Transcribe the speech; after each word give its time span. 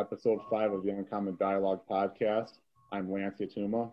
episode 0.00 0.40
five 0.48 0.72
of 0.72 0.82
the 0.82 0.88
Uncommon 0.88 1.36
Dialogue 1.38 1.82
podcast. 1.88 2.52
I'm 2.90 3.12
Lance 3.12 3.38
Yatuma. 3.38 3.92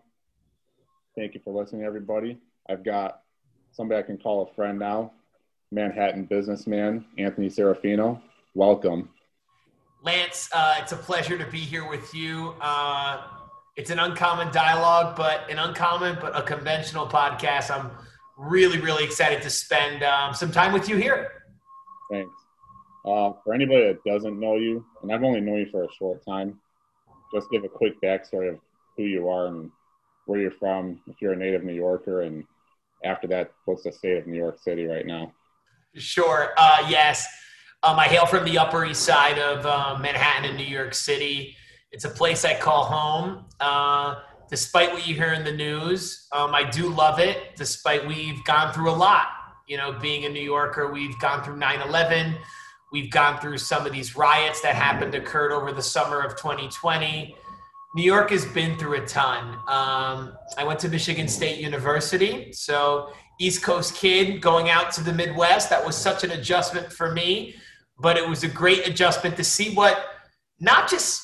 Thank 1.14 1.34
you 1.34 1.40
for 1.44 1.52
listening, 1.52 1.82
everybody. 1.82 2.38
I've 2.66 2.82
got 2.82 3.20
somebody 3.72 3.98
I 3.98 4.02
can 4.02 4.16
call 4.16 4.48
a 4.48 4.54
friend 4.54 4.78
now, 4.78 5.12
Manhattan 5.70 6.24
businessman 6.24 7.04
Anthony 7.18 7.48
Serafino. 7.48 8.22
Welcome. 8.54 9.10
Lance, 10.02 10.48
uh, 10.54 10.76
it's 10.80 10.92
a 10.92 10.96
pleasure 10.96 11.36
to 11.36 11.46
be 11.46 11.58
here 11.58 11.86
with 11.86 12.14
you. 12.14 12.54
Uh, 12.58 13.24
it's 13.76 13.90
an 13.90 13.98
uncommon 13.98 14.50
dialogue, 14.50 15.14
but 15.14 15.50
an 15.50 15.58
uncommon 15.58 16.16
but 16.22 16.34
a 16.34 16.40
conventional 16.40 17.06
podcast. 17.06 17.70
I'm 17.70 17.90
really, 18.38 18.80
really 18.80 19.04
excited 19.04 19.42
to 19.42 19.50
spend 19.50 20.02
um, 20.02 20.32
some 20.32 20.52
time 20.52 20.72
with 20.72 20.88
you 20.88 20.96
here. 20.96 21.32
Thanks. 22.10 22.32
Uh, 23.08 23.32
for 23.42 23.54
anybody 23.54 23.86
that 23.86 24.04
doesn't 24.04 24.38
know 24.38 24.56
you, 24.56 24.84
and 25.02 25.10
I've 25.10 25.22
only 25.22 25.40
known 25.40 25.60
you 25.60 25.70
for 25.70 25.84
a 25.84 25.92
short 25.98 26.22
time, 26.26 26.60
just 27.32 27.50
give 27.50 27.64
a 27.64 27.68
quick 27.68 27.98
backstory 28.02 28.50
of 28.50 28.58
who 28.98 29.04
you 29.04 29.28
are 29.30 29.46
and 29.46 29.70
where 30.26 30.40
you're 30.40 30.50
from, 30.50 31.00
if 31.06 31.16
you're 31.22 31.32
a 31.32 31.36
native 31.36 31.64
New 31.64 31.72
Yorker, 31.72 32.22
and 32.22 32.44
after 33.04 33.26
that, 33.28 33.52
what's 33.64 33.84
the 33.84 33.92
state 33.92 34.18
of 34.18 34.26
New 34.26 34.36
York 34.36 34.58
City 34.62 34.84
right 34.84 35.06
now? 35.06 35.32
Sure. 35.94 36.52
Uh, 36.58 36.86
yes. 36.90 37.26
Um, 37.82 37.98
I 37.98 38.08
hail 38.08 38.26
from 38.26 38.44
the 38.44 38.58
Upper 38.58 38.84
East 38.84 39.04
Side 39.04 39.38
of 39.38 39.64
uh, 39.64 39.96
Manhattan 39.98 40.50
in 40.50 40.56
New 40.56 40.64
York 40.64 40.92
City. 40.92 41.56
It's 41.92 42.04
a 42.04 42.10
place 42.10 42.44
I 42.44 42.58
call 42.58 42.84
home. 42.84 43.46
Uh, 43.58 44.16
despite 44.50 44.92
what 44.92 45.08
you 45.08 45.14
hear 45.14 45.32
in 45.32 45.44
the 45.44 45.52
news, 45.52 46.26
um, 46.32 46.54
I 46.54 46.68
do 46.68 46.90
love 46.90 47.20
it, 47.20 47.56
despite 47.56 48.06
we've 48.06 48.44
gone 48.44 48.74
through 48.74 48.90
a 48.90 48.92
lot. 48.92 49.28
You 49.66 49.78
know, 49.78 49.92
being 49.92 50.26
a 50.26 50.28
New 50.28 50.42
Yorker, 50.42 50.92
we've 50.92 51.18
gone 51.20 51.42
through 51.42 51.56
9 51.56 51.80
11. 51.80 52.36
We've 52.92 53.10
gone 53.10 53.40
through 53.40 53.58
some 53.58 53.86
of 53.86 53.92
these 53.92 54.16
riots 54.16 54.60
that 54.62 54.74
happened, 54.74 55.14
occurred 55.14 55.52
over 55.52 55.72
the 55.72 55.82
summer 55.82 56.20
of 56.20 56.36
2020. 56.36 57.36
New 57.94 58.02
York 58.02 58.30
has 58.30 58.44
been 58.46 58.78
through 58.78 59.02
a 59.02 59.06
ton. 59.06 59.54
Um, 59.66 60.34
I 60.56 60.64
went 60.64 60.78
to 60.80 60.88
Michigan 60.88 61.28
State 61.28 61.60
University, 61.60 62.52
so 62.52 63.12
East 63.40 63.62
Coast 63.62 63.94
kid 63.94 64.40
going 64.40 64.68
out 64.70 64.92
to 64.92 65.02
the 65.02 65.12
Midwest. 65.12 65.70
That 65.70 65.84
was 65.84 65.96
such 65.96 66.24
an 66.24 66.30
adjustment 66.32 66.92
for 66.92 67.12
me, 67.12 67.56
but 67.98 68.16
it 68.16 68.26
was 68.26 68.44
a 68.44 68.48
great 68.48 68.86
adjustment 68.86 69.36
to 69.36 69.44
see 69.44 69.74
what, 69.74 69.98
not 70.60 70.88
just 70.88 71.22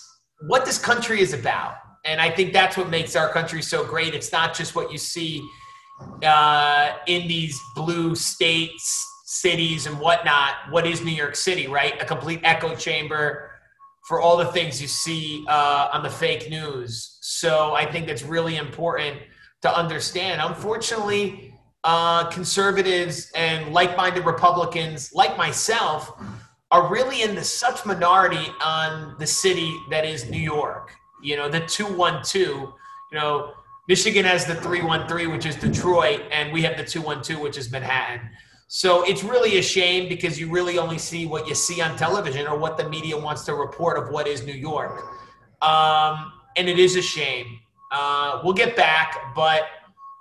what 0.49 0.65
this 0.65 0.79
country 0.79 1.21
is 1.21 1.33
about. 1.33 1.75
And 2.05 2.21
I 2.21 2.31
think 2.31 2.53
that's 2.53 2.77
what 2.77 2.91
makes 2.91 3.17
our 3.17 3.31
country 3.31 3.63
so 3.63 3.85
great. 3.85 4.15
It's 4.15 4.33
not 4.33 4.55
just 4.55 4.75
what 4.75 4.93
you 4.93 4.99
see 4.99 5.47
uh, 6.23 6.93
in 7.07 7.27
these 7.29 7.59
blue 7.75 8.15
states, 8.15 9.07
cities, 9.45 9.81
and 9.89 9.95
whatnot. 10.07 10.53
What 10.75 10.85
is 10.93 10.97
New 11.09 11.17
York 11.25 11.37
City, 11.49 11.67
right? 11.79 11.95
A 12.05 12.07
complete 12.15 12.41
echo 12.53 12.71
chamber 12.87 13.25
for 14.09 14.17
all 14.23 14.37
the 14.45 14.51
things 14.57 14.81
you 14.83 14.89
see 14.89 15.45
uh, 15.49 15.95
on 15.95 16.01
the 16.03 16.15
fake 16.23 16.45
news. 16.49 17.19
So 17.21 17.51
I 17.83 17.85
think 17.93 18.09
it's 18.13 18.25
really 18.37 18.57
important 18.57 19.17
to 19.65 19.69
understand. 19.83 20.41
Unfortunately, 20.51 21.23
uh, 21.93 22.23
conservatives 22.39 23.17
and 23.35 23.59
like-minded 23.79 24.25
Republicans, 24.35 25.13
like 25.13 25.35
myself, 25.47 25.99
are 26.71 26.85
really 26.97 27.19
in 27.27 27.35
the 27.35 27.45
such 27.45 27.79
minority 27.93 28.47
on 28.63 28.91
the 29.19 29.27
city 29.27 29.71
that 29.91 30.05
is 30.13 30.21
New 30.37 30.45
York. 30.59 30.87
You 31.23 31.37
know, 31.39 31.49
the 31.57 31.61
two 31.77 31.89
one 32.07 32.17
two. 32.35 32.73
You 33.11 33.19
know, 33.19 33.33
Michigan 33.93 34.25
has 34.33 34.43
the 34.51 34.57
three 34.65 34.83
one 34.83 35.03
three, 35.11 35.27
which 35.35 35.47
is 35.51 35.57
Detroit, 35.57 36.21
and 36.37 36.53
we 36.55 36.61
have 36.67 36.77
the 36.81 36.87
two 36.93 37.03
one 37.11 37.21
two, 37.29 37.39
which 37.45 37.57
is 37.61 37.67
Manhattan. 37.71 38.21
So 38.69 39.05
it's 39.05 39.23
really 39.23 39.59
a 39.59 39.63
shame 39.63 40.09
because 40.09 40.39
you 40.41 40.51
really 40.51 40.79
only 40.79 40.99
see 40.99 41.27
what 41.27 41.47
you 41.47 41.55
see 41.55 41.81
on 41.81 41.97
television 41.97 42.47
or 42.47 42.59
what 42.59 42.77
the 42.77 42.89
media 42.89 43.17
wants 43.17 43.45
to 43.45 43.55
report 43.55 43.99
of 43.99 44.11
what 44.11 44.27
is 44.27 44.45
New 44.45 44.55
York. 44.55 45.03
Um, 45.63 46.33
and 46.57 46.69
it 46.69 46.79
is 46.79 46.97
a 46.97 47.03
shame. 47.03 47.47
Uh, 47.93 48.41
we'll 48.43 48.55
get 48.55 48.77
back, 48.77 49.35
but 49.35 49.63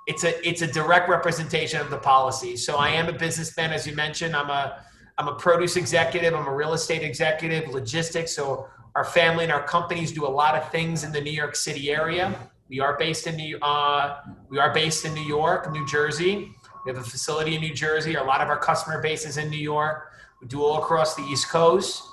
it's 0.06 0.24
a 0.24 0.48
it's 0.48 0.62
a 0.62 0.68
direct 0.68 1.09
representation 1.09 1.80
of 1.80 1.90
the 1.90 1.98
policy. 1.98 2.58
So 2.58 2.76
I 2.76 2.90
am 2.90 3.08
a 3.08 3.14
businessman, 3.14 3.72
as 3.72 3.88
you 3.88 3.96
mentioned. 3.96 4.36
I'm 4.36 4.50
a 4.50 4.84
I'm 5.18 5.28
a 5.28 5.36
produce 5.36 5.75
executive. 5.75 6.34
I'm 6.34 6.48
a 6.48 6.54
real 6.54 6.74
estate 6.74 7.04
executive, 7.04 7.70
logistics. 7.70 8.36
So 8.36 8.68
our 8.96 9.06
family 9.06 9.44
and 9.44 9.54
our 9.54 9.64
companies 9.64 10.12
do 10.12 10.25
a 10.25 10.30
lot 10.30 10.56
of 10.56 10.70
things 10.70 11.04
in 11.04 11.12
the 11.12 11.22
New 11.22 11.31
York 11.31 11.56
City 11.56 11.92
area. 11.92 12.36
We 12.70 12.80
are 12.80 12.98
based 12.98 13.28
in 13.28 13.36
New 13.36 13.58
uh, 13.60 14.18
we 14.50 14.60
are 14.60 14.74
based 14.74 15.06
in 15.06 15.14
New 15.14 15.25
York, 15.25 15.72
New 15.72 15.88
Jersey. 15.88 16.52
We 16.86 16.92
have 16.92 17.02
a 17.02 17.04
facility 17.04 17.56
in 17.56 17.62
New 17.62 17.74
Jersey. 17.74 18.16
A 18.16 18.24
lot 18.24 18.42
of 18.42 18.50
our 18.50 18.60
customer 18.60 19.02
base 19.02 19.26
is 19.26 19.38
in 19.38 19.50
New 19.50 19.58
York. 19.58 20.12
We 20.42 20.48
do 20.48 20.64
all 20.64 20.82
across 20.82 21.16
the 21.16 21.24
East 21.24 21.50
Coast. 21.50 22.04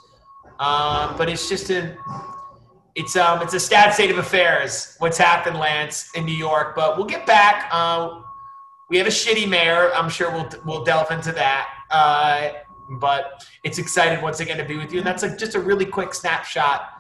Um, 0.61 1.17
but 1.17 1.29
it's 1.29 1.49
just 1.49 1.71
a 1.71 1.97
it's 2.95 3.17
um 3.17 3.41
it's 3.43 3.55
a 3.55 3.61
sad 3.61 3.95
state 3.95 4.11
of 4.11 4.19
affairs 4.19 4.97
what's 4.99 5.17
happened 5.17 5.59
lance 5.59 6.11
in 6.15 6.25
new 6.25 6.35
york. 6.35 6.77
But 6.77 6.97
we'll 6.97 7.07
get 7.07 7.27
back. 7.27 7.69
Uh, 7.73 8.21
we 8.91 8.99
have 8.99 9.07
a 9.07 9.11
shitty 9.11 9.49
mayor. 9.49 9.91
I'm 9.95 10.11
sure 10.11 10.31
we'll 10.31 10.49
we'll 10.65 10.85
delve 10.85 11.11
into 11.11 11.33
that. 11.33 11.69
Uh, 11.91 12.51
but 12.99 13.45
it's 13.65 13.79
excited 13.79 14.23
once 14.23 14.41
again 14.41 14.59
to 14.59 14.65
be 14.65 14.77
with 14.77 14.93
you. 14.93 14.99
And 14.99 15.07
that's 15.07 15.23
a, 15.23 15.37
just 15.37 15.55
a 15.55 15.61
really 15.61 15.87
quick 15.87 16.13
snapshot 16.13 16.91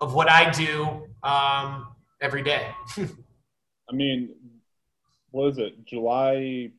of 0.00 0.14
what 0.14 0.28
i 0.28 0.50
do 0.50 1.06
um, 1.22 1.88
every 2.20 2.42
day. 2.42 2.68
I 2.96 3.92
mean, 3.92 4.30
what 5.30 5.48
is 5.48 5.58
it, 5.58 5.84
July 5.84 6.70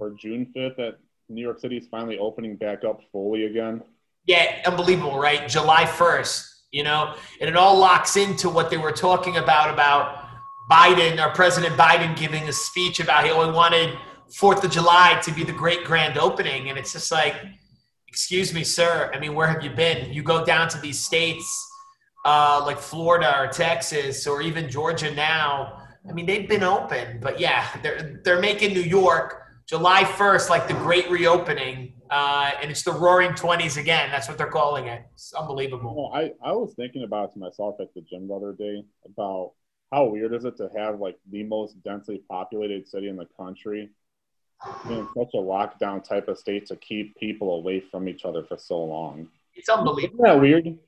or 0.00 0.10
June 0.10 0.52
5th 0.56 0.76
that 0.76 0.98
New 1.28 1.42
York 1.42 1.60
City 1.60 1.76
is 1.76 1.86
finally 1.90 2.18
opening 2.18 2.56
back 2.56 2.84
up 2.84 3.00
fully 3.12 3.44
again? 3.44 3.82
Yeah, 4.26 4.62
unbelievable, 4.66 5.18
right? 5.18 5.48
July 5.48 5.84
1st, 5.84 6.46
you 6.72 6.82
know, 6.82 7.14
and 7.40 7.48
it 7.48 7.56
all 7.56 7.78
locks 7.78 8.16
into 8.16 8.48
what 8.48 8.70
they 8.70 8.76
were 8.76 8.92
talking 8.92 9.36
about 9.36 9.72
about 9.72 10.26
Biden 10.70 11.24
or 11.24 11.32
President 11.34 11.76
Biden 11.76 12.16
giving 12.16 12.48
a 12.48 12.52
speech 12.52 13.00
about 13.00 13.24
he 13.24 13.30
only 13.30 13.52
wanted 13.52 13.96
Fourth 14.32 14.62
of 14.62 14.70
July 14.70 15.20
to 15.24 15.32
be 15.32 15.42
the 15.42 15.52
great 15.52 15.84
grand 15.84 16.16
opening, 16.16 16.68
and 16.68 16.78
it's 16.78 16.92
just 16.92 17.10
like, 17.10 17.34
excuse 18.06 18.54
me, 18.54 18.62
sir. 18.62 19.10
I 19.12 19.18
mean, 19.18 19.34
where 19.34 19.48
have 19.48 19.64
you 19.64 19.70
been? 19.70 20.12
You 20.12 20.22
go 20.22 20.44
down 20.44 20.68
to 20.68 20.80
these 20.80 21.04
states 21.04 21.44
uh, 22.24 22.62
like 22.64 22.78
Florida 22.78 23.36
or 23.40 23.48
Texas 23.48 24.26
or 24.26 24.40
even 24.42 24.70
Georgia 24.70 25.12
now. 25.14 25.82
I 26.08 26.12
mean, 26.12 26.26
they've 26.26 26.48
been 26.48 26.62
open, 26.62 27.18
but 27.20 27.40
yeah, 27.40 27.66
they're 27.82 28.20
they're 28.24 28.40
making 28.40 28.72
New 28.72 28.82
York 28.82 29.39
July 29.70 30.02
1st 30.02 30.50
like 30.50 30.66
the 30.66 30.74
great 30.74 31.08
reopening 31.08 31.92
uh, 32.10 32.50
and 32.60 32.72
it's 32.72 32.82
the 32.82 32.90
roaring 32.90 33.30
20s 33.30 33.76
again. 33.76 34.10
That's 34.10 34.26
what 34.28 34.36
they're 34.36 34.48
calling 34.48 34.88
it. 34.88 35.04
It's 35.14 35.32
unbelievable. 35.32 36.10
Well, 36.10 36.12
I, 36.12 36.32
I 36.44 36.50
was 36.54 36.74
thinking 36.74 37.04
about 37.04 37.28
it 37.28 37.34
to 37.34 37.38
myself 37.38 37.76
at 37.80 37.94
the 37.94 38.00
gym 38.00 38.26
the 38.26 38.34
other 38.34 38.52
day 38.52 38.82
about 39.04 39.52
how 39.92 40.06
weird 40.06 40.34
is 40.34 40.44
it 40.44 40.56
to 40.56 40.68
have 40.76 40.98
like 40.98 41.18
the 41.30 41.44
most 41.44 41.80
densely 41.84 42.20
populated 42.28 42.88
city 42.88 43.08
in 43.08 43.16
the 43.16 43.28
country 43.36 43.90
in 44.88 45.06
such 45.16 45.30
a 45.34 45.36
lockdown 45.36 46.02
type 46.02 46.26
of 46.26 46.36
state 46.36 46.66
to 46.66 46.74
keep 46.74 47.16
people 47.16 47.54
away 47.54 47.78
from 47.78 48.08
each 48.08 48.24
other 48.24 48.42
for 48.42 48.58
so 48.58 48.82
long. 48.82 49.28
It's 49.54 49.68
unbelievable. 49.68 50.24
Isn't 50.24 50.34
that 50.34 50.40
weird? 50.40 50.78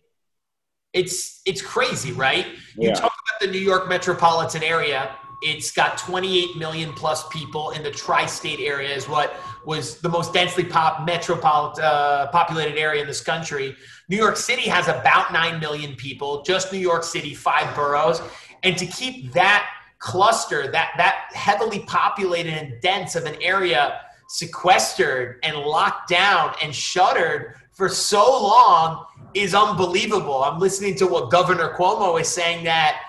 It's 0.93 1.41
it's 1.47 1.63
crazy, 1.63 2.11
right? 2.11 2.47
You 2.77 2.91
talk 2.91 3.13
about 3.13 3.41
the 3.41 3.47
New 3.47 3.61
York 3.61 3.89
metropolitan 3.89 4.65
area. 4.65 5.17
It's 5.43 5.71
got 5.71 5.99
28 5.99 6.57
million 6.57 6.93
plus 6.93 7.27
people 7.29 7.71
in 7.71 7.83
the 7.83 7.91
tri-state 7.91 8.61
area. 8.61 8.95
Is 8.95 9.09
what 9.09 9.35
was 9.65 9.99
the 9.99 10.09
most 10.09 10.33
densely 10.33 10.65
pop 10.65 11.05
metropolitan 11.05 11.85
uh, 11.85 12.29
populated 12.29 12.79
area 12.79 13.03
in 13.03 13.07
this 13.07 13.21
country. 13.21 13.77
New 14.09 14.17
York 14.17 14.37
City 14.37 14.63
has 14.63 14.89
about 14.89 15.33
9 15.33 15.61
million 15.61 15.95
people. 15.95 16.43
Just 16.43 16.73
New 16.73 16.79
York 16.79 17.05
City, 17.05 17.35
five 17.35 17.75
boroughs, 17.75 18.21
and 18.63 18.77
to 18.77 18.87
keep 18.87 19.33
that 19.33 19.69
cluster, 19.99 20.71
that 20.71 20.93
that 20.97 21.31
heavily 21.33 21.81
populated 21.81 22.53
and 22.53 22.81
dense 22.81 23.15
of 23.15 23.25
an 23.25 23.37
area 23.41 24.01
sequestered 24.29 25.39
and 25.43 25.57
locked 25.57 26.09
down 26.09 26.55
and 26.63 26.75
shuttered 26.75 27.55
for 27.73 27.89
so 27.89 28.43
long 28.43 29.05
is 29.35 29.55
unbelievable. 29.55 30.43
I'm 30.43 30.59
listening 30.59 30.95
to 30.97 31.07
what 31.07 31.31
Governor 31.31 31.75
Cuomo 31.75 32.21
is 32.21 32.29
saying 32.29 32.65
that 32.65 33.01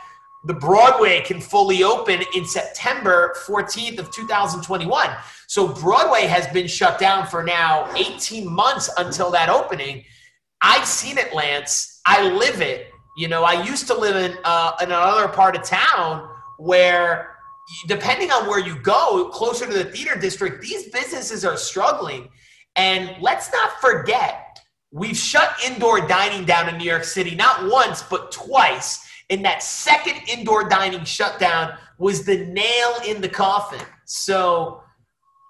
the 0.46 0.54
Broadway 0.54 1.22
can 1.22 1.40
fully 1.40 1.84
open 1.84 2.22
in 2.36 2.46
September 2.46 3.34
14th 3.46 4.00
of 4.00 4.12
2021. 4.12 5.10
So 5.48 5.68
Broadway 5.70 6.26
has 6.26 6.48
been 6.48 6.68
shut 6.68 7.00
down 7.00 7.28
for 7.28 7.44
now 7.44 7.90
18 7.96 8.52
months 8.52 8.90
until 8.98 9.32
that 9.32 9.50
opening. 9.50 10.04
I've 10.62 10.88
seen 10.88 11.18
it, 11.18 11.34
Lance. 11.34 12.02
I 12.06 12.30
live 12.30 12.62
it. 12.62 12.92
You 13.16 13.28
know, 13.28 13.44
I 13.44 13.64
used 13.64 13.88
to 13.88 13.94
live 13.94 14.16
in 14.16 14.38
uh, 14.44 14.72
in 14.82 14.88
another 14.88 15.28
part 15.28 15.56
of 15.56 15.64
town 15.64 16.28
where, 16.58 17.36
depending 17.88 18.32
on 18.32 18.48
where 18.48 18.60
you 18.60 18.80
go, 18.80 19.30
closer 19.30 19.66
to 19.66 19.74
the 19.74 19.86
theater 19.86 20.20
district, 20.20 20.62
these 20.62 20.90
businesses 20.90 21.46
are 21.46 21.58
struggling. 21.58 22.30
And 22.76 23.16
let's 23.22 23.52
not 23.52 23.80
forget, 23.80 24.60
we've 24.92 25.16
shut 25.16 25.56
indoor 25.66 26.08
dining 26.08 26.44
down 26.44 26.68
in 26.70 26.78
New 26.78 26.90
York 26.90 27.04
City 27.04 27.36
not 27.36 27.72
once 27.72 28.02
but 28.04 28.32
twice. 28.32 29.08
And 29.34 29.44
that 29.46 29.64
second 29.64 30.30
indoor 30.30 30.70
dining 30.70 31.04
shutdown 31.06 31.76
was 31.98 32.24
the 32.24 32.46
nail 32.46 32.94
in 33.04 33.20
the 33.20 33.28
coffin. 33.28 33.84
So 34.06 34.84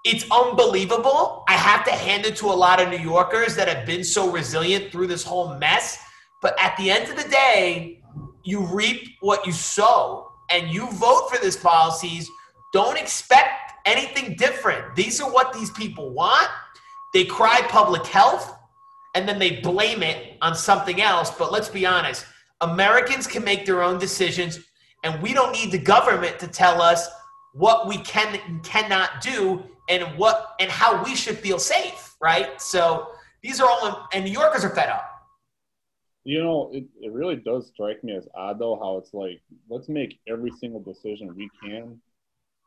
it's 0.06 0.24
unbelievable. 0.32 1.44
I 1.50 1.56
have 1.56 1.84
to 1.88 1.92
hand 1.92 2.26
it 2.26 2.38
to 2.38 2.46
a 2.46 2.56
lot 2.56 2.82
of 2.82 2.88
New 2.88 2.98
Yorkers 2.98 3.58
that 3.58 3.68
have 3.68 3.86
been 3.86 4.06
so 4.06 4.32
resilient 4.32 4.90
through 4.90 5.08
this 5.08 5.26
whole 5.26 5.56
mess. 5.56 6.00
But 6.42 6.56
at 6.62 6.78
the 6.78 6.92
end 6.92 7.10
of 7.10 7.22
the 7.22 7.30
day, 7.30 8.02
you 8.46 8.62
reap 8.62 9.06
what 9.20 9.46
you 9.46 9.52
sow, 9.52 10.32
and 10.50 10.70
you 10.70 10.90
vote 10.92 11.30
for 11.30 11.44
these 11.44 11.58
policies. 11.58 12.30
Don't 12.72 12.98
expect 12.98 13.74
anything 13.86 14.38
different. 14.38 14.96
These 14.96 15.20
are 15.20 15.30
what 15.30 15.52
these 15.52 15.72
people 15.72 16.10
want. 16.12 16.48
They 17.14 17.26
cry 17.26 17.60
public 17.68 18.06
health 18.06 18.56
and 19.14 19.28
then 19.28 19.40
they 19.40 19.58
blame 19.60 20.04
it 20.04 20.38
on 20.42 20.56
something 20.56 21.02
else. 21.02 21.32
But 21.32 21.52
let's 21.52 21.70
be 21.70 21.86
honest 21.86 22.26
Americans 22.64 23.28
can 23.28 23.44
make 23.44 23.66
their 23.66 23.84
own 23.84 24.00
decisions, 24.00 24.60
and 25.04 25.22
we 25.22 25.34
don't 25.34 25.52
need 25.52 25.72
the 25.72 25.78
government 25.78 26.40
to 26.40 26.48
tell 26.48 26.82
us 26.82 27.08
what 27.54 27.88
we 27.88 27.98
can 28.00 28.40
and 28.48 28.64
cannot 28.64 29.22
do 29.22 29.64
and 29.90 30.04
what 30.18 30.56
and 30.60 30.72
how 30.72 31.04
we 31.04 31.16
should 31.16 31.38
feel 31.38 31.60
safe, 31.60 32.16
right? 32.22 32.60
So 32.62 33.10
these 33.42 33.60
are 33.60 33.68
all, 33.70 34.08
and 34.14 34.26
New 34.26 34.32
Yorkers 34.32 34.64
are 34.64 34.70
fed 34.70 34.90
up. 34.90 35.10
You 36.24 36.42
know, 36.42 36.70
it, 36.74 36.86
it 37.02 37.12
really 37.12 37.36
does 37.36 37.68
strike 37.68 38.02
me 38.04 38.16
as 38.16 38.28
odd 38.34 38.60
though 38.60 38.80
how 38.82 38.98
it's 38.98 39.14
like, 39.14 39.42
let's 39.70 39.90
make 39.90 40.20
every 40.28 40.52
single 40.52 40.82
decision 40.82 41.36
we 41.36 41.50
can 41.62 42.00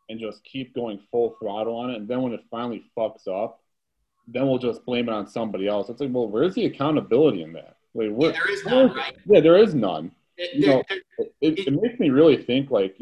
and 0.08 0.20
just 0.20 0.44
keep 0.44 0.75
going 0.75 1.00
full 1.10 1.37
throttle 1.40 1.76
on 1.76 1.90
it. 1.90 1.96
And 1.96 2.06
then 2.06 2.20
when 2.22 2.32
it 2.32 2.44
finally 2.50 2.84
fucks 2.96 3.26
up, 3.26 3.60
then 4.28 4.46
we'll 4.46 4.58
just 4.58 4.84
blame 4.84 5.08
it 5.08 5.14
on 5.14 5.26
somebody 5.26 5.66
else. 5.66 5.88
It's 5.88 6.00
like, 6.00 6.10
well, 6.12 6.28
where's 6.28 6.54
the 6.54 6.66
accountability 6.66 7.43
in 7.43 7.52
that? 7.54 7.75
Like, 7.96 8.10
what, 8.10 8.34
yeah, 8.34 8.40
there 8.44 8.52
is 8.52 8.64
none, 8.64 8.94
right? 8.94 9.16
Yeah, 9.26 9.40
there 9.40 9.56
is 9.56 9.75
none. 9.75 10.12
It, 10.37 10.54
you 10.54 10.66
know, 10.66 10.82
it, 10.88 11.34
it, 11.40 11.58
it 11.66 11.82
makes 11.82 11.98
me 11.98 12.10
really 12.10 12.37
think 12.37 12.70
like 12.70 12.96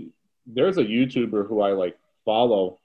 there's 0.47 0.79
a 0.79 0.85
YouTuber 0.85 1.49
who 1.49 1.61
I 1.61 1.73
like 1.73 1.99
follow, 2.25 2.79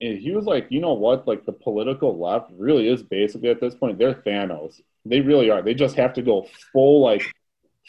and 0.00 0.18
he 0.18 0.32
was 0.32 0.46
like, 0.46 0.68
you 0.70 0.80
know 0.80 0.94
what? 0.94 1.28
Like 1.28 1.44
the 1.44 1.52
political 1.52 2.18
left 2.18 2.50
really 2.56 2.88
is 2.88 3.02
basically 3.02 3.50
at 3.50 3.60
this 3.60 3.74
point 3.74 3.98
they're 3.98 4.14
Thanos. 4.14 4.80
They 5.04 5.20
really 5.20 5.50
are. 5.50 5.62
They 5.62 5.74
just 5.74 5.96
have 5.96 6.14
to 6.14 6.22
go 6.22 6.46
full 6.72 7.02
like 7.02 7.22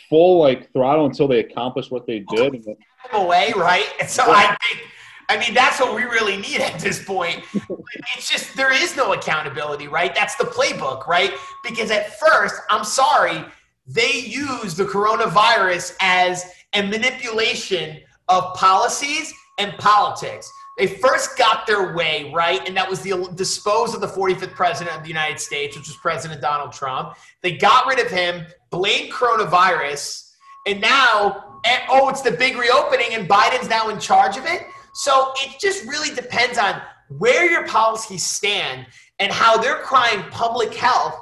full 0.10 0.39
like 0.39 0.72
throttle 0.74 1.06
until 1.06 1.28
they 1.28 1.39
accomplish 1.39 1.89
what 1.89 2.06
they 2.07 2.19
did. 2.19 2.66
away, 3.13 3.54
right? 3.56 3.88
And 4.00 4.10
so 4.18 4.25
yeah. 4.28 4.33
I 4.33 4.57
think 4.68 4.88
I 5.31 5.39
mean, 5.39 5.54
that's 5.54 5.80
what 5.80 5.95
we 5.95 6.04
really 6.04 6.36
need 6.36 6.60
at 6.60 6.78
this 6.80 7.04
point. 7.04 7.44
It's 8.18 8.30
just 8.30 8.56
there 8.56 8.74
is 8.74 8.95
no 8.95 9.13
accountability, 9.13 9.88
right? 9.88 10.16
That's 10.16 10.36
the 10.36 10.45
playbook, 10.45 11.07
right? 11.07 11.33
Because 11.63 11.92
at 11.92 12.18
first, 12.19 12.56
I'm 12.69 12.86
sorry, 12.86 13.44
they 13.86 14.13
use 14.13 14.75
the 14.75 14.86
coronavirus 14.86 15.95
as 16.00 16.45
a 16.74 16.81
manipulation 16.83 18.00
of 18.30 18.54
policies 18.56 19.33
and 19.60 19.74
politics. 19.78 20.50
They 20.78 20.88
first 20.88 21.38
got 21.38 21.68
their 21.68 21.94
way, 21.94 22.31
right? 22.33 22.66
And 22.66 22.75
that 22.78 22.89
was 22.89 23.01
the 23.01 23.30
dispose 23.36 23.94
of 23.94 24.00
the 24.01 24.07
45th 24.07 24.54
president 24.54 24.95
of 24.95 25.04
the 25.04 25.10
United 25.10 25.39
States, 25.39 25.78
which 25.78 25.88
was 25.88 25.98
President 25.98 26.42
Donald 26.42 26.72
Trump. 26.72 27.18
They 27.42 27.57
got 27.57 27.88
rid 27.88 28.00
of 28.00 28.10
him, 28.10 28.45
blamed 28.69 29.12
coronavirus, 29.12 30.31
and 30.66 30.80
now, 30.80 31.60
eh, 31.66 31.80
oh, 31.89 32.10
it's 32.10 32.22
the 32.22 32.31
big 32.31 32.56
reopening, 32.56 33.13
and 33.13 33.28
Biden's 33.28 33.69
now 33.69 33.89
in 33.89 34.00
charge 34.00 34.38
of 34.38 34.45
it. 34.45 34.63
So 34.94 35.32
it 35.38 35.60
just 35.60 35.86
really 35.86 36.14
depends 36.14 36.58
on 36.58 36.82
where 37.18 37.50
your 37.50 37.68
policies 37.68 38.26
stand 38.26 38.88
and 39.20 39.32
how 39.32 39.58
they're 39.58 39.80
crying 39.80 40.24
public 40.32 40.74
health 40.74 41.16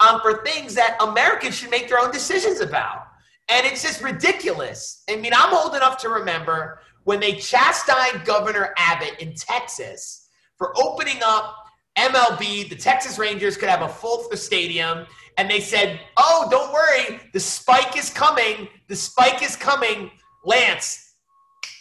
um, 0.00 0.20
for 0.20 0.44
things 0.44 0.74
that 0.74 0.96
Americans 1.00 1.54
should 1.56 1.70
make 1.70 1.88
their 1.88 1.98
own 1.98 2.10
decisions 2.10 2.60
about. 2.60 3.06
And 3.48 3.66
it's 3.66 3.82
just 3.82 4.02
ridiculous. 4.02 5.02
I 5.08 5.16
mean, 5.16 5.32
I'm 5.34 5.54
old 5.54 5.74
enough 5.74 5.98
to 5.98 6.08
remember 6.08 6.80
when 7.04 7.20
they 7.20 7.34
chastised 7.34 8.24
Governor 8.24 8.74
Abbott 8.76 9.20
in 9.20 9.34
Texas 9.34 10.28
for 10.58 10.72
opening 10.76 11.18
up 11.24 11.54
MLB, 11.96 12.68
the 12.68 12.76
Texas 12.76 13.18
Rangers 13.18 13.56
could 13.56 13.68
have 13.68 13.82
a 13.82 13.88
full 13.88 14.24
stadium. 14.34 15.06
And 15.38 15.50
they 15.50 15.60
said, 15.60 16.00
oh, 16.16 16.48
don't 16.50 16.72
worry, 16.72 17.20
the 17.32 17.40
spike 17.40 17.96
is 17.96 18.10
coming. 18.10 18.68
The 18.88 18.96
spike 18.96 19.42
is 19.42 19.56
coming. 19.56 20.10
Lance, 20.44 21.05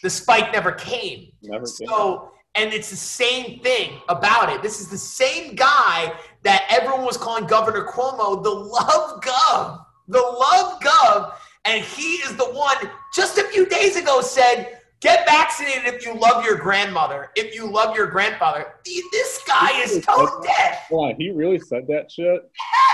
the 0.03 0.09
spike 0.09 0.51
never 0.51 0.71
came. 0.71 1.31
Never 1.41 1.65
came. 1.65 1.87
So, 1.87 2.31
and 2.55 2.73
it's 2.73 2.89
the 2.89 2.95
same 2.95 3.59
thing 3.59 3.99
about 4.07 4.49
it. 4.51 4.61
This 4.61 4.79
is 4.79 4.87
the 4.87 4.97
same 4.97 5.55
guy 5.55 6.13
that 6.43 6.65
everyone 6.69 7.03
was 7.03 7.17
calling 7.17 7.45
Governor 7.45 7.85
Cuomo 7.85 8.41
the 8.41 8.49
love 8.49 9.21
gov, 9.21 9.85
the 10.07 10.19
love 10.19 10.79
gov. 10.79 11.33
And 11.65 11.83
he 11.83 12.17
is 12.17 12.35
the 12.35 12.45
one 12.45 12.77
just 13.15 13.37
a 13.37 13.43
few 13.45 13.65
days 13.65 13.95
ago 13.97 14.21
said, 14.21 14.79
get 15.01 15.25
vaccinated 15.25 15.93
if 15.93 16.05
you 16.05 16.13
love 16.13 16.45
your 16.45 16.55
grandmother, 16.55 17.31
if 17.35 17.55
you 17.55 17.69
love 17.69 17.95
your 17.95 18.07
grandfather. 18.07 18.75
This 18.85 19.41
guy 19.47 19.81
is 19.81 20.05
tone 20.05 20.41
deaf. 20.43 20.85
Why? 20.89 21.15
He 21.17 21.31
really 21.31 21.59
said 21.59 21.87
that 21.87 22.11
shit? 22.11 22.41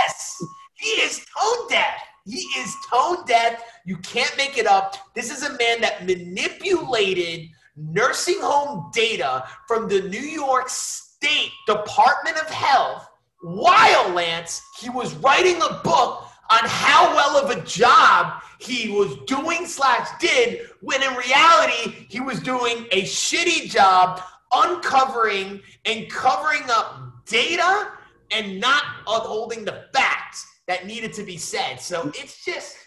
Yes. 0.05 0.37
He 0.75 0.89
is 1.01 1.25
tone 1.37 1.67
deaf. 1.69 2.01
He 2.25 2.39
is 2.57 2.75
tone 2.89 3.25
deaf. 3.25 3.61
You 3.85 3.97
can't 3.97 4.35
make 4.37 4.57
it 4.57 4.67
up. 4.67 4.95
This 5.15 5.31
is 5.31 5.43
a 5.43 5.57
man 5.57 5.81
that 5.81 6.05
manipulated 6.05 7.49
nursing 7.75 8.39
home 8.41 8.91
data 8.93 9.45
from 9.67 9.87
the 9.87 10.01
New 10.01 10.19
York 10.19 10.69
State 10.69 11.51
Department 11.67 12.37
of 12.37 12.49
Health 12.49 13.07
while 13.41 14.09
Lance 14.09 14.61
he 14.79 14.89
was 14.89 15.15
writing 15.15 15.55
a 15.57 15.81
book 15.83 16.27
on 16.51 16.59
how 16.63 17.15
well 17.15 17.43
of 17.43 17.49
a 17.49 17.61
job 17.61 18.41
he 18.59 18.89
was 18.89 19.17
doing 19.25 19.65
slash 19.65 20.07
did 20.19 20.67
when 20.81 21.01
in 21.01 21.13
reality 21.15 22.05
he 22.09 22.19
was 22.19 22.39
doing 22.39 22.85
a 22.91 23.03
shitty 23.03 23.69
job 23.69 24.21
uncovering 24.53 25.61
and 25.85 26.09
covering 26.09 26.63
up 26.69 27.25
data 27.25 27.91
and 28.31 28.59
not 28.59 28.83
upholding 29.07 29.65
the 29.65 29.85
facts 29.93 30.45
that 30.67 30.85
needed 30.85 31.13
to 31.13 31.23
be 31.23 31.37
said. 31.37 31.79
So 31.79 32.11
it's 32.15 32.45
just 32.45 32.77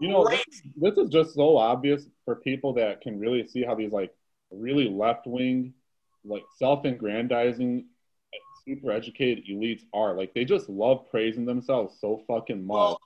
you 0.00 0.08
know 0.08 0.28
this, 0.28 0.44
this, 0.76 0.96
is 0.96 1.08
just 1.10 1.34
so 1.34 1.56
obvious 1.56 2.06
for 2.24 2.36
people 2.36 2.72
that 2.74 3.00
can 3.00 3.18
really 3.18 3.46
see 3.46 3.64
how 3.64 3.74
these 3.74 3.92
like 3.92 4.12
really 4.50 4.88
left 4.88 5.26
wing, 5.26 5.72
like 6.24 6.42
self-aggrandizing, 6.58 7.84
super 8.66 8.92
educated 8.92 9.44
elites 9.50 9.82
are. 9.92 10.14
Like 10.14 10.34
they 10.34 10.44
just 10.44 10.68
love 10.68 11.08
praising 11.10 11.44
themselves 11.44 11.96
so 12.00 12.22
fucking 12.26 12.66
much. 12.66 12.76
Well, 12.76 13.00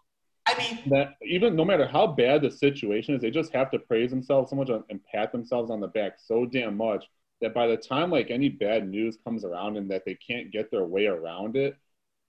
I 0.48 0.58
mean 0.58 0.80
that 0.90 1.14
even 1.22 1.54
no 1.54 1.64
matter 1.64 1.86
how 1.86 2.06
bad 2.06 2.42
the 2.42 2.50
situation 2.50 3.14
is, 3.14 3.20
they 3.20 3.30
just 3.30 3.52
have 3.52 3.70
to 3.70 3.78
praise 3.78 4.10
themselves 4.10 4.50
so 4.50 4.56
much 4.56 4.70
and 4.70 5.00
pat 5.04 5.32
themselves 5.32 5.70
on 5.70 5.80
the 5.80 5.88
back 5.88 6.14
so 6.18 6.46
damn 6.46 6.76
much 6.76 7.04
that 7.40 7.54
by 7.54 7.66
the 7.66 7.76
time 7.76 8.10
like 8.10 8.30
any 8.30 8.48
bad 8.48 8.88
news 8.88 9.16
comes 9.24 9.44
around 9.44 9.76
and 9.76 9.90
that 9.90 10.04
they 10.04 10.14
can't 10.14 10.50
get 10.50 10.70
their 10.70 10.84
way 10.84 11.06
around 11.06 11.56
it, 11.56 11.76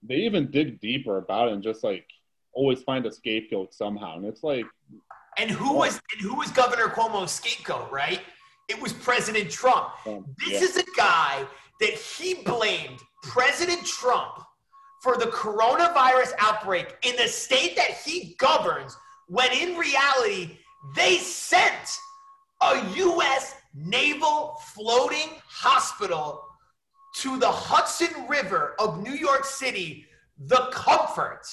they 0.02 0.16
even 0.16 0.50
dig 0.50 0.80
deeper 0.80 1.18
about 1.18 1.48
it 1.48 1.54
and 1.54 1.62
just 1.62 1.84
like 1.84 2.06
always 2.52 2.82
find 2.82 3.06
a 3.06 3.12
scapegoat 3.12 3.74
somehow. 3.74 4.16
And 4.16 4.24
it's 4.24 4.42
like 4.42 4.66
And 5.38 5.50
who 5.50 5.74
was 5.74 6.00
and 6.12 6.20
who 6.20 6.36
was 6.36 6.50
Governor 6.50 6.88
Cuomo's 6.88 7.32
scapegoat, 7.32 7.90
right? 7.90 8.20
It 8.68 8.80
was 8.80 8.92
President 8.92 9.50
Trump. 9.50 9.90
Um, 10.06 10.24
this 10.38 10.60
yeah. 10.60 10.68
is 10.68 10.76
a 10.76 10.84
guy 10.96 11.44
that 11.80 11.94
he 11.94 12.34
blamed 12.34 12.98
President 13.22 13.84
Trump 13.84 14.44
for 15.02 15.16
the 15.16 15.26
coronavirus 15.26 16.32
outbreak 16.38 16.94
in 17.02 17.16
the 17.16 17.26
state 17.26 17.74
that 17.74 17.90
he 18.04 18.36
governs, 18.38 18.96
when 19.26 19.50
in 19.52 19.76
reality, 19.76 20.58
they 20.94 21.16
sent 21.16 21.96
a 22.62 22.80
U.S. 22.96 23.56
naval 23.74 24.60
floating 24.74 25.40
hospital 25.44 26.44
to 27.16 27.36
the 27.38 27.48
Hudson 27.48 28.28
River 28.28 28.74
of 28.78 29.02
New 29.02 29.12
York 29.12 29.44
City 29.44 30.06
the 30.46 30.68
comfort 30.72 31.46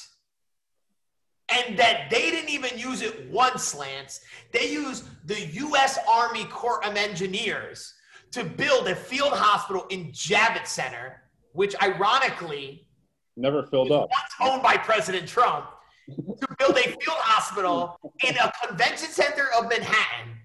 and 1.52 1.78
that 1.78 2.10
they 2.10 2.32
didn't 2.32 2.50
even 2.50 2.78
use 2.78 3.02
it 3.02 3.30
once, 3.30 3.76
Lance. 3.76 4.22
They 4.52 4.72
used 4.72 5.06
the 5.28 5.48
U.S. 5.48 5.98
Army 6.08 6.46
Corps 6.46 6.84
of 6.86 6.96
Engineers 6.96 7.94
to 8.32 8.44
build 8.44 8.88
a 8.88 8.96
field 8.96 9.34
hospital 9.34 9.86
in 9.90 10.12
Javits 10.12 10.68
Center, 10.68 11.24
which 11.54 11.76
ironically 11.82 12.88
never 13.36 13.64
filled 13.64 13.92
up. 13.92 14.10
Once 14.10 14.52
owned 14.52 14.62
by 14.62 14.78
President 14.78 15.28
Trump 15.28 15.66
to 16.08 16.48
build 16.58 16.78
a 16.78 16.84
field 16.84 17.18
hospital 17.20 18.00
in 18.28 18.36
a 18.38 18.52
convention 18.66 19.10
center 19.10 19.48
of 19.58 19.70
Manhattan. 19.70 20.36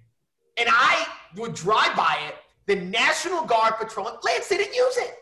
And 0.56 0.68
I 0.70 1.06
would 1.37 1.54
drive 1.54 1.96
by 1.96 2.18
it 2.28 2.37
the 2.66 2.76
National 2.76 3.44
Guard 3.44 3.75
patrolling. 3.78 4.14
Lance 4.23 4.49
didn't 4.49 4.75
use 4.75 4.96
it. 4.99 5.18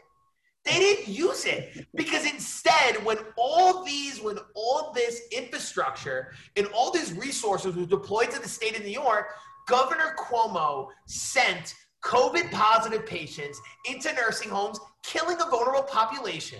They 0.64 0.78
didn't 0.78 1.08
use 1.08 1.44
it 1.44 1.86
because 1.94 2.24
instead, 2.24 3.04
when 3.04 3.18
all 3.36 3.84
these, 3.84 4.20
when 4.20 4.38
all 4.54 4.92
this 4.94 5.22
infrastructure 5.32 6.32
and 6.56 6.66
all 6.68 6.92
these 6.92 7.12
resources 7.14 7.74
were 7.74 7.86
deployed 7.86 8.30
to 8.30 8.40
the 8.40 8.48
state 8.48 8.78
of 8.78 8.84
New 8.84 8.90
York, 8.90 9.26
Governor 9.66 10.14
Cuomo 10.18 10.88
sent 11.06 11.74
COVID 12.04 12.50
positive 12.50 13.06
patients 13.06 13.60
into 13.88 14.12
nursing 14.14 14.50
homes, 14.50 14.78
killing 15.02 15.40
a 15.40 15.50
vulnerable 15.50 15.82
population, 15.82 16.58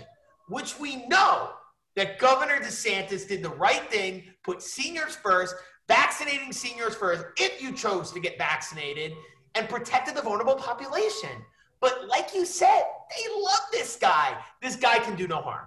which 0.49 0.77
we 0.79 1.05
know 1.07 1.51
that 1.95 2.19
Governor 2.19 2.59
DeSantis 2.59 3.27
did 3.27 3.43
the 3.43 3.49
right 3.49 3.89
thing, 3.89 4.23
put 4.43 4.61
seniors 4.61 5.15
first, 5.15 5.55
vaccinating 5.87 6.51
seniors 6.51 6.95
first 6.95 7.25
if 7.37 7.61
you 7.61 7.71
chose 7.71 8.11
to 8.11 8.19
get 8.19 8.37
vaccinated 8.37 9.13
and 9.55 9.69
protected 9.69 10.15
the 10.15 10.21
vulnerable 10.21 10.55
population. 10.55 11.29
But 11.83 12.07
like 12.07 12.33
you 12.33 12.45
said, 12.45 12.83
they 13.09 13.41
love 13.41 13.59
this 13.73 13.97
guy. 13.97 14.37
This 14.61 14.77
guy 14.77 14.99
can 14.99 15.17
do 15.17 15.27
no 15.27 15.41
harm. 15.41 15.65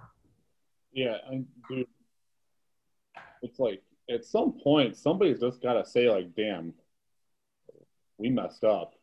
Yeah, 0.91 1.17
and 1.29 1.45
dude, 1.69 1.85
it's 3.43 3.59
like 3.59 3.83
at 4.09 4.25
some 4.25 4.53
point, 4.53 4.97
somebody's 4.97 5.39
just 5.39 5.61
got 5.61 5.73
to 5.73 5.85
say, 5.85 6.09
like, 6.09 6.35
damn, 6.35 6.73
we 8.17 8.31
messed 8.31 8.63
up. 8.63 8.95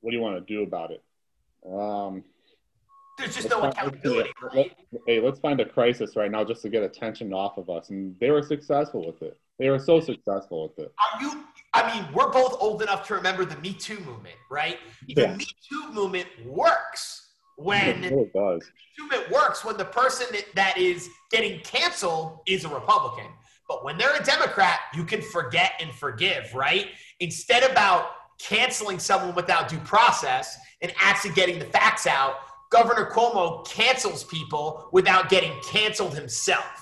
What 0.00 0.12
do 0.12 0.16
you 0.16 0.22
want 0.22 0.36
to 0.36 0.54
do 0.54 0.62
about 0.62 0.92
it? 0.92 1.02
Um, 1.70 2.24
There's 3.18 3.34
just 3.34 3.50
no 3.50 3.64
accountability. 3.64 4.30
Let, 4.54 4.70
hey, 5.06 5.20
let's 5.20 5.38
find 5.38 5.60
a 5.60 5.66
crisis 5.66 6.16
right 6.16 6.30
now 6.30 6.44
just 6.44 6.62
to 6.62 6.70
get 6.70 6.82
attention 6.82 7.34
off 7.34 7.58
of 7.58 7.68
us. 7.68 7.90
And 7.90 8.16
they 8.20 8.30
were 8.30 8.42
successful 8.42 9.06
with 9.06 9.20
it. 9.20 9.38
They 9.58 9.68
were 9.68 9.78
so 9.78 10.00
successful 10.00 10.62
with 10.62 10.86
it. 10.86 10.94
Are 10.98 11.22
you? 11.22 11.44
I 11.74 11.94
mean, 11.94 12.12
we're 12.12 12.30
both 12.30 12.56
old 12.60 12.82
enough 12.82 13.06
to 13.08 13.14
remember 13.14 13.44
the 13.44 13.56
Me 13.56 13.72
Too 13.72 13.98
movement, 14.00 14.36
right? 14.50 14.78
The 15.06 15.14
Yeah. 15.22 15.34
Me 15.36 15.46
Too 15.68 15.90
movement 15.90 16.28
works 16.44 17.30
when 17.56 18.04
It 18.04 18.32
does. 18.34 18.62
movement 18.98 19.30
works 19.30 19.64
when 19.64 19.76
the 19.76 19.84
person 19.84 20.26
that- 20.32 20.54
that 20.54 20.76
is 20.76 21.08
getting 21.30 21.60
canceled 21.60 22.40
is 22.46 22.64
a 22.64 22.68
Republican. 22.68 23.32
But 23.68 23.84
when 23.84 23.96
they're 23.96 24.14
a 24.14 24.22
Democrat, 24.22 24.80
you 24.92 25.04
can 25.04 25.22
forget 25.22 25.72
and 25.80 25.94
forgive, 25.94 26.52
right? 26.54 26.90
Instead 27.20 27.62
of 27.62 27.70
about 27.70 28.10
canceling 28.38 28.98
someone 28.98 29.34
without 29.34 29.68
due 29.68 29.78
process 29.80 30.58
and 30.82 30.92
actually 30.98 31.32
getting 31.32 31.58
the 31.58 31.64
facts 31.66 32.06
out, 32.06 32.36
Governor 32.70 33.10
Cuomo 33.10 33.66
cancels 33.66 34.24
people 34.24 34.88
without 34.92 35.28
getting 35.28 35.58
canceled 35.62 36.14
himself. 36.14 36.81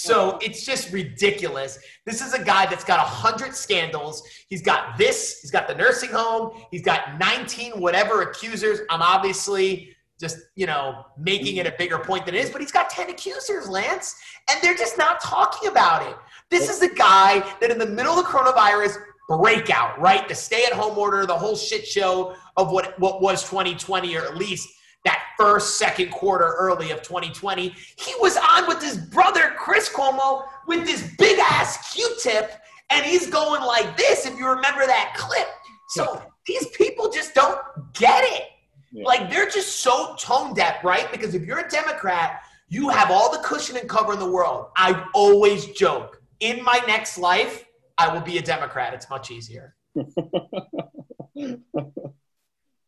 So 0.00 0.38
it's 0.40 0.64
just 0.64 0.92
ridiculous. 0.92 1.76
This 2.06 2.22
is 2.24 2.32
a 2.32 2.40
guy 2.42 2.66
that's 2.66 2.84
got 2.84 2.98
100 2.98 3.52
scandals. 3.52 4.22
He's 4.48 4.62
got 4.62 4.96
this, 4.96 5.40
he's 5.42 5.50
got 5.50 5.66
the 5.66 5.74
nursing 5.74 6.10
home, 6.10 6.62
he's 6.70 6.82
got 6.82 7.18
19 7.18 7.80
whatever 7.80 8.22
accusers. 8.22 8.78
I'm 8.90 9.02
obviously 9.02 9.96
just, 10.20 10.38
you 10.54 10.66
know, 10.66 11.04
making 11.18 11.56
it 11.56 11.66
a 11.66 11.74
bigger 11.76 11.98
point 11.98 12.26
than 12.26 12.36
it 12.36 12.44
is, 12.44 12.50
but 12.50 12.60
he's 12.60 12.70
got 12.70 12.90
10 12.90 13.10
accusers, 13.10 13.68
Lance, 13.68 14.14
and 14.48 14.62
they're 14.62 14.76
just 14.76 14.98
not 14.98 15.20
talking 15.20 15.68
about 15.68 16.08
it. 16.08 16.16
This 16.48 16.70
is 16.70 16.80
a 16.80 16.94
guy 16.94 17.40
that 17.60 17.72
in 17.72 17.78
the 17.78 17.86
middle 17.86 18.12
of 18.12 18.24
the 18.24 18.30
coronavirus 18.30 18.98
breakout, 19.28 20.00
right? 20.00 20.28
The 20.28 20.34
stay-at-home 20.36 20.96
order, 20.96 21.26
the 21.26 21.36
whole 21.36 21.56
shit 21.56 21.84
show 21.84 22.36
of 22.56 22.70
what, 22.70 22.96
what 23.00 23.20
was 23.20 23.42
2020, 23.42 24.16
or 24.16 24.22
at 24.22 24.36
least 24.36 24.68
that 25.04 25.22
first, 25.38 25.78
second 25.78 26.10
quarter 26.10 26.54
early 26.58 26.90
of 26.90 27.02
2020. 27.02 27.74
He 27.96 28.14
was 28.20 28.36
on 28.36 28.66
with 28.66 28.82
his 28.82 28.96
brother, 28.96 29.52
Chris 29.56 29.88
Cuomo, 29.88 30.44
with 30.66 30.84
this 30.84 31.14
big 31.16 31.38
ass 31.38 31.94
Q 31.94 32.08
tip, 32.22 32.52
and 32.90 33.04
he's 33.04 33.28
going 33.28 33.62
like 33.62 33.96
this, 33.96 34.26
if 34.26 34.38
you 34.38 34.48
remember 34.48 34.86
that 34.86 35.14
clip. 35.16 35.46
So 35.90 36.22
these 36.46 36.66
people 36.68 37.10
just 37.10 37.34
don't 37.34 37.58
get 37.94 38.24
it. 38.24 38.44
Yeah. 38.92 39.04
Like 39.04 39.30
they're 39.30 39.48
just 39.48 39.80
so 39.80 40.14
tone 40.18 40.54
deaf, 40.54 40.82
right? 40.82 41.10
Because 41.12 41.34
if 41.34 41.42
you're 41.42 41.60
a 41.60 41.68
Democrat, 41.68 42.40
you 42.68 42.88
have 42.88 43.10
all 43.10 43.32
the 43.32 43.38
cushion 43.38 43.76
and 43.76 43.88
cover 43.88 44.12
in 44.12 44.18
the 44.18 44.30
world. 44.30 44.68
I 44.76 45.06
always 45.14 45.66
joke 45.66 46.18
in 46.40 46.62
my 46.62 46.80
next 46.86 47.18
life, 47.18 47.64
I 47.96 48.12
will 48.12 48.20
be 48.20 48.38
a 48.38 48.42
Democrat. 48.42 48.94
It's 48.94 49.10
much 49.10 49.30
easier. 49.30 49.74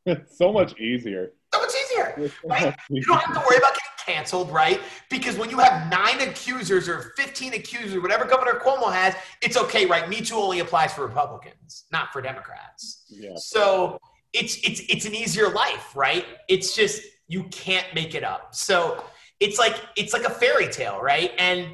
it's 0.07 0.39
so 0.39 0.53
much 0.53 0.79
easier. 0.79 1.33
So 1.53 1.61
much 1.61 1.73
easier. 1.85 2.31
Right? 2.45 2.77
You 2.89 3.03
don't 3.03 3.19
have 3.19 3.35
to 3.35 3.41
worry 3.41 3.59
about 3.59 3.75
getting 3.75 4.15
canceled, 4.15 4.51
right? 4.51 4.81
Because 5.09 5.37
when 5.37 5.51
you 5.51 5.59
have 5.59 5.91
nine 5.91 6.21
accusers 6.21 6.89
or 6.89 7.13
15 7.17 7.55
accusers, 7.55 8.01
whatever 8.01 8.25
Governor 8.25 8.61
Cuomo 8.61 8.93
has, 8.93 9.15
it's 9.43 9.57
okay, 9.57 9.87
right? 9.87 10.09
Me 10.09 10.21
Too 10.21 10.37
only 10.37 10.61
applies 10.61 10.93
for 10.93 11.07
Republicans, 11.07 11.85
not 11.93 12.13
for 12.13 12.23
Democrats. 12.23 13.05
Yeah. 13.09 13.37
So 13.37 13.99
it's 14.33 14.57
it's 14.59 14.81
it's 14.89 15.07
an 15.07 15.15
easier 15.15 15.51
life, 15.51 15.95
right? 15.97 16.25
It's 16.49 16.75
just 16.75 17.03
you 17.29 17.45
can't 17.45 17.87
make 17.95 18.15
it 18.15 18.25
up. 18.25 18.55
So 18.55 19.05
it's 19.41 19.59
like 19.59 19.77
it's 19.97 20.13
like 20.13 20.25
a 20.25 20.31
fairy 20.31 20.69
tale, 20.69 21.01
right? 21.01 21.33
And 21.39 21.69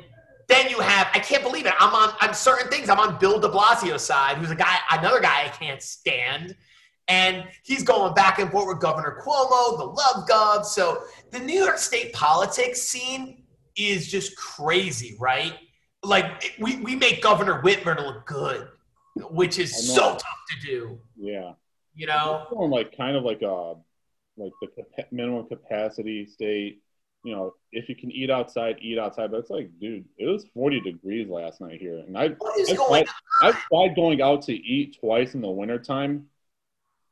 then 0.49 0.69
you 0.71 0.79
have 0.79 1.09
I 1.13 1.19
can't 1.19 1.43
believe 1.43 1.67
it. 1.67 1.75
I'm 1.79 1.95
on 1.95 2.15
on 2.23 2.35
certain 2.35 2.71
things. 2.71 2.89
I'm 2.89 3.01
on 3.01 3.19
Bill 3.19 3.39
De 3.39 3.49
Blasio's 3.49 4.03
side, 4.03 4.39
who's 4.39 4.51
a 4.51 4.55
guy, 4.55 4.77
another 4.93 5.21
guy 5.21 5.45
I 5.45 5.49
can't 5.49 5.83
stand. 5.83 6.57
And 7.09 7.45
he's 7.63 7.83
going 7.83 8.15
back 8.15 8.41
and 8.41 8.51
forth 8.51 8.67
with 8.67 8.81
Governor 8.81 9.23
Cuomo, 9.25 9.79
the 9.79 9.85
love 9.85 10.29
gov. 10.29 10.65
So 10.65 11.05
the 11.31 11.39
New 11.39 11.59
York 11.59 11.79
State 11.79 12.13
politics 12.13 12.83
scene 12.83 13.45
is 13.77 14.09
just 14.09 14.37
crazy, 14.37 15.17
right? 15.21 15.55
Like 16.03 16.55
we, 16.59 16.77
we 16.77 16.97
make 16.97 17.23
Governor 17.23 17.63
Whitmer 17.63 17.97
look 17.97 18.27
good, 18.27 18.69
which 19.31 19.59
is 19.59 19.95
so 19.95 20.13
tough 20.13 20.23
to 20.51 20.67
do. 20.67 21.01
Yeah. 21.17 21.53
You 21.95 22.07
know, 22.07 22.47
going 22.51 22.71
like 22.71 22.97
kind 22.97 23.17
of 23.17 23.25
like 23.25 23.43
a 23.43 23.75
like 24.37 24.53
the 24.61 24.85
minimum 25.11 25.47
capacity 25.47 26.27
state. 26.27 26.83
You 27.25 27.35
know, 27.35 27.55
if 27.73 27.89
you 27.89 27.97
can 27.97 28.13
eat 28.13 28.31
outside, 28.31 28.77
eat 28.81 28.99
outside. 28.99 29.31
But 29.31 29.39
it's 29.41 29.51
like, 29.51 29.71
dude, 29.81 30.05
it 30.19 30.27
was 30.27 30.45
40 30.55 30.81
degrees 30.81 31.29
last 31.29 31.61
night 31.61 31.81
here, 31.81 31.99
and 31.99 32.17
I 32.17 32.29
what 32.29 32.61
is 32.61 32.71
I 32.71 32.75
going 32.75 33.05
tried, 33.05 33.15
I've 33.43 33.61
tried 33.63 33.97
going 33.97 34.23
out 34.23 34.43
to 34.43 34.53
eat 34.53 34.99
twice 35.01 35.35
in 35.35 35.41
the 35.41 35.51
wintertime. 35.51 36.27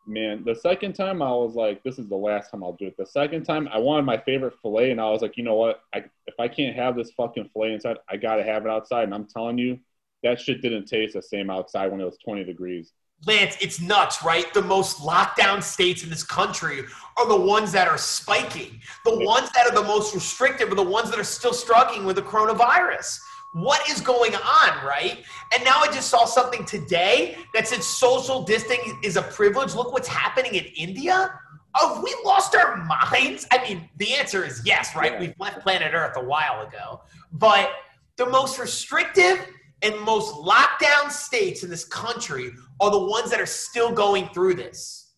Man, 0.07 0.45
the 0.45 0.55
second 0.55 0.93
time 0.93 1.23
I 1.23 1.31
was 1.31 1.55
like, 1.55 1.83
this 1.83 1.99
is 1.99 2.09
the 2.09 2.17
last 2.17 2.51
time 2.51 2.63
I'll 2.63 2.75
do 2.75 2.87
it. 2.89 2.97
The 2.99 3.07
second 3.07 3.45
time 3.45 3.69
I 3.73 3.79
wanted 3.79 4.05
my 4.05 4.19
favorite 4.19 4.55
filet, 4.61 4.91
and 4.91 5.01
I 5.01 5.09
was 5.11 5.23
like, 5.23 5.37
you 5.37 5.45
know 5.45 5.55
what? 5.55 5.81
I, 5.95 6.05
if 6.27 6.35
I 6.39 6.47
can't 6.47 6.77
have 6.77 6.95
this 6.95 7.11
fucking 7.13 7.49
filet 7.53 7.73
inside, 7.73 7.97
I 8.09 8.17
gotta 8.19 8.43
have 8.43 8.67
it 8.67 8.71
outside. 8.71 9.05
And 9.05 9.15
I'm 9.15 9.27
telling 9.27 9.57
you, 9.57 9.79
that 10.23 10.41
shit 10.41 10.61
didn't 10.61 10.87
taste 10.87 11.15
the 11.15 11.23
same 11.23 11.49
outside 11.49 11.91
when 11.91 12.01
it 12.01 12.05
was 12.05 12.19
20 12.19 12.45
degrees. 12.45 12.93
Lance, 13.27 13.57
it's 13.61 13.81
nuts, 13.81 14.23
right? 14.23 14.53
The 14.53 14.61
most 14.63 14.99
lockdown 14.99 15.63
states 15.63 16.03
in 16.03 16.11
this 16.11 16.23
country 16.23 16.85
are 17.17 17.29
the 17.29 17.41
ones 17.41 17.73
that 17.73 17.89
are 17.89 17.97
spiking. 17.97 18.81
The 19.07 19.17
Yeah. 19.17 19.25
ones 19.25 19.51
that 19.53 19.67
are 19.67 19.75
the 19.75 19.83
most 19.87 20.15
restrictive 20.15 20.71
are 20.71 20.75
the 20.75 20.83
ones 20.83 21.11
that 21.11 21.19
are 21.19 21.25
still 21.25 21.55
struggling 21.55 22.05
with 22.05 22.17
the 22.17 22.23
coronavirus. 22.23 23.21
What 23.55 23.89
is 23.89 24.01
going 24.01 24.35
on, 24.35 24.85
right? 24.85 25.23
And 25.55 25.65
now 25.65 25.77
I 25.79 25.87
just 25.87 26.09
saw 26.09 26.25
something 26.25 26.65
today 26.65 27.37
that 27.55 27.69
said 27.69 27.85
social 27.85 28.43
distancing 28.43 28.99
is 29.05 29.17
a 29.17 29.23
privilege. 29.23 29.75
Look 29.77 29.93
what's 29.93 30.09
happening 30.09 30.57
in 30.57 30.65
India. 30.77 31.33
Have 31.77 32.03
we 32.03 32.17
lost 32.25 32.57
our 32.57 32.77
minds? 32.85 33.47
I 33.53 33.63
mean, 33.63 33.89
the 33.97 34.13
answer 34.15 34.45
is 34.45 34.63
yes, 34.65 34.97
right? 34.97 35.13
Yeah. 35.13 35.21
We've 35.21 35.35
left 35.39 35.61
planet 35.61 35.93
Earth 35.95 36.17
a 36.17 36.25
while 36.25 36.67
ago. 36.67 37.03
But 37.31 37.71
the 38.17 38.27
most 38.27 38.59
restrictive 38.59 39.47
and 39.83 40.01
most 40.01 40.35
lockdown 40.35 41.11
states 41.11 41.63
in 41.63 41.71
this 41.71 41.85
country 41.85 42.51
are 42.81 42.91
the 42.91 43.05
ones 43.05 43.31
that 43.31 43.41
are 43.41 43.47
still 43.47 43.93
going 43.93 44.31
through 44.31 44.55
this. 44.55 45.13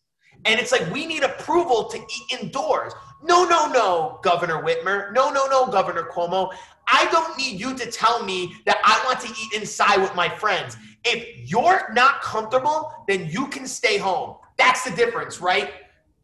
And 0.44 0.60
it's 0.60 0.72
like 0.72 0.90
we 0.92 1.06
need 1.06 1.22
approval 1.22 1.84
to 1.84 1.96
eat 1.96 2.40
indoors. 2.40 2.92
No, 3.22 3.44
no, 3.44 3.66
no, 3.72 4.20
Governor 4.22 4.62
Whitmer. 4.62 5.12
No, 5.12 5.30
no, 5.30 5.46
no, 5.46 5.66
Governor 5.66 6.08
Cuomo. 6.12 6.52
I 6.88 7.08
don't 7.10 7.36
need 7.36 7.58
you 7.60 7.74
to 7.76 7.90
tell 7.90 8.24
me 8.24 8.54
that 8.64 8.78
I 8.84 9.02
want 9.06 9.20
to 9.20 9.28
eat 9.28 9.60
inside 9.60 10.00
with 10.00 10.14
my 10.14 10.28
friends. 10.28 10.76
If 11.04 11.50
you're 11.50 11.92
not 11.92 12.22
comfortable, 12.22 12.92
then 13.08 13.28
you 13.30 13.48
can 13.48 13.66
stay 13.66 13.98
home. 13.98 14.36
That's 14.56 14.82
the 14.84 14.90
difference, 14.90 15.40
right? 15.40 15.70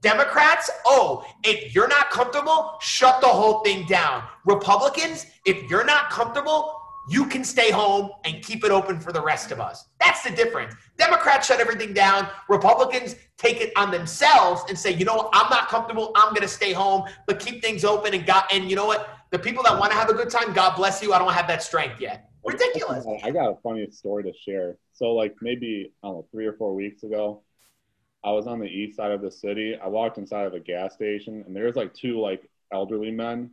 Democrats, 0.01 0.71
oh, 0.85 1.25
if 1.45 1.75
you're 1.75 1.89
not 1.89 2.11
comfortable, 2.11 2.77
shut 2.81 3.21
the 3.21 3.27
whole 3.27 3.61
thing 3.61 3.87
down. 3.87 4.25
Republicans, 4.45 5.27
if 5.47 5.71
you're 5.71 5.85
not 5.85 6.11
comfortable, 6.11 6.77
you 7.09 7.27
can 7.27 7.45
stay 7.45 7.71
home 7.71 8.11
and 8.25 8.43
keep 8.43 8.65
it 8.65 8.71
open 8.71 8.99
for 9.01 9.13
the 9.13 9.21
rest 9.21 9.51
of 9.51 9.61
us. 9.61 9.87
That's 10.01 10.23
the 10.23 10.31
difference. 10.31 10.75
Democrats 10.99 11.49
shut 11.49 11.61
everything 11.61 11.93
down. 11.93 12.29
Republicans 12.49 13.17
take 13.39 13.61
it 13.61 13.73
on 13.77 13.91
themselves 13.91 14.63
and 14.69 14.79
say, 14.79 14.93
you 14.93 15.05
know 15.05 15.17
what, 15.17 15.31
I'm 15.33 15.51
not 15.51 15.69
comfortable. 15.69 16.13
I'm 16.15 16.31
going 16.31 16.43
to 16.43 16.49
stay 16.49 16.73
home, 16.73 17.05
but 17.27 17.41
keep 17.41 17.63
things 17.63 17.85
open 17.85 18.15
and 18.15 18.25
got. 18.25 18.53
And 18.53 18.71
you 18.71 18.77
know 18.77 18.87
what? 18.87 19.09
The 19.33 19.39
people 19.39 19.63
that 19.63 19.79
want 19.79 19.91
to 19.91 19.97
have 19.97 20.11
a 20.11 20.15
good 20.15 20.29
time, 20.29 20.53
God 20.53 20.77
bless 20.77 21.03
you. 21.03 21.15
I 21.15 21.19
don't 21.19 21.33
have 21.33 21.49
that 21.49 21.63
strength 21.63 22.03
yet. 22.03 22.29
Ridiculous. 22.45 23.07
I 23.25 23.31
got 23.31 23.49
a 23.49 23.57
funny 23.63 23.89
story 23.91 24.25
to 24.25 24.33
share. 24.39 24.77
So, 24.93 25.15
like 25.15 25.35
maybe 25.41 25.91
I 26.03 26.09
don't 26.09 26.17
know, 26.17 26.27
three 26.31 26.45
or 26.45 26.53
four 26.53 26.75
weeks 26.75 27.03
ago, 27.03 27.43
I 28.23 28.31
was 28.33 28.47
on 28.47 28.61
the 28.61 28.67
east 28.67 28.99
side 28.99 29.11
of 29.11 29.23
the 29.23 29.31
city. 29.31 29.75
I 29.83 29.89
walked 29.89 30.19
inside 30.19 30.47
of 30.47 30.53
a 30.53 30.61
gas 30.61 30.93
station, 30.93 31.45
and 31.47 31.57
there's 31.57 31.77
like 31.77 31.95
two 31.95 32.21
like 32.21 32.51
elderly 32.75 33.11
men, 33.11 33.51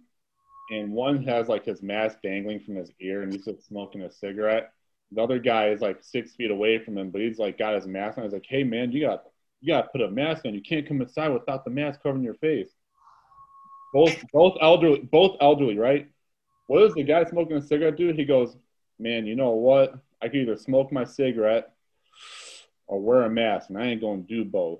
and 0.69 0.91
one 0.91 1.24
has 1.24 1.48
like 1.48 1.63
his 1.63 1.81
mask 1.81 2.17
dangling 2.21 2.59
from 2.59 2.75
his 2.75 2.91
ear, 3.00 3.21
and 3.21 3.31
he's 3.31 3.45
just 3.45 3.65
smoking 3.65 4.01
a 4.01 4.12
cigarette. 4.12 4.74
The 5.13 5.24
other 5.24 5.39
guy 5.39 5.69
is 5.69 5.79
like 5.79 6.03
six 6.03 6.36
feet 6.36 6.51
away 6.51 6.83
from 6.83 6.98
him, 6.98 7.09
but 7.09 7.21
he's 7.21 7.39
like 7.39 7.57
got 7.57 7.75
his 7.75 7.88
mask 7.88 8.17
on. 8.17 8.25
He's 8.25 8.33
like, 8.33 8.45
"Hey 8.50 8.65
man, 8.65 8.91
you 8.91 9.07
got 9.07 9.24
you 9.62 9.74
got 9.74 9.83
to 9.83 9.89
put 9.93 10.01
a 10.01 10.12
mask 10.12 10.45
on. 10.45 10.53
You 10.53 10.62
can't 10.62 10.86
come 10.86 11.01
inside 11.01 11.29
without 11.29 11.63
the 11.63 11.71
mask 11.71 12.03
covering 12.03 12.25
your 12.25 12.33
face." 12.36 12.69
Both 13.93 14.15
both 14.31 14.58
elderly, 14.62 15.00
both 15.00 15.38
elderly, 15.41 15.77
right? 15.77 16.10
What 16.67 16.81
does 16.81 16.93
the 16.93 17.03
guy 17.03 17.24
smoking 17.25 17.58
a 17.58 17.62
cigarette 17.62 17.98
do? 17.98 18.13
He 18.13 18.25
goes, 18.25 18.55
man, 19.00 19.25
you 19.25 19.36
know 19.36 19.51
what? 19.51 19.96
I 20.22 20.27
could 20.27 20.41
either 20.41 20.58
smoke 20.58 20.91
my 20.91 21.03
cigarette 21.03 21.72
or 22.86 23.00
wear 23.00 23.24
a 23.24 23.29
mask, 23.29 23.69
and 23.69 23.77
I 23.77 23.86
ain't 23.86 24.01
going 24.01 24.25
to 24.25 24.27
do 24.27 24.46
both. 24.46 24.79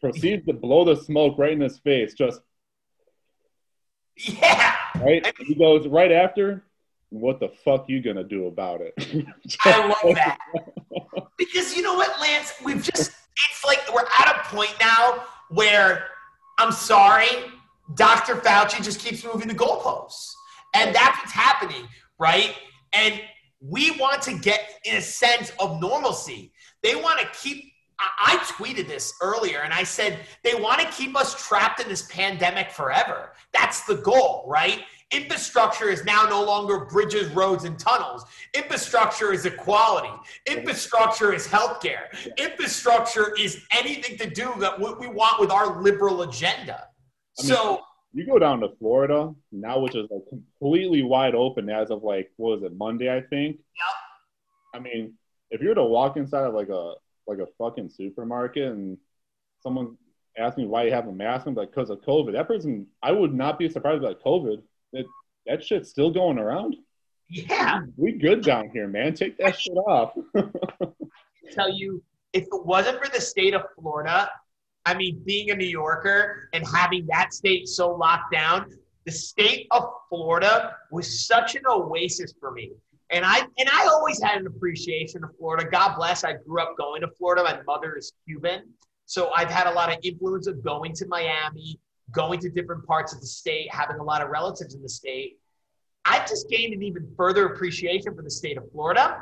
Proceeds 0.00 0.46
to 0.46 0.52
blow 0.52 0.84
the 0.84 0.96
smoke 0.96 1.38
right 1.38 1.52
in 1.52 1.60
his 1.60 1.78
face, 1.78 2.14
just 2.14 2.40
Yeah. 4.16 4.74
right. 5.00 5.32
He 5.38 5.54
goes 5.54 5.86
right 5.86 6.12
after. 6.12 6.64
What 7.10 7.40
the 7.40 7.50
fuck 7.62 7.90
you 7.90 8.00
gonna 8.00 8.24
do 8.24 8.46
about 8.46 8.80
it? 8.80 8.94
I 9.64 9.86
love 9.86 10.14
that. 10.14 10.38
Because 11.36 11.76
you 11.76 11.82
know 11.82 11.94
what, 11.94 12.18
Lance? 12.20 12.54
We've 12.64 12.82
just, 12.82 13.10
it's 13.50 13.64
like 13.66 13.80
we're 13.92 14.00
at 14.00 14.34
a 14.34 14.48
point 14.48 14.74
now 14.80 15.24
where 15.50 16.06
I'm 16.58 16.72
sorry, 16.72 17.26
Dr. 17.94 18.36
Fauci 18.36 18.82
just 18.82 19.00
keeps 19.00 19.24
moving 19.24 19.48
the 19.48 19.54
goalposts. 19.54 20.32
And 20.74 20.94
that's 20.94 21.18
what's 21.18 21.32
happening, 21.32 21.86
right? 22.18 22.54
And 22.92 23.20
we 23.60 23.92
want 23.92 24.22
to 24.22 24.38
get 24.38 24.80
in 24.84 24.96
a 24.96 25.00
sense 25.00 25.52
of 25.58 25.80
normalcy. 25.80 26.52
They 26.82 26.94
want 26.94 27.20
to 27.20 27.28
keep 27.40 27.72
I 28.18 28.36
tweeted 28.48 28.88
this 28.88 29.14
earlier 29.22 29.60
and 29.60 29.72
I 29.72 29.84
said 29.84 30.20
they 30.42 30.54
want 30.54 30.80
to 30.80 30.88
keep 30.88 31.16
us 31.16 31.46
trapped 31.46 31.80
in 31.80 31.88
this 31.88 32.02
pandemic 32.10 32.70
forever. 32.70 33.32
That's 33.52 33.84
the 33.84 33.96
goal, 33.96 34.44
right? 34.48 34.82
Infrastructure 35.12 35.88
is 35.88 36.04
now 36.04 36.24
no 36.24 36.42
longer 36.42 36.86
bridges, 36.86 37.28
roads, 37.32 37.64
and 37.64 37.78
tunnels. 37.78 38.24
Infrastructure 38.54 39.32
is 39.32 39.44
equality. 39.44 40.12
Infrastructure 40.46 41.32
is 41.32 41.46
healthcare. 41.46 42.06
Infrastructure 42.38 43.34
is 43.38 43.62
anything 43.70 44.16
to 44.16 44.28
do 44.28 44.52
that 44.58 44.80
what 44.80 44.98
we 44.98 45.08
want 45.08 45.38
with 45.38 45.50
our 45.50 45.80
liberal 45.82 46.22
agenda. 46.22 46.88
I 47.38 47.42
mean, 47.42 47.52
so 47.52 47.80
you 48.12 48.26
go 48.26 48.38
down 48.38 48.60
to 48.60 48.68
Florida 48.78 49.34
now, 49.50 49.78
which 49.80 49.94
is 49.94 50.08
like 50.10 50.28
completely 50.28 51.02
wide 51.02 51.34
open 51.34 51.70
as 51.70 51.90
of 51.90 52.02
like 52.02 52.30
what 52.36 52.60
was 52.60 52.62
it 52.70 52.76
Monday, 52.76 53.14
I 53.14 53.22
think. 53.22 53.56
Yep. 53.56 54.74
I 54.74 54.78
mean, 54.80 55.14
if 55.50 55.60
you 55.60 55.68
were 55.68 55.74
to 55.74 55.84
walk 55.84 56.16
inside 56.16 56.44
of 56.44 56.54
like 56.54 56.68
a 56.68 56.94
like 57.26 57.38
a 57.38 57.46
fucking 57.58 57.90
supermarket 57.90 58.64
and 58.72 58.98
someone 59.62 59.96
asked 60.36 60.58
me 60.58 60.66
why 60.66 60.84
you 60.84 60.92
have 60.92 61.08
a 61.08 61.12
mask, 61.12 61.46
I'm 61.46 61.54
like, 61.54 61.70
because 61.70 61.90
of 61.90 62.00
COVID. 62.02 62.32
That 62.32 62.48
person, 62.48 62.86
I 63.02 63.12
would 63.12 63.34
not 63.34 63.58
be 63.58 63.68
surprised 63.68 64.02
about 64.02 64.22
COVID. 64.22 64.62
That 64.92 65.04
that 65.46 65.64
shit's 65.64 65.90
still 65.90 66.10
going 66.10 66.38
around. 66.38 66.76
Yeah, 67.28 67.80
we 67.96 68.12
good 68.12 68.44
down 68.44 68.70
here, 68.72 68.88
man. 68.88 69.14
Take 69.14 69.38
that 69.38 69.58
shit 69.58 69.74
off. 69.74 70.12
tell 71.52 71.72
you, 71.72 72.02
if 72.32 72.44
it 72.44 72.66
wasn't 72.66 73.02
for 73.02 73.10
the 73.10 73.20
state 73.20 73.54
of 73.54 73.62
Florida, 73.78 74.30
I 74.84 74.94
mean, 74.94 75.22
being 75.24 75.50
a 75.50 75.54
New 75.54 75.66
Yorker 75.66 76.48
and 76.52 76.66
having 76.66 77.06
that 77.06 77.32
state 77.32 77.68
so 77.68 77.90
locked 77.90 78.32
down, 78.32 78.66
the 79.04 79.12
state 79.12 79.66
of 79.70 79.84
Florida 80.08 80.76
was 80.90 81.26
such 81.26 81.54
an 81.54 81.62
oasis 81.68 82.34
for 82.38 82.52
me. 82.52 82.72
And 83.10 83.24
I 83.24 83.40
and 83.40 83.68
I 83.70 83.86
always 83.86 84.22
had 84.22 84.40
an 84.40 84.46
appreciation 84.46 85.22
of 85.22 85.30
Florida. 85.38 85.68
God 85.70 85.96
bless. 85.96 86.24
I 86.24 86.34
grew 86.46 86.62
up 86.62 86.76
going 86.78 87.02
to 87.02 87.08
Florida. 87.18 87.44
My 87.44 87.60
mother 87.66 87.94
is 87.96 88.12
Cuban. 88.26 88.62
So 89.04 89.30
I've 89.34 89.50
had 89.50 89.66
a 89.66 89.72
lot 89.72 89.92
of 89.92 89.98
influence 90.02 90.46
of 90.46 90.64
going 90.64 90.94
to 90.94 91.06
Miami, 91.06 91.78
going 92.10 92.40
to 92.40 92.48
different 92.48 92.86
parts 92.86 93.12
of 93.12 93.20
the 93.20 93.26
state, 93.26 93.72
having 93.72 93.96
a 93.98 94.02
lot 94.02 94.22
of 94.22 94.30
relatives 94.30 94.74
in 94.74 94.82
the 94.82 94.88
state. 94.88 95.38
I've 96.04 96.26
just 96.26 96.48
gained 96.48 96.72
an 96.72 96.82
even 96.82 97.06
further 97.16 97.46
appreciation 97.46 98.14
for 98.14 98.22
the 98.22 98.30
state 98.30 98.56
of 98.56 98.64
Florida, 98.72 99.18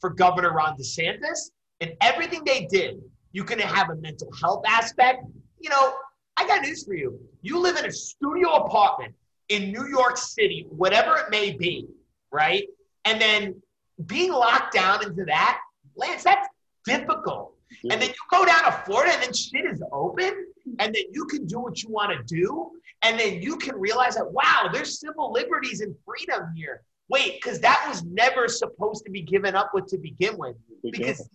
for 0.00 0.10
Governor 0.10 0.52
Ron 0.52 0.76
DeSantis, 0.76 1.50
and 1.80 1.92
everything 2.00 2.44
they 2.44 2.66
did. 2.66 3.00
You 3.32 3.44
can 3.44 3.58
have 3.58 3.90
a 3.90 3.96
mental 3.96 4.30
health 4.40 4.64
aspect. 4.66 5.24
You 5.60 5.70
know, 5.70 5.94
I 6.36 6.46
got 6.46 6.62
news 6.62 6.84
for 6.84 6.94
you. 6.94 7.20
You 7.42 7.58
live 7.58 7.76
in 7.76 7.84
a 7.84 7.92
studio 7.92 8.50
apartment 8.54 9.14
in 9.48 9.72
New 9.72 9.88
York 9.88 10.16
City, 10.16 10.66
whatever 10.70 11.16
it 11.16 11.30
may 11.30 11.52
be, 11.52 11.86
right? 12.32 12.66
And 13.04 13.20
then 13.20 13.60
being 14.06 14.32
locked 14.32 14.74
down 14.74 15.04
into 15.04 15.24
that, 15.26 15.60
Lance, 15.96 16.24
that's 16.24 16.48
difficult. 16.84 17.54
And 17.90 18.02
then 18.02 18.08
you 18.08 18.14
go 18.30 18.44
down 18.44 18.64
to 18.64 18.72
Florida 18.84 19.12
and 19.12 19.22
then 19.22 19.32
shit 19.32 19.64
is 19.64 19.82
open 19.92 20.46
and 20.78 20.94
then 20.94 21.04
you 21.12 21.24
can 21.26 21.46
do 21.46 21.60
what 21.60 21.82
you 21.82 21.88
want 21.88 22.10
to 22.10 22.34
do. 22.34 22.70
And 23.02 23.18
then 23.18 23.40
you 23.40 23.56
can 23.56 23.76
realize 23.76 24.16
that, 24.16 24.30
wow, 24.30 24.68
there's 24.72 25.00
civil 25.00 25.32
liberties 25.32 25.80
and 25.80 25.94
freedom 26.04 26.52
here. 26.54 26.82
Wait, 27.08 27.40
because 27.40 27.60
that 27.60 27.84
was 27.88 28.04
never 28.04 28.46
supposed 28.46 29.04
to 29.04 29.10
be 29.10 29.22
given 29.22 29.54
up 29.54 29.70
with 29.72 29.86
to 29.86 29.98
begin 29.98 30.36
with. 30.36 30.56
Because 30.82 31.28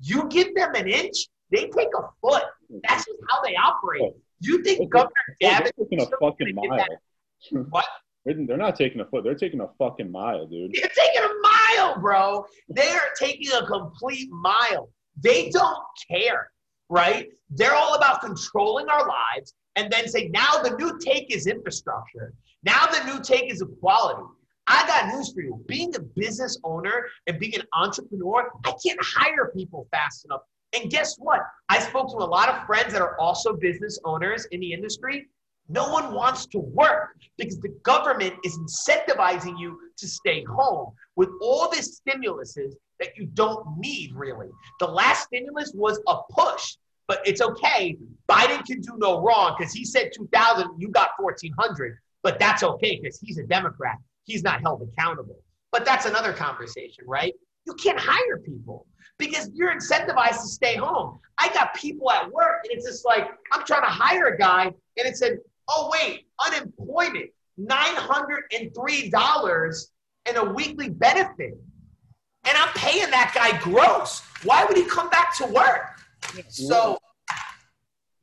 you 0.00 0.28
give 0.28 0.54
them 0.54 0.74
an 0.74 0.88
inch, 0.88 1.28
they 1.50 1.68
take 1.68 1.88
a 1.96 2.08
foot. 2.20 2.44
That's 2.88 3.04
just 3.04 3.18
how 3.30 3.42
they 3.42 3.54
operate. 3.56 4.12
You 4.40 4.62
think 4.62 4.90
Governor 4.90 5.10
oh, 5.30 5.34
Gavin 5.40 5.66
is 5.66 5.72
taking 5.88 6.00
a 6.00 6.06
fucking 6.20 6.54
mile? 6.54 6.86
What? 7.70 7.84
They're 8.24 8.56
not 8.56 8.76
taking 8.76 9.00
a 9.00 9.04
foot. 9.04 9.22
They're 9.22 9.34
taking 9.34 9.60
a 9.60 9.68
fucking 9.78 10.10
mile, 10.10 10.46
dude. 10.46 10.72
They're 10.72 10.90
taking 10.96 11.22
a 11.22 11.34
mile, 11.42 12.00
bro. 12.00 12.46
They 12.70 12.88
are 12.88 13.10
taking 13.18 13.52
a 13.52 13.66
complete 13.66 14.30
mile. 14.30 14.90
They 15.20 15.50
don't 15.50 15.84
care, 16.10 16.50
right? 16.88 17.28
They're 17.50 17.74
all 17.74 17.94
about 17.94 18.22
controlling 18.22 18.88
our 18.88 19.06
lives 19.06 19.54
and 19.76 19.92
then 19.92 20.08
say, 20.08 20.28
now 20.28 20.62
the 20.62 20.74
new 20.78 20.98
take 20.98 21.34
is 21.34 21.46
infrastructure. 21.46 22.32
Now 22.62 22.86
the 22.86 23.04
new 23.04 23.22
take 23.22 23.52
is 23.52 23.60
equality. 23.60 24.22
I 24.66 24.86
got 24.86 25.14
news 25.14 25.32
for 25.32 25.42
you. 25.42 25.62
Being 25.66 25.94
a 25.94 26.00
business 26.00 26.58
owner 26.64 27.06
and 27.26 27.38
being 27.38 27.54
an 27.54 27.66
entrepreneur, 27.74 28.50
I 28.64 28.72
can't 28.84 28.98
hire 29.02 29.52
people 29.54 29.86
fast 29.90 30.24
enough. 30.24 30.40
And 30.74 30.90
guess 30.90 31.16
what? 31.18 31.40
I 31.68 31.78
spoke 31.78 32.10
to 32.10 32.16
a 32.16 32.24
lot 32.24 32.48
of 32.48 32.66
friends 32.66 32.92
that 32.92 33.02
are 33.02 33.18
also 33.20 33.54
business 33.54 33.98
owners 34.04 34.46
in 34.50 34.60
the 34.60 34.72
industry. 34.72 35.28
No 35.68 35.90
one 35.90 36.12
wants 36.12 36.46
to 36.46 36.58
work 36.58 37.16
because 37.38 37.58
the 37.60 37.74
government 37.82 38.34
is 38.44 38.58
incentivizing 38.58 39.58
you 39.58 39.78
to 39.96 40.08
stay 40.08 40.44
home 40.44 40.92
with 41.16 41.30
all 41.40 41.70
this 41.70 42.00
stimuluses 42.00 42.74
that 43.00 43.16
you 43.16 43.26
don't 43.26 43.78
need 43.78 44.14
really. 44.14 44.48
The 44.80 44.86
last 44.86 45.24
stimulus 45.24 45.72
was 45.74 46.00
a 46.06 46.16
push, 46.30 46.76
but 47.06 47.20
it's 47.26 47.40
okay. 47.40 47.96
Biden 48.28 48.64
can 48.66 48.80
do 48.80 48.92
no 48.98 49.20
wrong 49.20 49.54
because 49.58 49.72
he 49.72 49.84
said 49.84 50.10
2000, 50.14 50.70
you 50.78 50.88
got 50.88 51.10
1400, 51.18 51.98
but 52.22 52.38
that's 52.38 52.62
okay 52.62 52.98
because 53.00 53.18
he's 53.20 53.38
a 53.38 53.44
Democrat. 53.44 53.96
He's 54.24 54.42
not 54.42 54.62
held 54.62 54.82
accountable. 54.82 55.38
But 55.72 55.84
that's 55.84 56.06
another 56.06 56.32
conversation, 56.32 57.04
right? 57.06 57.34
You 57.66 57.74
can't 57.74 57.98
hire 57.98 58.38
people 58.38 58.86
because 59.18 59.50
you're 59.54 59.74
incentivized 59.74 60.40
to 60.40 60.48
stay 60.48 60.76
home. 60.76 61.18
I 61.38 61.52
got 61.52 61.74
people 61.74 62.10
at 62.10 62.30
work 62.30 62.60
and 62.64 62.72
it's 62.72 62.86
just 62.86 63.04
like, 63.04 63.28
I'm 63.52 63.64
trying 63.64 63.82
to 63.82 63.88
hire 63.88 64.26
a 64.26 64.38
guy 64.38 64.64
and 64.64 64.74
it 64.96 65.16
said, 65.16 65.38
oh, 65.68 65.90
wait, 65.92 66.26
unemployment, 66.44 67.30
$903 67.58 69.86
and 70.26 70.36
a 70.36 70.44
weekly 70.44 70.90
benefit 70.90 71.58
and 72.44 72.56
I'm 72.56 72.68
paying 72.74 73.10
that 73.10 73.32
guy 73.34 73.58
gross. 73.60 74.22
Why 74.44 74.64
would 74.64 74.76
he 74.76 74.84
come 74.84 75.10
back 75.10 75.36
to 75.38 75.46
work? 75.46 76.00
So, 76.48 76.98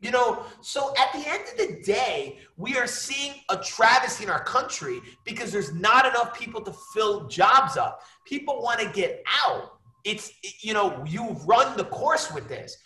you 0.01 0.11
know, 0.11 0.43
so 0.61 0.93
at 0.99 1.13
the 1.13 1.27
end 1.27 1.43
of 1.51 1.57
the 1.57 1.81
day, 1.83 2.39
we 2.57 2.75
are 2.77 2.87
seeing 2.87 3.33
a 3.49 3.57
travesty 3.57 4.23
in 4.23 4.29
our 4.29 4.43
country 4.43 4.99
because 5.25 5.51
there's 5.51 5.73
not 5.73 6.05
enough 6.05 6.37
people 6.37 6.61
to 6.61 6.73
fill 6.93 7.27
jobs 7.27 7.77
up. 7.77 8.01
People 8.25 8.61
want 8.61 8.79
to 8.79 8.89
get 8.89 9.23
out. 9.45 9.79
It's, 10.03 10.31
you 10.61 10.73
know, 10.73 11.03
you 11.07 11.37
run 11.45 11.77
the 11.77 11.85
course 11.85 12.31
with 12.31 12.47
this. 12.49 12.77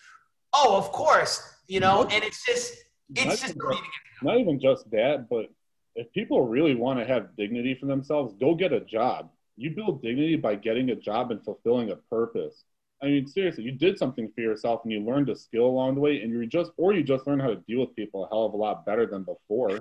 Oh, 0.54 0.78
of 0.78 0.92
course, 0.92 1.42
you 1.68 1.80
know, 1.80 2.04
and 2.04 2.24
it's 2.24 2.46
just, 2.46 2.76
it's 3.16 3.42
just 3.42 3.56
even, 3.56 3.78
not 4.22 4.38
even 4.38 4.60
just 4.60 4.90
that, 4.92 5.28
but 5.30 5.46
if 5.96 6.12
people 6.12 6.48
really 6.48 6.76
want 6.76 7.00
to 7.00 7.06
have 7.06 7.36
dignity 7.38 7.76
for 7.80 7.86
themselves, 7.86 8.36
go 8.40 8.56
get 8.56 8.74
a 8.74 8.82
job 8.82 9.30
you 9.58 9.72
build 9.72 10.02
dignity 10.02 10.36
by 10.36 10.56
getting 10.56 10.90
a 10.90 10.96
job 10.96 11.32
and 11.32 11.44
fulfilling 11.44 11.92
a 11.92 11.96
purpose. 11.96 12.64
I 13.06 13.10
mean, 13.10 13.28
seriously, 13.28 13.64
you 13.64 13.72
did 13.72 14.00
something 14.00 14.32
for 14.34 14.42
yourself 14.42 14.82
and 14.84 14.92
you 14.92 15.00
learned 15.00 15.30
a 15.30 15.36
skill 15.36 15.68
along 15.68 15.94
the 15.94 16.02
way, 16.02 16.22
and 16.22 16.32
you 16.32 16.48
just, 16.48 16.72
or 16.76 16.92
you 16.94 17.04
just 17.04 17.28
learned 17.28 17.42
how 17.42 17.50
to 17.50 17.58
deal 17.68 17.82
with 17.82 17.96
people 17.96 18.26
a 18.26 18.28
hell 18.30 18.46
of 18.46 18.54
a 18.54 18.58
lot 18.58 18.84
better 18.84 19.06
than 19.06 19.24
before. 19.24 19.80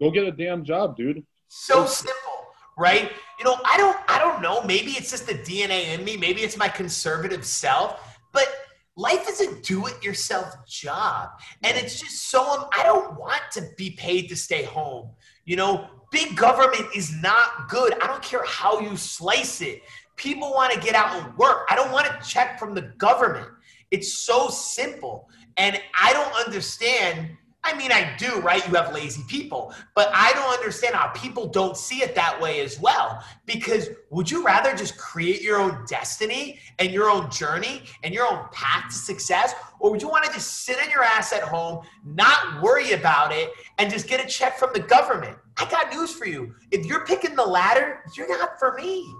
Go 0.00 0.10
get 0.10 0.24
a 0.24 0.32
damn 0.32 0.64
job, 0.64 0.96
dude. 0.96 1.24
So 1.46 1.86
simple, 1.86 2.48
right? 2.76 3.12
You 3.38 3.44
know, 3.44 3.56
I 3.64 3.76
don't, 3.76 3.96
I 4.08 4.18
don't 4.18 4.42
know. 4.42 4.62
Maybe 4.62 4.90
it's 4.92 5.10
just 5.10 5.28
the 5.28 5.34
DNA 5.34 5.94
in 5.94 6.04
me. 6.04 6.16
Maybe 6.16 6.42
it's 6.42 6.56
my 6.56 6.68
conservative 6.68 7.44
self, 7.46 8.18
but 8.32 8.48
life 8.96 9.28
is 9.28 9.40
a 9.40 9.62
do-it-yourself 9.62 10.66
job, 10.66 11.30
and 11.62 11.76
it's 11.76 12.00
just 12.00 12.30
so. 12.30 12.42
Um, 12.42 12.66
I 12.72 12.82
don't 12.82 13.16
want 13.16 13.42
to 13.52 13.62
be 13.76 13.90
paid 13.90 14.28
to 14.30 14.36
stay 14.36 14.64
home. 14.64 15.10
You 15.44 15.54
know, 15.54 15.86
big 16.10 16.36
government 16.36 16.86
is 16.96 17.14
not 17.22 17.68
good. 17.68 17.94
I 18.02 18.08
don't 18.08 18.22
care 18.22 18.42
how 18.44 18.80
you 18.80 18.96
slice 18.96 19.60
it. 19.60 19.82
People 20.16 20.52
want 20.52 20.72
to 20.72 20.80
get 20.80 20.94
out 20.94 21.14
and 21.22 21.36
work. 21.36 21.66
I 21.68 21.76
don't 21.76 21.92
want 21.92 22.06
a 22.06 22.18
check 22.26 22.58
from 22.58 22.74
the 22.74 22.82
government. 22.98 23.48
It's 23.90 24.18
so 24.18 24.48
simple. 24.48 25.28
And 25.56 25.80
I 26.00 26.12
don't 26.12 26.32
understand. 26.44 27.30
I 27.62 27.76
mean, 27.76 27.90
I 27.90 28.16
do, 28.16 28.38
right? 28.40 28.66
You 28.68 28.74
have 28.74 28.94
lazy 28.94 29.22
people, 29.26 29.74
but 29.96 30.08
I 30.14 30.32
don't 30.34 30.52
understand 30.52 30.94
how 30.94 31.08
people 31.08 31.48
don't 31.48 31.76
see 31.76 32.00
it 32.00 32.14
that 32.14 32.40
way 32.40 32.60
as 32.60 32.78
well. 32.78 33.24
Because 33.44 33.88
would 34.10 34.30
you 34.30 34.44
rather 34.44 34.74
just 34.76 34.96
create 34.96 35.42
your 35.42 35.58
own 35.58 35.84
destiny 35.88 36.60
and 36.78 36.92
your 36.92 37.10
own 37.10 37.28
journey 37.28 37.82
and 38.04 38.14
your 38.14 38.24
own 38.24 38.46
path 38.52 38.90
to 38.90 38.94
success? 38.94 39.52
Or 39.80 39.90
would 39.90 40.00
you 40.00 40.08
want 40.08 40.24
to 40.26 40.32
just 40.32 40.64
sit 40.64 40.80
on 40.80 40.90
your 40.90 41.02
ass 41.02 41.32
at 41.32 41.42
home, 41.42 41.84
not 42.04 42.62
worry 42.62 42.92
about 42.92 43.32
it, 43.32 43.50
and 43.78 43.90
just 43.90 44.06
get 44.06 44.24
a 44.24 44.28
check 44.28 44.58
from 44.58 44.70
the 44.72 44.80
government? 44.80 45.36
I 45.56 45.68
got 45.68 45.92
news 45.92 46.12
for 46.14 46.26
you. 46.26 46.54
If 46.70 46.86
you're 46.86 47.04
picking 47.04 47.34
the 47.34 47.44
latter, 47.44 48.04
you're 48.16 48.28
not 48.28 48.60
for 48.60 48.74
me. 48.74 49.12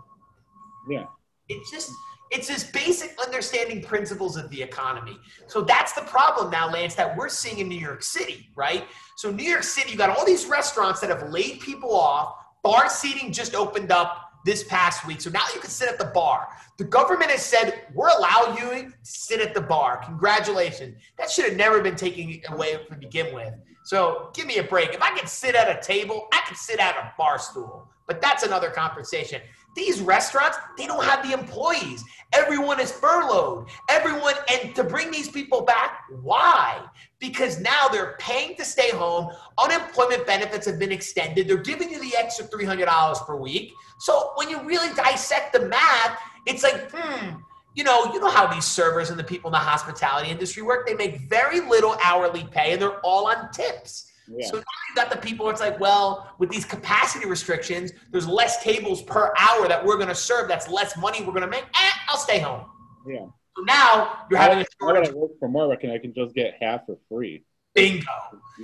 Yeah. 0.88 1.07
It's 1.49 1.70
just 1.70 1.90
it's 2.31 2.49
just 2.49 2.72
basic 2.72 3.16
understanding 3.25 3.83
principles 3.83 4.37
of 4.37 4.51
the 4.51 4.61
economy. 4.61 5.16
So 5.46 5.62
that's 5.62 5.92
the 5.92 6.01
problem 6.03 6.51
now, 6.51 6.70
Lance, 6.70 6.94
that 6.96 7.16
we're 7.16 7.29
seeing 7.29 7.59
in 7.59 7.68
New 7.68 7.79
York 7.79 8.03
City, 8.03 8.49
right? 8.57 8.85
So 9.16 9.31
New 9.31 9.44
York 9.44 9.62
City, 9.62 9.92
you 9.92 9.96
got 9.96 10.11
all 10.11 10.27
these 10.27 10.46
restaurants 10.46 11.01
that 11.01 11.11
have 11.11 11.31
laid 11.31 11.61
people 11.61 11.94
off. 11.94 12.35
Bar 12.64 12.88
seating 12.88 13.33
just 13.33 13.55
opened 13.55 13.92
up 13.92 14.27
this 14.44 14.64
past 14.64 15.07
week. 15.07 15.20
So 15.20 15.31
now 15.31 15.44
you 15.55 15.61
can 15.61 15.70
sit 15.70 15.88
at 15.88 15.99
the 15.99 16.07
bar. 16.07 16.49
The 16.79 16.85
government 16.85 17.31
has 17.31 17.44
said, 17.44 17.83
we're 17.94 18.11
allowing 18.16 18.57
you 18.59 18.90
to 18.90 18.92
sit 19.03 19.40
at 19.40 19.55
the 19.55 19.61
bar. 19.61 19.99
Congratulations. 20.05 20.96
That 21.18 21.31
should 21.31 21.44
have 21.46 21.57
never 21.57 21.81
been 21.81 21.96
taken 21.96 22.40
away 22.49 22.79
to 22.88 22.94
begin 22.96 23.35
with. 23.35 23.55
So 23.85 24.31
give 24.35 24.46
me 24.46 24.59
a 24.59 24.64
break. 24.64 24.92
If 24.92 25.03
I 25.03 25.16
can 25.16 25.27
sit 25.27 25.55
at 25.55 25.68
a 25.68 25.81
table, 25.81 26.27
I 26.33 26.42
can 26.46 26.57
sit 26.57 26.81
at 26.81 26.96
a 26.96 27.12
bar 27.16 27.38
stool. 27.38 27.88
But 28.07 28.20
that's 28.20 28.42
another 28.42 28.70
conversation. 28.70 29.40
These 29.77 30.01
restaurants, 30.01 30.57
they 30.79 30.87
don't 30.87 31.05
have 31.05 31.23
the 31.23 31.35
employees. 31.35 32.03
Everyone 32.33 32.81
is 32.81 32.91
furloughed. 32.91 33.69
Everyone, 33.91 34.35
and 34.51 34.75
to 34.75 34.83
bring 34.83 35.11
these 35.11 35.29
people 35.29 35.62
back, 35.62 36.01
why? 36.23 36.83
Because 37.21 37.61
now 37.61 37.87
they're 37.89 38.17
paying 38.19 38.57
to 38.57 38.65
stay 38.65 38.91
home. 38.91 39.31
Unemployment 39.59 40.27
benefits 40.27 40.67
have 40.67 40.79
been 40.79 40.93
extended. 40.93 41.47
They're 41.47 41.59
giving 41.59 41.91
you 41.91 42.01
the 42.01 42.17
extra 42.17 42.47
$300 42.47 43.27
per 43.27 43.37
week. 43.37 43.73
So 44.01 44.33
when 44.37 44.49
you 44.49 44.62
really 44.65 44.93
dissect 44.95 45.53
the 45.53 45.69
math, 45.69 46.19
it's 46.47 46.62
like, 46.62 46.91
hmm, 46.91 47.37
you 47.75 47.85
know, 47.85 48.12
you 48.15 48.19
know 48.19 48.31
how 48.31 48.47
these 48.47 48.65
servers 48.65 49.11
and 49.11 49.19
the 49.19 49.25
people 49.25 49.49
in 49.49 49.53
the 49.53 49.59
hospitality 49.59 50.31
industry 50.31 50.62
work. 50.62 50.87
They 50.87 50.95
make 50.95 51.29
very 51.29 51.61
little 51.61 51.97
hourly 52.03 52.45
pay, 52.51 52.73
and 52.73 52.81
they're 52.81 53.01
all 53.01 53.27
on 53.27 53.51
tips. 53.53 54.11
Yeah. 54.29 54.47
So 54.47 54.57
now 54.57 54.65
you've 54.89 54.97
got 54.97 55.11
the 55.11 55.19
people. 55.19 55.49
It's 55.51 55.61
like, 55.61 55.79
well, 55.79 56.35
with 56.39 56.51
these 56.51 56.65
capacity 56.65 57.27
restrictions, 57.27 57.93
there's 58.11 58.27
less 58.27 58.62
tables 58.62 59.03
per 59.03 59.33
hour 59.39 59.69
that 59.69 59.85
we're 59.85 59.97
going 59.97 60.09
to 60.09 60.15
serve. 60.15 60.49
That's 60.49 60.69
less 60.69 60.97
money 60.97 61.21
we're 61.21 61.33
going 61.33 61.43
to 61.43 61.47
make. 61.49 61.65
Eh, 61.65 61.91
I'll 62.09 62.19
stay 62.19 62.39
home. 62.39 62.67
Yeah. 63.07 63.27
So 63.57 63.62
now 63.62 64.25
you're 64.31 64.41
having 64.41 64.59
a 64.59 64.67
shortage. 64.81 65.11
I 65.11 65.12
work 65.12 65.33
for 65.39 65.49
more, 65.49 65.73
and 65.73 65.93
I 65.93 65.99
can 65.99 66.12
just 66.12 66.35
get 66.35 66.57
half 66.61 66.87
for 66.87 66.99
free. 67.09 67.45
Bingo. 67.75 68.07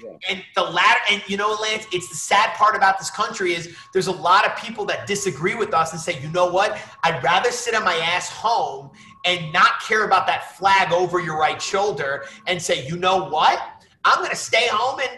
Yeah. 0.02 0.10
And 0.30 0.42
the 0.56 0.62
latter, 0.62 1.00
and 1.10 1.22
you 1.28 1.36
know, 1.36 1.56
Lance, 1.60 1.86
it's 1.92 2.08
the 2.08 2.16
sad 2.16 2.54
part 2.54 2.74
about 2.74 2.98
this 2.98 3.10
country 3.10 3.54
is 3.54 3.76
there's 3.92 4.06
a 4.06 4.12
lot 4.12 4.46
of 4.46 4.56
people 4.56 4.86
that 4.86 5.06
disagree 5.06 5.54
with 5.54 5.74
us 5.74 5.92
and 5.92 6.00
say, 6.00 6.20
you 6.20 6.30
know 6.30 6.50
what? 6.50 6.78
I'd 7.04 7.22
rather 7.22 7.50
sit 7.50 7.74
on 7.74 7.84
my 7.84 7.94
ass 7.94 8.30
home 8.30 8.90
and 9.24 9.52
not 9.52 9.80
care 9.82 10.04
about 10.04 10.26
that 10.26 10.56
flag 10.56 10.92
over 10.92 11.20
your 11.20 11.38
right 11.38 11.60
shoulder 11.60 12.24
and 12.46 12.60
say, 12.60 12.86
you 12.86 12.96
know 12.96 13.28
what? 13.28 13.62
I'm 14.04 14.18
going 14.18 14.30
to 14.30 14.36
stay 14.36 14.66
home 14.68 15.00
and 15.00 15.10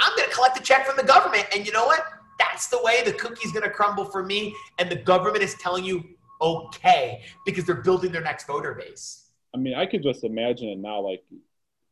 I'm 0.00 0.16
going 0.16 0.28
to 0.28 0.34
collect 0.34 0.58
a 0.58 0.62
check 0.62 0.86
from 0.86 0.96
the 0.96 1.04
government. 1.04 1.46
And 1.54 1.66
you 1.66 1.72
know 1.72 1.86
what? 1.86 2.04
That's 2.38 2.68
the 2.68 2.80
way 2.82 3.02
the 3.04 3.12
cookie's 3.12 3.52
going 3.52 3.64
to 3.64 3.70
crumble 3.70 4.04
for 4.04 4.22
me. 4.22 4.54
And 4.78 4.90
the 4.90 4.96
government 4.96 5.42
is 5.42 5.54
telling 5.54 5.84
you, 5.84 6.04
okay, 6.40 7.22
because 7.46 7.64
they're 7.64 7.76
building 7.76 8.12
their 8.12 8.22
next 8.22 8.46
voter 8.46 8.74
base. 8.74 9.30
I 9.54 9.58
mean, 9.58 9.74
I 9.74 9.86
could 9.86 10.02
just 10.02 10.24
imagine 10.24 10.68
it 10.68 10.78
now. 10.78 11.00
Like, 11.00 11.22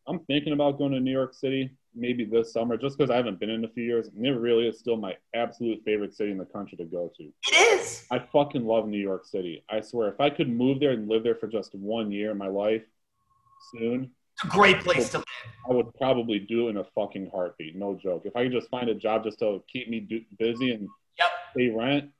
I'm 0.07 0.19
thinking 0.21 0.53
about 0.53 0.79
going 0.79 0.93
to 0.93 1.01
New 1.01 1.13
York 1.13 1.35
City 1.35 1.71
maybe 1.95 2.25
this 2.25 2.53
summer 2.53 2.77
just 2.77 2.97
because 2.97 3.11
I 3.11 3.17
haven't 3.17 3.39
been 3.39 3.51
in 3.51 3.65
a 3.65 3.69
few 3.69 3.85
years. 3.85 4.09
And 4.09 4.27
it 4.27 4.31
really 4.31 4.67
is 4.67 4.79
still 4.79 4.97
my 4.97 5.15
absolute 5.35 5.83
favorite 5.85 6.15
city 6.15 6.33
in 6.33 6.39
the 6.39 6.45
country 6.45 6.77
to 6.79 6.85
go 6.85 7.13
to. 7.17 7.23
It 7.25 7.81
is. 7.81 8.07
I 8.11 8.19
fucking 8.19 8.65
love 8.65 8.89
New 8.89 8.99
York 8.99 9.27
City. 9.27 9.65
I 9.71 9.81
swear, 9.81 10.09
if 10.09 10.21
I 10.21 10.31
could 10.31 10.49
move 10.49 10.81
there 10.81 10.93
and 10.93 11.09
live 11.09 11.23
there 11.23 11.35
for 11.35 11.47
just 11.47 11.75
one 11.75 12.11
year 12.11 12.31
in 12.31 12.39
my 12.39 12.49
life 12.49 12.83
soon, 13.73 14.11
great 14.49 14.81
place 14.81 15.11
to 15.11 15.19
live. 15.19 15.27
I 15.69 15.73
would 15.73 15.95
probably 15.95 16.39
do 16.39 16.67
it 16.67 16.71
in 16.71 16.77
a 16.79 16.85
fucking 16.95 17.31
heartbeat. 17.33 17.77
No 17.77 17.95
joke. 17.95 18.23
If 18.25 18.37
I 18.37 18.45
could 18.45 18.53
just 18.53 18.69
find 18.71 18.89
a 18.89 18.95
job 18.95 19.25
just 19.25 19.39
to 19.41 19.63
keep 19.73 19.89
me 19.89 20.01
do- 20.01 20.25
busy 20.39 20.73
and 20.73 20.89
yep. 21.19 21.29
pay 21.57 21.71
rent, 21.71 22.11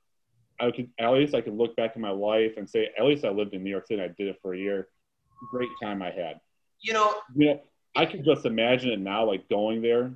I 0.59 0.71
could 0.71 0.89
at 0.99 1.09
least 1.11 1.33
I 1.33 1.41
could 1.41 1.57
look 1.57 1.75
back 1.75 1.95
in 1.95 2.01
my 2.01 2.11
life 2.11 2.53
and 2.57 2.69
say 2.69 2.89
at 2.97 3.05
least 3.05 3.25
I 3.25 3.29
lived 3.29 3.53
in 3.53 3.63
New 3.63 3.69
York 3.69 3.87
City. 3.87 4.01
I 4.01 4.07
did 4.07 4.27
it 4.27 4.37
for 4.41 4.53
a 4.53 4.57
year. 4.57 4.87
Great 5.51 5.69
time 5.81 6.01
I 6.01 6.11
had. 6.11 6.39
You 6.81 6.93
know. 6.93 7.15
You 7.35 7.47
know, 7.47 7.61
I 7.95 8.05
can 8.05 8.23
just 8.23 8.45
imagine 8.45 8.91
it 8.91 8.99
now, 8.99 9.25
like 9.25 9.47
going 9.49 9.81
there 9.81 10.13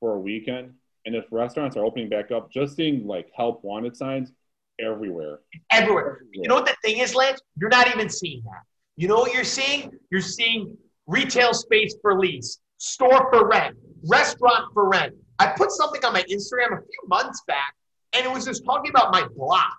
for 0.00 0.14
a 0.14 0.18
weekend, 0.20 0.72
and 1.04 1.14
if 1.14 1.24
restaurants 1.30 1.76
are 1.76 1.84
opening 1.84 2.08
back 2.08 2.30
up, 2.30 2.50
just 2.52 2.76
seeing 2.76 3.06
like 3.06 3.30
help 3.34 3.64
wanted 3.64 3.96
signs 3.96 4.32
everywhere. 4.80 5.40
Everywhere. 5.72 6.02
everywhere. 6.02 6.20
You 6.32 6.48
know 6.48 6.54
what 6.54 6.66
the 6.66 6.76
thing 6.82 6.98
is, 6.98 7.14
Lance? 7.14 7.40
You're 7.60 7.70
not 7.70 7.88
even 7.88 8.08
seeing 8.08 8.42
that. 8.44 8.62
You 8.96 9.08
know 9.08 9.16
what 9.16 9.32
you're 9.32 9.44
seeing? 9.44 9.90
You're 10.10 10.20
seeing 10.20 10.76
retail 11.08 11.54
space 11.54 11.96
for 12.00 12.16
lease, 12.16 12.60
store 12.76 13.28
for 13.32 13.48
rent, 13.48 13.76
restaurant 14.08 14.66
for 14.72 14.88
rent. 14.88 15.14
I 15.40 15.48
put 15.48 15.72
something 15.72 16.04
on 16.04 16.12
my 16.12 16.22
Instagram 16.22 16.78
a 16.78 16.82
few 16.82 17.08
months 17.08 17.42
back, 17.48 17.74
and 18.12 18.24
it 18.24 18.30
was 18.32 18.44
just 18.44 18.64
talking 18.64 18.90
about 18.90 19.10
my 19.10 19.26
block. 19.36 19.76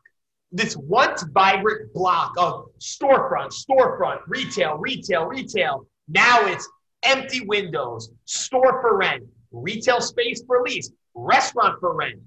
This 0.52 0.76
once 0.76 1.24
vibrant 1.32 1.94
block 1.94 2.34
of 2.38 2.66
storefront, 2.80 3.54
storefront, 3.54 4.20
retail, 4.28 4.78
retail, 4.78 5.26
retail. 5.26 5.86
Now 6.08 6.46
it's 6.48 6.68
empty 7.04 7.46
windows, 7.46 8.10
store 8.26 8.82
for 8.82 8.98
rent, 8.98 9.24
retail 9.52 10.02
space 10.02 10.42
for 10.48 10.64
lease, 10.64 10.92
restaurant 11.14 11.80
for 11.80 11.96
rent, 11.96 12.20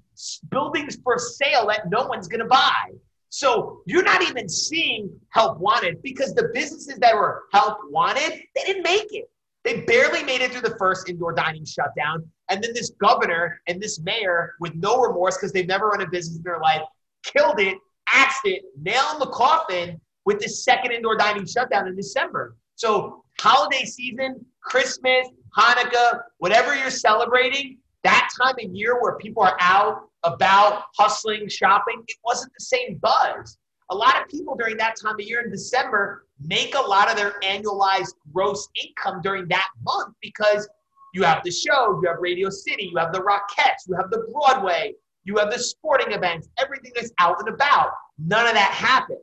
buildings 0.49 0.97
for 1.03 1.17
sale 1.19 1.67
that 1.67 1.89
no 1.89 2.05
one's 2.07 2.29
going 2.29 2.39
to 2.39 2.45
buy. 2.45 2.91
So 3.35 3.81
you're 3.87 4.03
not 4.03 4.21
even 4.21 4.47
seeing 4.47 5.09
help 5.29 5.57
wanted 5.57 6.03
because 6.03 6.35
the 6.35 6.51
businesses 6.53 6.99
that 6.99 7.15
were 7.15 7.45
help 7.51 7.79
wanted, 7.89 8.29
they 8.29 8.63
didn't 8.63 8.83
make 8.83 9.07
it. 9.09 9.27
They 9.63 9.81
barely 9.81 10.23
made 10.23 10.41
it 10.41 10.51
through 10.51 10.61
the 10.61 10.77
first 10.77 11.09
indoor 11.09 11.33
dining 11.33 11.65
shutdown. 11.65 12.29
And 12.51 12.63
then 12.63 12.75
this 12.75 12.91
governor 13.01 13.59
and 13.67 13.81
this 13.81 13.99
mayor, 14.01 14.53
with 14.59 14.75
no 14.75 15.01
remorse 15.01 15.35
because 15.35 15.51
they've 15.51 15.65
never 15.65 15.87
run 15.87 16.01
a 16.01 16.07
business 16.07 16.37
in 16.37 16.43
their 16.43 16.59
life, 16.59 16.83
killed 17.23 17.59
it, 17.59 17.75
axed 18.07 18.41
it, 18.43 18.65
nailed 18.79 19.19
the 19.19 19.31
coffin 19.33 19.99
with 20.25 20.39
this 20.39 20.63
second 20.63 20.91
indoor 20.91 21.17
dining 21.17 21.47
shutdown 21.47 21.87
in 21.87 21.95
December. 21.95 22.55
So 22.75 23.25
holiday 23.39 23.83
season, 23.85 24.45
Christmas, 24.61 25.27
Hanukkah, 25.57 26.21
whatever 26.37 26.75
you're 26.75 26.91
celebrating, 26.91 27.79
that 28.03 28.29
time 28.39 28.53
of 28.63 28.75
year 28.75 29.01
where 29.01 29.15
people 29.15 29.41
are 29.41 29.57
out, 29.59 30.09
about, 30.23 30.83
hustling, 30.97 31.47
shopping, 31.47 32.03
it 32.07 32.17
wasn't 32.23 32.51
the 32.57 32.63
same 32.63 32.99
buzz. 33.01 33.57
A 33.91 33.95
lot 33.95 34.21
of 34.21 34.27
people 34.29 34.55
during 34.55 34.77
that 34.77 34.95
time 35.01 35.15
of 35.15 35.21
year 35.21 35.41
in 35.41 35.51
December 35.51 36.25
make 36.41 36.75
a 36.75 36.81
lot 36.81 37.09
of 37.09 37.17
their 37.17 37.39
annualized 37.41 38.13
gross 38.33 38.67
income 38.81 39.21
during 39.21 39.47
that 39.49 39.67
month 39.83 40.15
because 40.21 40.67
you 41.13 41.23
have 41.23 41.43
the 41.43 41.51
show, 41.51 41.99
you 42.01 42.07
have 42.07 42.17
Radio 42.19 42.49
City, 42.49 42.89
you 42.91 42.97
have 42.97 43.11
the 43.13 43.19
Rockettes, 43.19 43.87
you 43.87 43.95
have 43.95 44.09
the 44.09 44.25
Broadway, 44.31 44.93
you 45.25 45.37
have 45.37 45.51
the 45.51 45.59
sporting 45.59 46.13
events, 46.13 46.49
everything 46.57 46.91
that's 46.95 47.11
out 47.19 47.39
and 47.39 47.49
about. 47.49 47.91
None 48.17 48.47
of 48.47 48.53
that 48.53 48.71
happens. 48.71 49.19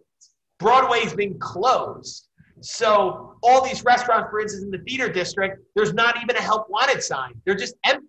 Broadway's 0.59 1.15
been 1.15 1.39
closed. 1.39 2.29
So 2.61 3.35
all 3.43 3.65
these 3.65 3.85
restaurants, 3.85 4.29
for 4.31 4.41
instance, 4.41 4.65
in 4.65 4.71
the 4.71 4.79
theater 4.79 5.11
district, 5.11 5.63
there's 5.75 5.95
not 5.95 6.23
even 6.23 6.37
a 6.37 6.41
help 6.41 6.69
wanted 6.69 7.03
sign. 7.03 7.33
They're 7.45 7.55
just 7.55 7.75
empty. 7.85 8.07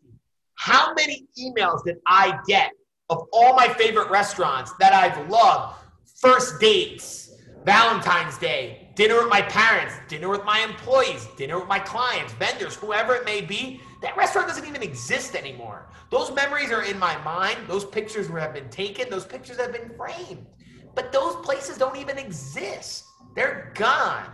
How 0.55 0.93
many 0.93 1.25
emails 1.39 1.83
did 1.83 1.97
I 2.05 2.37
get 2.47 2.71
of 3.11 3.27
all 3.31 3.55
my 3.55 3.67
favorite 3.67 4.09
restaurants 4.09 4.71
that 4.79 4.93
I've 4.93 5.29
loved? 5.29 5.75
First 6.19 6.59
dates, 6.59 7.35
Valentine's 7.65 8.37
Day, 8.37 8.89
dinner 8.95 9.17
with 9.17 9.29
my 9.29 9.41
parents, 9.41 9.93
dinner 10.07 10.29
with 10.29 10.45
my 10.45 10.59
employees, 10.59 11.27
dinner 11.37 11.59
with 11.59 11.67
my 11.67 11.79
clients, 11.79 12.33
vendors, 12.33 12.75
whoever 12.75 13.13
it 13.13 13.25
may 13.25 13.41
be. 13.41 13.81
That 14.01 14.17
restaurant 14.17 14.47
doesn't 14.47 14.65
even 14.65 14.81
exist 14.81 15.35
anymore. 15.35 15.89
Those 16.09 16.33
memories 16.33 16.71
are 16.71 16.83
in 16.83 16.97
my 16.97 17.17
mind. 17.23 17.57
Those 17.67 17.85
pictures 17.85 18.27
have 18.27 18.53
been 18.53 18.69
taken. 18.69 19.09
Those 19.09 19.25
pictures 19.25 19.57
have 19.57 19.73
been 19.73 19.91
framed. 19.95 20.47
But 20.95 21.11
those 21.11 21.35
places 21.37 21.77
don't 21.77 21.97
even 21.97 22.17
exist. 22.17 23.03
They're 23.35 23.71
gone. 23.75 24.25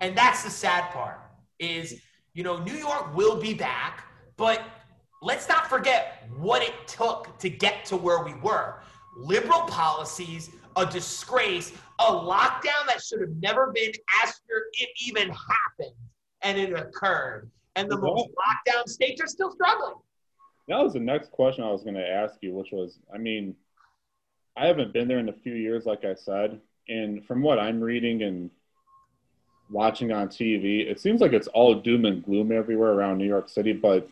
And 0.00 0.16
that's 0.16 0.44
the 0.44 0.50
sad 0.50 0.90
part 0.92 1.20
is, 1.58 2.00
you 2.34 2.42
know, 2.42 2.58
New 2.62 2.74
York 2.74 3.16
will 3.16 3.40
be 3.40 3.54
back, 3.54 4.04
but 4.36 4.62
let's 5.26 5.48
not 5.48 5.68
forget 5.68 6.28
what 6.36 6.62
it 6.62 6.86
took 6.86 7.36
to 7.40 7.50
get 7.50 7.84
to 7.84 7.96
where 7.96 8.22
we 8.22 8.32
were. 8.34 8.76
Liberal 9.18 9.62
policies, 9.62 10.50
a 10.76 10.86
disgrace, 10.86 11.72
a 11.98 12.04
lockdown 12.04 12.86
that 12.86 13.02
should 13.02 13.20
have 13.20 13.34
never 13.40 13.72
been 13.72 13.92
after 14.22 14.68
it 14.74 14.88
even 15.04 15.28
happened 15.28 15.96
and 16.42 16.56
it 16.56 16.72
occurred. 16.72 17.50
And 17.74 17.90
the 17.90 17.98
most 17.98 18.28
lockdown 18.28 18.88
states 18.88 19.20
are 19.20 19.26
still 19.26 19.50
struggling. 19.50 19.94
That 20.68 20.80
was 20.80 20.92
the 20.92 21.00
next 21.00 21.32
question 21.32 21.64
I 21.64 21.72
was 21.72 21.82
going 21.82 21.96
to 21.96 22.08
ask 22.08 22.36
you, 22.40 22.54
which 22.54 22.70
was 22.70 23.00
I 23.12 23.18
mean, 23.18 23.56
I 24.56 24.66
haven't 24.66 24.92
been 24.92 25.08
there 25.08 25.18
in 25.18 25.28
a 25.28 25.32
few 25.32 25.54
years, 25.54 25.86
like 25.86 26.04
I 26.04 26.14
said. 26.14 26.60
And 26.88 27.24
from 27.26 27.42
what 27.42 27.58
I'm 27.58 27.80
reading 27.80 28.22
and 28.22 28.48
watching 29.70 30.12
on 30.12 30.28
TV, 30.28 30.88
it 30.88 31.00
seems 31.00 31.20
like 31.20 31.32
it's 31.32 31.48
all 31.48 31.74
doom 31.74 32.04
and 32.04 32.24
gloom 32.24 32.52
everywhere 32.52 32.92
around 32.92 33.18
New 33.18 33.26
York 33.26 33.48
City. 33.48 33.72
But 33.72 34.08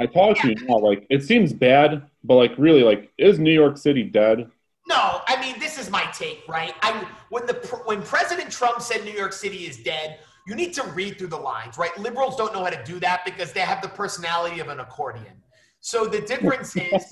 I 0.00 0.06
talk 0.06 0.38
to 0.38 0.48
you 0.48 0.54
now, 0.66 0.78
like 0.78 1.06
it 1.08 1.22
seems 1.22 1.52
bad, 1.52 2.08
but 2.24 2.34
like 2.34 2.52
really, 2.58 2.82
like 2.82 3.12
is 3.18 3.38
New 3.38 3.52
York 3.52 3.76
City 3.78 4.02
dead? 4.02 4.50
No, 4.88 5.22
I 5.26 5.40
mean 5.40 5.58
this 5.58 5.78
is 5.78 5.90
my 5.90 6.04
take, 6.12 6.44
right? 6.48 6.74
I 6.82 7.06
when 7.30 7.46
the 7.46 7.54
when 7.86 8.02
President 8.02 8.50
Trump 8.50 8.82
said 8.82 9.04
New 9.04 9.12
York 9.12 9.32
City 9.32 9.66
is 9.66 9.78
dead, 9.78 10.18
you 10.46 10.54
need 10.54 10.74
to 10.74 10.82
read 10.88 11.18
through 11.18 11.28
the 11.28 11.38
lines, 11.38 11.78
right? 11.78 11.96
Liberals 11.98 12.36
don't 12.36 12.52
know 12.52 12.62
how 12.62 12.70
to 12.70 12.82
do 12.84 13.00
that 13.00 13.24
because 13.24 13.52
they 13.52 13.60
have 13.60 13.82
the 13.82 13.88
personality 13.88 14.60
of 14.60 14.68
an 14.68 14.80
accordion. 14.80 15.42
So 15.80 16.06
the 16.06 16.20
difference 16.20 16.76
is, 16.76 17.04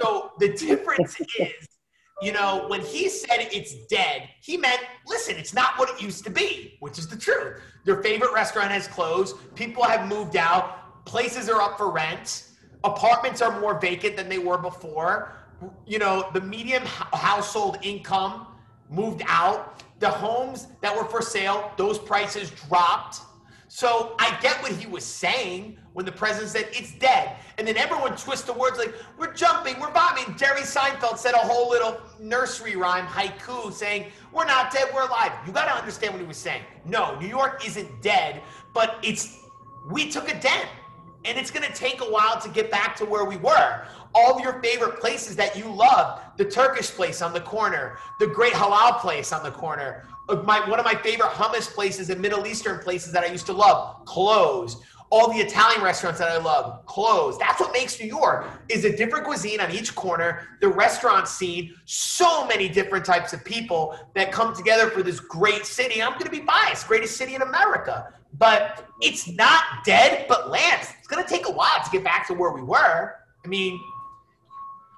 so 0.00 0.32
the 0.38 0.54
difference 0.56 1.20
is 1.38 1.68
you 2.20 2.32
know, 2.32 2.66
when 2.68 2.82
he 2.82 3.08
said 3.08 3.48
it's 3.50 3.86
dead, 3.86 4.28
he 4.42 4.56
meant, 4.56 4.80
listen, 5.06 5.36
it's 5.36 5.54
not 5.54 5.78
what 5.78 5.88
it 5.88 6.02
used 6.02 6.22
to 6.24 6.30
be, 6.30 6.76
which 6.80 6.98
is 6.98 7.08
the 7.08 7.16
truth. 7.16 7.60
Their 7.86 8.02
favorite 8.02 8.32
restaurant 8.32 8.70
has 8.70 8.86
closed. 8.86 9.36
People 9.54 9.82
have 9.84 10.06
moved 10.06 10.36
out. 10.36 10.79
Places 11.04 11.48
are 11.48 11.60
up 11.60 11.78
for 11.78 11.90
rent. 11.90 12.46
Apartments 12.84 13.42
are 13.42 13.60
more 13.60 13.78
vacant 13.78 14.16
than 14.16 14.28
they 14.28 14.38
were 14.38 14.58
before. 14.58 15.36
You 15.86 15.98
know, 15.98 16.30
the 16.32 16.40
medium 16.40 16.82
household 16.84 17.78
income 17.82 18.46
moved 18.88 19.22
out. 19.26 19.82
The 19.98 20.08
homes 20.08 20.68
that 20.80 20.96
were 20.96 21.04
for 21.04 21.20
sale, 21.20 21.72
those 21.76 21.98
prices 21.98 22.50
dropped. 22.68 23.20
So 23.68 24.16
I 24.18 24.36
get 24.40 24.60
what 24.62 24.72
he 24.72 24.88
was 24.88 25.04
saying 25.04 25.78
when 25.92 26.04
the 26.04 26.10
president 26.10 26.50
said 26.50 26.68
it's 26.72 26.92
dead. 26.98 27.36
And 27.56 27.68
then 27.68 27.76
everyone 27.76 28.16
twists 28.16 28.44
the 28.44 28.52
words 28.52 28.78
like, 28.78 28.92
we're 29.16 29.32
jumping, 29.32 29.78
we're 29.78 29.92
bombing. 29.92 30.36
Jerry 30.36 30.62
Seinfeld 30.62 31.18
said 31.18 31.34
a 31.34 31.38
whole 31.38 31.70
little 31.70 32.00
nursery 32.18 32.74
rhyme, 32.74 33.06
haiku, 33.06 33.72
saying, 33.72 34.06
we're 34.32 34.44
not 34.44 34.72
dead, 34.72 34.88
we're 34.92 35.06
alive. 35.06 35.32
You 35.46 35.52
got 35.52 35.66
to 35.66 35.74
understand 35.74 36.14
what 36.14 36.20
he 36.20 36.26
was 36.26 36.36
saying. 36.36 36.62
No, 36.84 37.16
New 37.20 37.28
York 37.28 37.64
isn't 37.64 38.02
dead, 38.02 38.42
but 38.74 38.98
it's, 39.02 39.38
we 39.90 40.10
took 40.10 40.28
a 40.28 40.40
dent. 40.40 40.68
And 41.24 41.36
it's 41.38 41.50
going 41.50 41.66
to 41.66 41.72
take 41.74 42.00
a 42.00 42.04
while 42.04 42.40
to 42.40 42.48
get 42.48 42.70
back 42.70 42.96
to 42.96 43.04
where 43.04 43.24
we 43.24 43.36
were. 43.36 43.86
All 44.14 44.36
of 44.36 44.42
your 44.42 44.60
favorite 44.62 45.00
places 45.00 45.36
that 45.36 45.56
you 45.56 45.66
love, 45.66 46.20
the 46.36 46.44
Turkish 46.44 46.90
place 46.90 47.20
on 47.22 47.32
the 47.32 47.40
corner, 47.40 47.98
the 48.18 48.26
great 48.26 48.54
halal 48.54 48.98
place 49.00 49.32
on 49.32 49.42
the 49.42 49.50
corner, 49.50 50.06
uh, 50.28 50.36
my, 50.36 50.66
one 50.68 50.78
of 50.78 50.84
my 50.84 50.94
favorite 50.94 51.30
hummus 51.30 51.68
places 51.68 52.10
and 52.10 52.20
Middle 52.20 52.46
Eastern 52.46 52.80
places 52.80 53.12
that 53.12 53.22
I 53.22 53.26
used 53.26 53.46
to 53.46 53.52
love, 53.52 54.04
closed 54.06 54.82
all 55.10 55.32
the 55.32 55.40
Italian 55.40 55.82
restaurants 55.82 56.20
that 56.20 56.28
I 56.28 56.38
love 56.38 56.86
closed. 56.86 57.40
That's 57.40 57.60
what 57.60 57.72
makes 57.72 58.00
New 58.00 58.06
York 58.06 58.46
is 58.68 58.84
a 58.84 58.96
different 58.96 59.24
cuisine 59.24 59.60
on 59.60 59.72
each 59.72 59.94
corner, 59.94 60.46
the 60.60 60.68
restaurant 60.68 61.26
scene, 61.26 61.74
so 61.84 62.46
many 62.46 62.68
different 62.68 63.04
types 63.04 63.32
of 63.32 63.44
people 63.44 63.98
that 64.14 64.30
come 64.30 64.54
together 64.54 64.88
for 64.88 65.02
this 65.02 65.18
great 65.18 65.66
city. 65.66 66.00
I'm 66.00 66.12
going 66.12 66.26
to 66.26 66.30
be 66.30 66.40
biased, 66.40 66.86
greatest 66.86 67.16
city 67.16 67.34
in 67.34 67.42
America. 67.42 68.14
But 68.34 68.88
it's 69.00 69.28
not 69.28 69.84
dead, 69.84 70.26
but 70.28 70.50
Lance, 70.50 70.92
it's 70.98 71.08
going 71.08 71.22
to 71.22 71.28
take 71.28 71.46
a 71.46 71.50
while 71.50 71.82
to 71.84 71.90
get 71.90 72.04
back 72.04 72.26
to 72.28 72.34
where 72.34 72.52
we 72.52 72.62
were. 72.62 73.16
I 73.44 73.48
mean, 73.48 73.80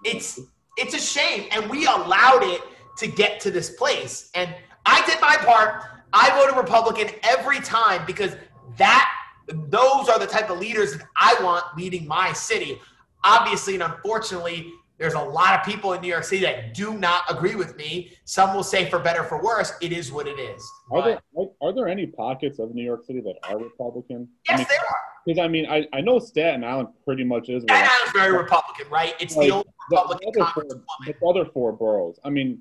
it's 0.05 0.40
it's 0.77 0.95
a 0.95 0.99
shame 0.99 1.49
and 1.53 1.68
we 1.68 1.87
allowed 1.87 2.42
it 2.42 2.62
to 2.99 3.07
get 3.07 3.40
to 3.40 3.51
this 3.51 3.71
place. 3.71 4.31
And 4.35 4.55
I 4.87 5.05
did 5.07 5.21
my 5.21 5.37
part. 5.37 5.85
I 6.12 6.31
voted 6.38 6.57
Republican 6.57 7.09
every 7.23 7.61
time 7.61 8.05
because 8.07 8.37
that 8.79 9.11
those 9.49 10.09
are 10.09 10.18
the 10.18 10.27
type 10.27 10.51
of 10.51 10.59
leaders 10.59 10.95
that 10.95 11.07
I 11.16 11.37
want 11.42 11.64
leading 11.77 12.07
my 12.07 12.33
city. 12.33 12.81
Obviously, 13.25 13.75
and 13.75 13.83
unfortunately, 13.83 14.73
there's 15.03 15.15
a 15.15 15.21
lot 15.21 15.59
of 15.59 15.65
people 15.65 15.95
in 15.95 16.01
New 16.01 16.07
York 16.07 16.23
City 16.23 16.43
that 16.43 16.75
do 16.75 16.97
not 16.97 17.25
agree 17.29 17.57
with 17.57 17.77
me. 17.77 18.12
Some 18.25 18.55
will 18.55 18.62
say, 18.62 18.88
for 18.88 19.01
better, 19.01 19.25
for 19.25 19.43
worse, 19.43 19.73
it 19.81 19.91
is 19.93 20.12
what 20.12 20.29
it 20.29 20.38
is. 20.38 20.62
Are 20.93 21.03
there 21.03 21.21
are 21.61 21.75
there 21.75 21.88
any 21.88 22.07
pockets 22.07 22.61
of 22.61 22.73
New 22.73 22.85
York 22.85 23.05
City 23.05 23.21
that 23.21 23.35
are 23.43 23.59
Republican? 23.59 24.29
Yes, 24.49 24.55
I 24.55 24.57
mean, 24.59 24.67
there 24.69 24.79
are. 24.79 24.97
Because 25.27 25.38
I 25.41 25.49
mean, 25.49 25.67
I, 25.67 25.88
I 25.93 26.01
know 26.03 26.21
Staten 26.21 26.62
Island 26.62 26.91
pretty 27.05 27.25
much 27.25 27.49
is. 27.49 27.65
Staten 27.65 27.88
Island's 27.91 28.12
very 28.12 28.33
Republican, 28.37 28.88
right? 28.91 29.15
It's 29.19 29.35
like, 29.35 29.49
the 29.49 29.55
only 29.55 29.67
Republican 29.91 30.31
the, 30.35 30.45
other 30.45 30.53
four, 30.55 30.65
the 31.05 31.27
other 31.27 31.51
four 31.53 31.73
boroughs. 31.73 32.21
I 32.25 32.31
mean, 32.31 32.61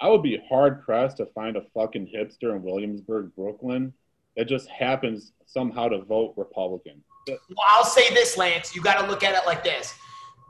I 0.00 0.08
would 0.08 0.22
be 0.22 0.40
hard 0.48 0.84
pressed 0.84 1.16
to 1.16 1.26
find 1.26 1.56
a 1.56 1.62
fucking 1.74 2.06
hipster 2.14 2.54
in 2.54 2.62
Williamsburg, 2.62 3.32
Brooklyn, 3.34 3.92
that 4.36 4.46
just 4.46 4.68
happens 4.68 5.32
somehow 5.46 5.88
to 5.88 6.02
vote 6.02 6.34
Republican. 6.36 7.02
Well, 7.28 7.38
I'll 7.68 7.84
say 7.84 8.14
this, 8.14 8.36
Lance. 8.36 8.76
You 8.76 8.80
got 8.80 9.00
to 9.00 9.08
look 9.08 9.24
at 9.24 9.34
it 9.34 9.44
like 9.44 9.64
this. 9.64 9.94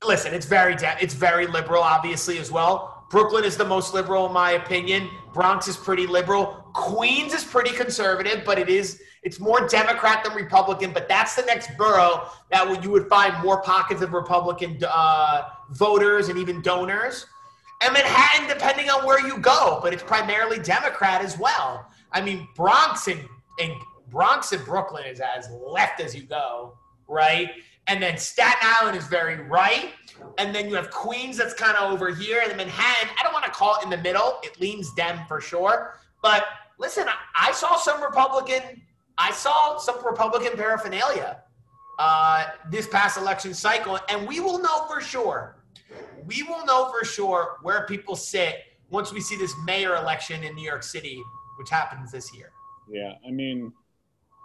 Listen, 0.05 0.33
it's 0.33 0.45
very 0.45 0.75
it's 1.01 1.13
very 1.13 1.47
liberal, 1.47 1.81
obviously 1.81 2.37
as 2.37 2.51
well. 2.51 3.05
Brooklyn 3.09 3.43
is 3.43 3.57
the 3.57 3.65
most 3.65 3.93
liberal, 3.93 4.27
in 4.27 4.33
my 4.33 4.51
opinion. 4.51 5.09
Bronx 5.33 5.67
is 5.67 5.75
pretty 5.75 6.05
liberal. 6.05 6.68
Queens 6.79 7.33
is 7.33 7.43
pretty 7.43 7.75
conservative, 7.75 8.43
but 8.45 8.57
it 8.57 8.69
is 8.69 9.01
it's 9.21 9.39
more 9.39 9.67
Democrat 9.67 10.23
than 10.23 10.33
Republican. 10.33 10.93
But 10.93 11.09
that's 11.09 11.35
the 11.35 11.41
next 11.43 11.75
borough 11.77 12.29
that 12.51 12.83
you 12.83 12.89
would 12.89 13.07
find 13.09 13.33
more 13.43 13.61
pockets 13.61 14.01
of 14.01 14.13
Republican 14.13 14.79
uh, 14.87 15.49
voters 15.71 16.29
and 16.29 16.39
even 16.39 16.61
donors. 16.61 17.25
And 17.81 17.93
Manhattan, 17.93 18.47
depending 18.47 18.89
on 18.89 19.05
where 19.05 19.25
you 19.25 19.37
go, 19.37 19.79
but 19.83 19.93
it's 19.93 20.03
primarily 20.03 20.57
Democrat 20.59 21.21
as 21.21 21.37
well. 21.37 21.85
I 22.13 22.21
mean, 22.21 22.47
Bronx 22.55 23.07
and, 23.07 23.19
and 23.61 23.73
Bronx 24.09 24.53
and 24.53 24.63
Brooklyn 24.63 25.05
is 25.05 25.19
as 25.19 25.49
left 25.49 25.99
as 25.99 26.15
you 26.15 26.23
go, 26.23 26.77
right? 27.07 27.51
And 27.87 28.01
then 28.01 28.17
Staten 28.17 28.59
Island 28.61 28.97
is 28.97 29.07
very 29.07 29.41
right. 29.43 29.91
And 30.37 30.55
then 30.55 30.69
you 30.69 30.75
have 30.75 30.91
Queens 30.91 31.37
that's 31.37 31.53
kind 31.53 31.75
of 31.75 31.91
over 31.91 32.13
here. 32.13 32.41
And 32.45 32.55
Manhattan, 32.55 33.09
I 33.19 33.23
don't 33.23 33.33
want 33.33 33.45
to 33.45 33.51
call 33.51 33.77
it 33.79 33.83
in 33.83 33.89
the 33.89 33.97
middle. 33.97 34.39
It 34.43 34.59
leans 34.59 34.93
Dem 34.93 35.19
for 35.27 35.41
sure. 35.41 35.99
But 36.21 36.45
listen, 36.79 37.05
I, 37.35 37.51
saw 37.51 37.77
some 37.77 38.01
Republican, 38.01 38.81
I 39.17 39.31
saw 39.31 39.77
some 39.77 40.03
Republican 40.03 40.53
paraphernalia 40.57 41.43
uh, 41.99 42.45
this 42.71 42.87
past 42.87 43.17
election 43.17 43.53
cycle. 43.53 43.99
And 44.09 44.27
we 44.27 44.39
will 44.39 44.59
know 44.59 44.85
for 44.87 45.01
sure. 45.01 45.57
We 46.25 46.43
will 46.43 46.65
know 46.65 46.91
for 46.91 47.05
sure 47.05 47.57
where 47.61 47.85
people 47.85 48.15
sit 48.15 48.55
once 48.89 49.13
we 49.13 49.21
see 49.21 49.35
this 49.35 49.53
mayor 49.65 49.95
election 49.95 50.43
in 50.43 50.55
New 50.55 50.63
York 50.63 50.83
City, 50.83 51.21
which 51.59 51.69
happens 51.69 52.11
this 52.11 52.33
year. 52.35 52.51
Yeah, 52.89 53.13
I 53.27 53.29
mean, 53.29 53.71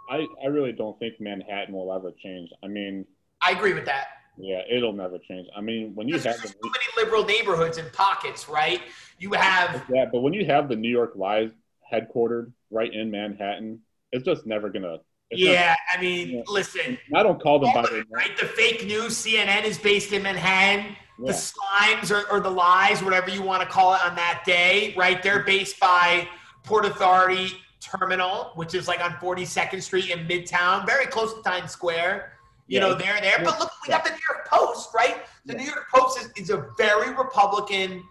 I, 0.09 0.27
I 0.43 0.47
really 0.47 0.71
don't 0.71 0.99
think 0.99 1.19
Manhattan 1.19 1.73
will 1.73 1.91
ever 1.91 2.11
change. 2.21 2.49
I 2.63 2.67
mean, 2.67 3.05
I 3.41 3.51
agree 3.51 3.73
with 3.73 3.85
that. 3.85 4.07
Yeah, 4.37 4.61
it'll 4.69 4.93
never 4.93 5.17
change. 5.17 5.47
I 5.55 5.61
mean, 5.61 5.95
when 5.95 6.07
you 6.07 6.15
have 6.15 6.35
so 6.35 6.47
the, 6.47 6.55
many 6.61 6.85
liberal 6.97 7.23
neighborhoods 7.23 7.77
and 7.77 7.91
pockets, 7.93 8.49
right? 8.49 8.81
You 9.17 9.31
have 9.31 9.85
yeah, 9.91 10.05
but 10.11 10.21
when 10.21 10.33
you 10.33 10.45
have 10.45 10.67
the 10.67 10.75
New 10.75 10.89
York 10.89 11.13
Live 11.15 11.53
headquartered 11.91 12.51
right 12.71 12.93
in 12.93 13.11
Manhattan, 13.11 13.79
it's 14.11 14.25
just 14.25 14.45
never 14.45 14.69
gonna. 14.69 14.97
yeah, 15.31 15.69
not, 15.69 15.77
I 15.93 16.01
mean, 16.01 16.29
you 16.29 16.37
know, 16.37 16.43
listen. 16.47 16.97
I 17.13 17.23
don't 17.23 17.41
call 17.41 17.59
them 17.59 17.73
by 17.73 17.83
the 17.83 18.05
right. 18.11 18.37
The 18.37 18.45
fake 18.45 18.85
news 18.85 19.13
CNN 19.13 19.63
is 19.63 19.77
based 19.77 20.13
in 20.13 20.23
Manhattan. 20.23 20.95
Yeah. 21.17 21.31
The 21.31 21.33
slimes 21.33 22.11
or, 22.11 22.29
or 22.29 22.41
the 22.41 22.49
lies, 22.49 23.01
whatever 23.01 23.29
you 23.29 23.41
want 23.41 23.61
to 23.61 23.67
call 23.67 23.93
it, 23.93 24.01
on 24.05 24.15
that 24.15 24.43
day, 24.45 24.93
right? 24.97 25.23
They're 25.23 25.43
based 25.43 25.79
by 25.79 26.27
Port 26.63 26.85
Authority 26.85 27.53
Terminal, 27.79 28.51
which 28.55 28.73
is 28.73 28.87
like 28.87 29.01
on 29.01 29.11
42nd 29.11 29.81
Street 29.81 30.09
in 30.09 30.27
Midtown, 30.27 30.85
very 30.85 31.05
close 31.05 31.33
to 31.33 31.41
Times 31.41 31.71
Square. 31.71 32.33
You 32.67 32.79
yeah. 32.79 32.87
know, 32.87 32.95
they're 32.95 33.21
there. 33.21 33.37
But 33.43 33.59
look, 33.59 33.71
we 33.85 33.91
got 33.91 34.03
the 34.03 34.09
New 34.09 34.19
York 34.29 34.47
Post, 34.47 34.89
right? 34.93 35.17
The 35.45 35.53
yeah. 35.53 35.59
New 35.59 35.65
York 35.65 35.85
Post 35.93 36.19
is, 36.19 36.31
is 36.35 36.49
a 36.49 36.67
very 36.77 37.13
Republican, 37.13 38.03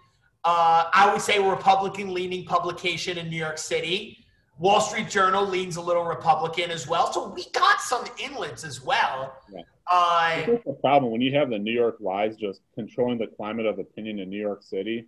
uh, 0.45 0.89
I 0.93 1.11
would 1.11 1.21
say, 1.21 1.39
Republican 1.39 2.13
leaning 2.13 2.45
publication 2.45 3.17
in 3.17 3.29
New 3.29 3.37
York 3.37 3.57
City. 3.57 4.25
Wall 4.59 4.79
Street 4.79 5.09
Journal 5.09 5.45
leans 5.45 5.75
a 5.75 5.81
little 5.81 6.05
Republican 6.05 6.71
as 6.71 6.87
well. 6.87 7.11
So 7.11 7.27
we 7.29 7.45
got 7.51 7.81
some 7.81 8.05
inlets 8.23 8.63
as 8.63 8.81
well. 8.81 9.35
Yeah. 9.51 9.61
Uh, 9.91 10.45
the 10.65 10.77
problem 10.81 11.11
when 11.11 11.21
you 11.21 11.35
have 11.37 11.49
the 11.49 11.59
New 11.59 11.73
York 11.73 11.97
Lies 11.99 12.37
just 12.37 12.61
controlling 12.73 13.17
the 13.17 13.27
climate 13.27 13.65
of 13.65 13.79
opinion 13.79 14.19
in 14.19 14.29
New 14.29 14.39
York 14.39 14.63
City, 14.63 15.07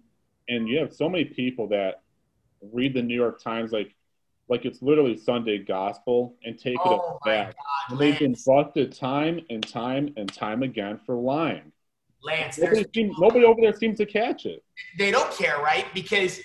and 0.49 0.67
you 0.67 0.79
have 0.79 0.93
so 0.93 1.07
many 1.07 1.25
people 1.25 1.67
that 1.69 2.01
read 2.61 2.93
the 2.93 3.01
New 3.01 3.15
York 3.15 3.41
Times 3.41 3.71
like 3.71 3.95
like 4.49 4.65
it's 4.65 4.81
literally 4.81 5.17
Sunday 5.17 5.59
gospel 5.59 6.35
and 6.43 6.57
take 6.57 6.77
oh 6.83 7.19
it 7.23 7.25
back. 7.25 7.55
God, 7.55 7.91
and 7.91 7.99
they've 7.99 8.17
been 8.17 8.35
busted 8.45 8.93
time 8.93 9.41
and 9.49 9.65
time 9.67 10.13
and 10.17 10.31
time 10.31 10.63
again 10.63 10.99
for 11.05 11.15
lying. 11.15 11.71
Lance, 12.23 12.57
nobody, 12.57 12.85
seems, 12.93 13.15
nobody 13.19 13.45
over 13.45 13.61
there 13.61 13.73
seems 13.73 13.97
to 13.99 14.05
catch 14.05 14.45
it. 14.45 14.63
They 14.97 15.11
don't 15.11 15.31
care, 15.31 15.57
right? 15.59 15.85
Because 15.93 16.39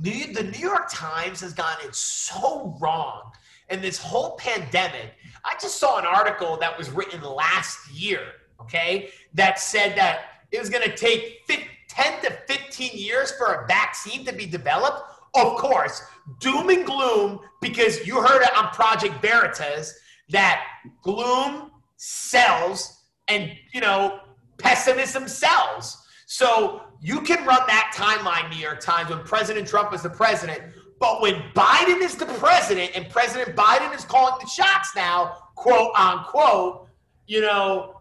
New, 0.00 0.32
the 0.32 0.44
New 0.44 0.58
York 0.58 0.88
Times 0.90 1.40
has 1.40 1.52
gotten 1.52 1.88
it 1.88 1.94
so 1.94 2.76
wrong. 2.80 3.30
And 3.68 3.82
this 3.82 3.98
whole 3.98 4.36
pandemic, 4.36 5.12
I 5.44 5.54
just 5.60 5.78
saw 5.78 5.98
an 5.98 6.06
article 6.06 6.56
that 6.58 6.76
was 6.76 6.90
written 6.90 7.22
last 7.22 7.90
year, 7.92 8.22
okay, 8.62 9.10
that 9.34 9.58
said 9.58 9.96
that 9.96 10.20
it 10.50 10.58
was 10.58 10.70
going 10.70 10.88
to 10.88 10.96
take 10.96 11.46
10 11.46 12.22
to 12.22 12.30
15 12.46 12.90
years 12.94 13.32
for 13.32 13.52
a 13.52 13.66
vaccine 13.66 14.24
to 14.24 14.32
be 14.32 14.46
developed 14.46 15.02
of 15.34 15.56
course, 15.56 16.02
doom 16.40 16.68
and 16.70 16.84
gloom 16.84 17.40
because 17.60 18.06
you 18.06 18.20
heard 18.20 18.42
it 18.42 18.56
on 18.56 18.68
Project 18.68 19.20
Veritas 19.22 19.94
that 20.30 20.64
gloom 21.02 21.70
sells 21.96 23.02
and, 23.28 23.52
you 23.72 23.80
know, 23.80 24.20
pessimism 24.58 25.28
sells. 25.28 26.04
So 26.26 26.82
you 27.00 27.20
can 27.22 27.44
run 27.46 27.60
that 27.66 27.92
timeline, 27.94 28.50
New 28.50 28.56
York 28.56 28.80
Times, 28.80 29.10
when 29.10 29.20
President 29.20 29.66
Trump 29.66 29.90
was 29.90 30.02
the 30.02 30.10
president. 30.10 30.60
But 31.00 31.22
when 31.22 31.36
Biden 31.54 32.02
is 32.02 32.16
the 32.16 32.26
president 32.26 32.90
and 32.94 33.08
President 33.08 33.56
Biden 33.56 33.94
is 33.94 34.04
calling 34.04 34.34
the 34.40 34.48
shots 34.48 34.94
now, 34.96 35.36
quote 35.54 35.94
unquote, 35.96 36.88
you 37.26 37.40
know, 37.40 38.00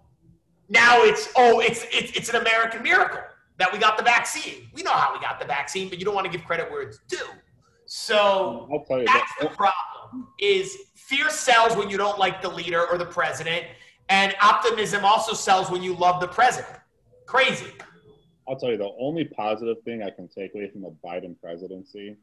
now 0.69 1.03
it's 1.03 1.29
oh, 1.35 1.59
it's 1.59 1.85
it's, 1.91 2.17
it's 2.17 2.29
an 2.29 2.37
American 2.37 2.83
miracle 2.83 3.21
that 3.57 3.71
we 3.71 3.79
got 3.79 3.97
the 3.97 4.03
vaccine. 4.03 4.69
We 4.73 4.83
know 4.83 4.91
how 4.91 5.13
we 5.13 5.19
got 5.19 5.39
the 5.39 5.45
vaccine, 5.45 5.89
but 5.89 5.99
you 5.99 6.05
don't 6.05 6.15
want 6.15 6.25
to 6.25 6.31
give 6.31 6.45
credit 6.45 6.69
where 6.69 6.81
it's 6.81 6.99
due. 7.07 7.17
So 7.85 8.67
I'll 8.71 8.83
tell 8.85 8.99
you 8.99 9.05
that's 9.05 9.31
that. 9.39 9.49
the 9.49 9.55
problem. 9.55 10.27
Is 10.39 10.75
fear 10.95 11.29
sells 11.29 11.75
when 11.75 11.89
you 11.89 11.97
don't 11.97 12.19
like 12.19 12.41
the 12.41 12.49
leader 12.49 12.85
or 12.85 12.97
the 12.97 13.05
president, 13.05 13.65
and 14.09 14.35
optimism 14.41 15.03
also 15.03 15.33
sells 15.33 15.69
when 15.69 15.83
you 15.83 15.93
love 15.95 16.21
the 16.21 16.27
president. 16.27 16.75
Crazy. 17.25 17.67
I'll 18.47 18.55
tell 18.55 18.69
you 18.69 18.77
the 18.77 18.91
only 18.99 19.25
positive 19.25 19.81
thing 19.83 20.01
I 20.01 20.09
can 20.09 20.27
take 20.27 20.55
away 20.55 20.69
from 20.69 20.81
the 20.81 20.93
Biden 21.03 21.35
presidency 21.41 22.15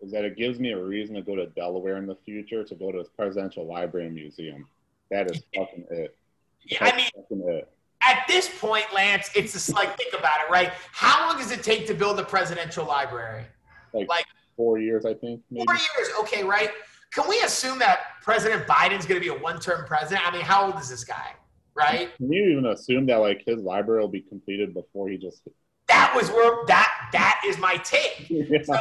is 0.00 0.10
that 0.12 0.24
it 0.24 0.36
gives 0.36 0.58
me 0.58 0.72
a 0.72 0.82
reason 0.82 1.14
to 1.16 1.22
go 1.22 1.36
to 1.36 1.46
Delaware 1.46 1.98
in 1.98 2.06
the 2.06 2.16
future 2.24 2.64
to 2.64 2.74
go 2.74 2.90
to 2.90 2.98
the 3.02 3.08
presidential 3.16 3.66
library 3.66 4.06
and 4.06 4.14
museum. 4.14 4.66
That 5.10 5.30
is 5.30 5.42
fucking 5.54 5.84
it. 5.90 6.16
Yeah, 6.64 6.84
I 6.84 6.96
mean, 6.96 7.62
at 8.02 8.24
this 8.26 8.48
point, 8.58 8.86
Lance, 8.94 9.30
it's 9.34 9.52
just 9.52 9.74
like 9.74 9.96
think 9.98 10.14
about 10.18 10.40
it, 10.40 10.50
right? 10.50 10.72
How 10.92 11.28
long 11.28 11.36
does 11.36 11.50
it 11.50 11.62
take 11.62 11.86
to 11.88 11.94
build 11.94 12.18
a 12.18 12.24
presidential 12.24 12.86
library? 12.86 13.44
Like, 13.92 14.08
Like- 14.08 14.26
four 14.56 14.78
years, 14.78 15.04
I 15.04 15.14
think. 15.14 15.42
Maybe. 15.50 15.66
Four 15.66 15.74
years, 15.74 16.12
okay, 16.20 16.44
right? 16.44 16.70
Can 17.12 17.28
we 17.28 17.40
assume 17.40 17.78
that 17.80 18.00
President 18.22 18.66
Biden's 18.66 19.04
going 19.04 19.20
to 19.20 19.24
be 19.24 19.34
a 19.34 19.38
one-term 19.38 19.84
president? 19.86 20.26
I 20.26 20.30
mean, 20.30 20.42
how 20.42 20.66
old 20.66 20.80
is 20.80 20.88
this 20.88 21.02
guy, 21.02 21.34
right? 21.74 22.14
Can 22.16 22.32
you 22.32 22.50
even 22.50 22.66
assume 22.66 23.06
that 23.06 23.16
like 23.16 23.42
his 23.44 23.60
library 23.62 24.00
will 24.00 24.08
be 24.08 24.22
completed 24.22 24.74
before 24.74 25.08
he 25.08 25.16
just? 25.16 25.42
That 25.88 26.12
was 26.14 26.30
where 26.30 26.64
that 26.66 27.10
that 27.12 27.42
is 27.44 27.58
my 27.58 27.76
take. 27.78 28.26
yeah. 28.30 28.62
So 28.62 28.80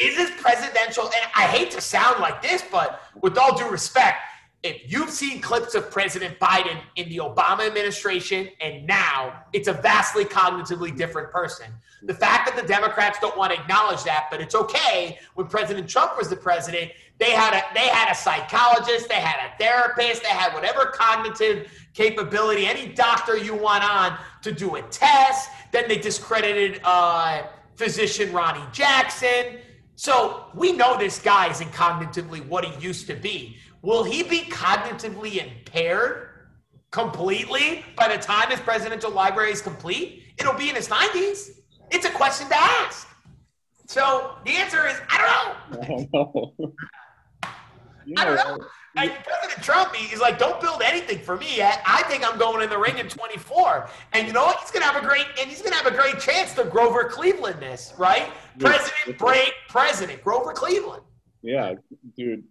is 0.00 0.16
this 0.16 0.30
presidential? 0.40 1.04
And 1.04 1.30
I 1.36 1.46
hate 1.46 1.70
to 1.72 1.80
sound 1.80 2.20
like 2.20 2.42
this, 2.42 2.64
but 2.70 3.00
with 3.22 3.38
all 3.38 3.56
due 3.56 3.68
respect, 3.68 4.18
if 4.64 4.90
you've 4.90 5.10
seen 5.10 5.40
clips 5.40 5.76
of 5.76 5.88
President 5.90 6.38
Biden 6.40 6.80
in 6.96 7.08
the 7.08 7.18
Obama 7.18 7.66
administration 7.66 8.48
and 8.60 8.84
now, 8.86 9.44
it's 9.52 9.68
a 9.68 9.72
vastly 9.72 10.24
cognitively 10.24 10.96
different 10.96 11.30
person. 11.30 11.72
The 12.02 12.14
fact 12.14 12.48
that 12.48 12.60
the 12.60 12.66
Democrats 12.66 13.18
don't 13.20 13.36
want 13.36 13.52
to 13.52 13.60
acknowledge 13.60 14.02
that, 14.04 14.26
but 14.30 14.40
it's 14.40 14.56
okay. 14.56 15.18
When 15.34 15.46
President 15.46 15.88
Trump 15.88 16.18
was 16.18 16.28
the 16.28 16.36
president, 16.36 16.90
they 17.18 17.30
had 17.30 17.54
a 17.54 17.62
they 17.74 17.88
had 17.88 18.10
a 18.10 18.14
psychologist, 18.14 19.08
they 19.08 19.14
had 19.14 19.48
a 19.48 19.56
therapist, 19.58 20.22
they 20.22 20.28
had 20.28 20.52
whatever 20.54 20.86
cognitive 20.86 21.70
capability, 21.94 22.66
any 22.66 22.88
doctor 22.88 23.36
you 23.36 23.54
want 23.54 23.88
on 23.88 24.18
to 24.42 24.52
do 24.52 24.76
a 24.76 24.82
test. 24.82 25.50
Then 25.72 25.88
they 25.88 25.98
discredited 25.98 26.80
uh, 26.84 27.42
physician 27.74 28.32
Ronny 28.32 28.62
Jackson. 28.72 29.58
So 29.96 30.46
we 30.54 30.70
know 30.70 30.96
this 30.96 31.18
guy 31.18 31.50
isn't 31.50 31.72
cognitively 31.72 32.46
what 32.46 32.64
he 32.64 32.80
used 32.80 33.08
to 33.08 33.16
be. 33.16 33.56
Will 33.88 34.04
he 34.04 34.22
be 34.22 34.40
cognitively 34.40 35.42
impaired 35.42 36.28
completely 36.90 37.86
by 37.96 38.14
the 38.14 38.22
time 38.22 38.50
his 38.50 38.60
presidential 38.60 39.10
library 39.10 39.50
is 39.50 39.62
complete? 39.62 40.24
It'll 40.36 40.52
be 40.52 40.68
in 40.68 40.74
his 40.74 40.88
90s. 40.88 41.60
It's 41.90 42.04
a 42.04 42.10
question 42.10 42.50
to 42.50 42.54
ask. 42.54 43.08
So 43.86 44.34
the 44.44 44.50
answer 44.50 44.86
is 44.86 45.00
I 45.08 45.16
don't 45.16 45.72
know. 45.72 45.78
I 45.78 45.86
don't 45.86 46.12
know. 46.12 46.74
I 48.18 48.24
don't 48.26 48.36
know. 48.36 48.58
And 48.96 49.10
President 49.24 49.62
Trump, 49.62 49.94
he's 49.94 50.20
like, 50.20 50.38
don't 50.38 50.60
build 50.60 50.82
anything 50.82 51.20
for 51.20 51.38
me 51.38 51.56
yet. 51.56 51.80
I 51.86 52.02
think 52.02 52.30
I'm 52.30 52.38
going 52.38 52.62
in 52.62 52.68
the 52.68 52.76
ring 52.76 52.98
in 52.98 53.08
24. 53.08 53.88
And 54.12 54.26
you 54.26 54.34
know 54.34 54.44
what? 54.44 54.60
He's 54.60 54.70
gonna 54.70 54.84
have 54.84 55.02
a 55.02 55.06
great 55.06 55.24
and 55.40 55.48
he's 55.48 55.62
gonna 55.62 55.76
have 55.76 55.86
a 55.86 55.96
great 55.96 56.20
chance 56.20 56.52
to 56.56 56.64
Grover 56.64 57.04
Cleveland 57.04 57.58
this, 57.58 57.94
right? 57.96 58.28
President 58.58 59.16
break 59.16 59.54
president, 59.66 60.22
Grover 60.22 60.52
Cleveland. 60.52 61.04
Yeah, 61.40 61.72
dude. 62.18 62.44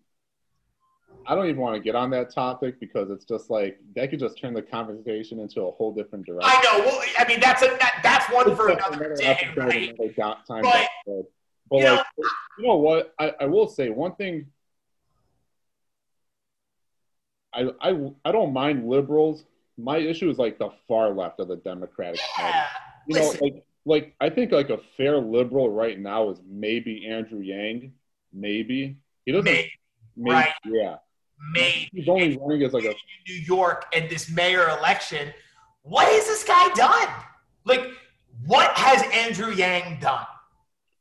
I 1.30 1.36
don't 1.36 1.46
even 1.48 1.60
want 1.62 1.76
to 1.76 1.82
get 1.82 1.94
on 1.96 2.10
that 2.12 2.34
topic 2.34 2.80
because 2.80 3.10
it's 3.10 3.26
just 3.26 3.50
like 3.50 3.80
that 3.96 4.10
could 4.10 4.20
just 4.20 4.40
turn 4.40 4.54
the 4.54 4.62
conversation 4.62 5.40
into 5.40 5.62
a 5.64 5.72
whole 5.72 5.94
different 5.94 6.26
direction. 6.26 6.50
I 6.52 6.62
know. 6.64 6.86
Well, 6.86 7.02
I 7.20 7.28
mean, 7.28 7.40
that's 7.42 7.62
a 7.62 7.68
that, 7.80 8.00
that's 8.02 8.32
one 8.34 8.56
for 8.56 8.70
It's 8.70 8.80
just 8.82 8.90
another 8.96 9.06
another 9.06 9.16
day, 9.22 9.26
episode, 9.26 9.58
right? 9.58 9.96
another 10.00 10.38
time 10.48 10.62
But, 10.64 10.76
episode. 11.06 11.26
But 11.70 11.78
you 11.78 11.84
know- 11.84 11.94
like, 11.96 12.06
you 12.60 12.68
know 12.68 12.78
what? 12.78 13.14
I, 13.20 13.34
I 13.42 13.46
will 13.46 13.68
say 13.68 13.90
one 13.90 14.16
thing. 14.16 14.48
I, 17.54 17.70
I 17.82 18.12
I 18.26 18.32
don't 18.32 18.54
mind 18.54 18.88
liberals. 18.88 19.44
My 19.78 19.98
issue 19.98 20.30
is 20.30 20.38
like 20.38 20.58
the 20.60 20.70
far 20.88 21.10
left 21.10 21.40
of 21.40 21.48
the 21.48 21.56
Democratic 21.58 22.22
Party. 22.36 22.54
Yeah. 22.58 22.66
You 23.08 23.20
know, 23.20 23.34
like 23.42 23.66
like 23.86 24.16
I 24.20 24.30
think 24.30 24.52
like 24.52 24.70
a 24.70 24.80
fair 24.98 25.18
liberal 25.18 25.70
right 25.70 26.00
now 26.00 26.30
is 26.30 26.40
maybe 26.50 27.08
Andrew 27.08 27.40
Yang. 27.40 27.94
Maybe 28.34 28.98
he 29.26 29.32
doesn't. 29.32 29.46
maybe, 29.46 29.72
maybe 30.16 30.34
right. 30.36 30.54
Yeah. 30.66 30.96
Maybe 31.54 31.90
He's 31.94 32.08
only 32.08 32.38
running 32.38 32.64
as 32.64 32.74
like 32.74 32.86
a 32.86 32.94
New 33.28 33.36
York 33.36 33.86
and 33.94 34.10
this 34.10 34.30
mayor 34.30 34.70
election. 34.70 35.34
What 35.84 36.08
has 36.08 36.26
this 36.26 36.44
guy 36.44 36.70
done? 36.74 37.08
Like, 37.66 37.88
what 38.46 38.78
has 38.78 39.04
Andrew 39.14 39.54
Yang 39.54 40.00
done? 40.02 40.26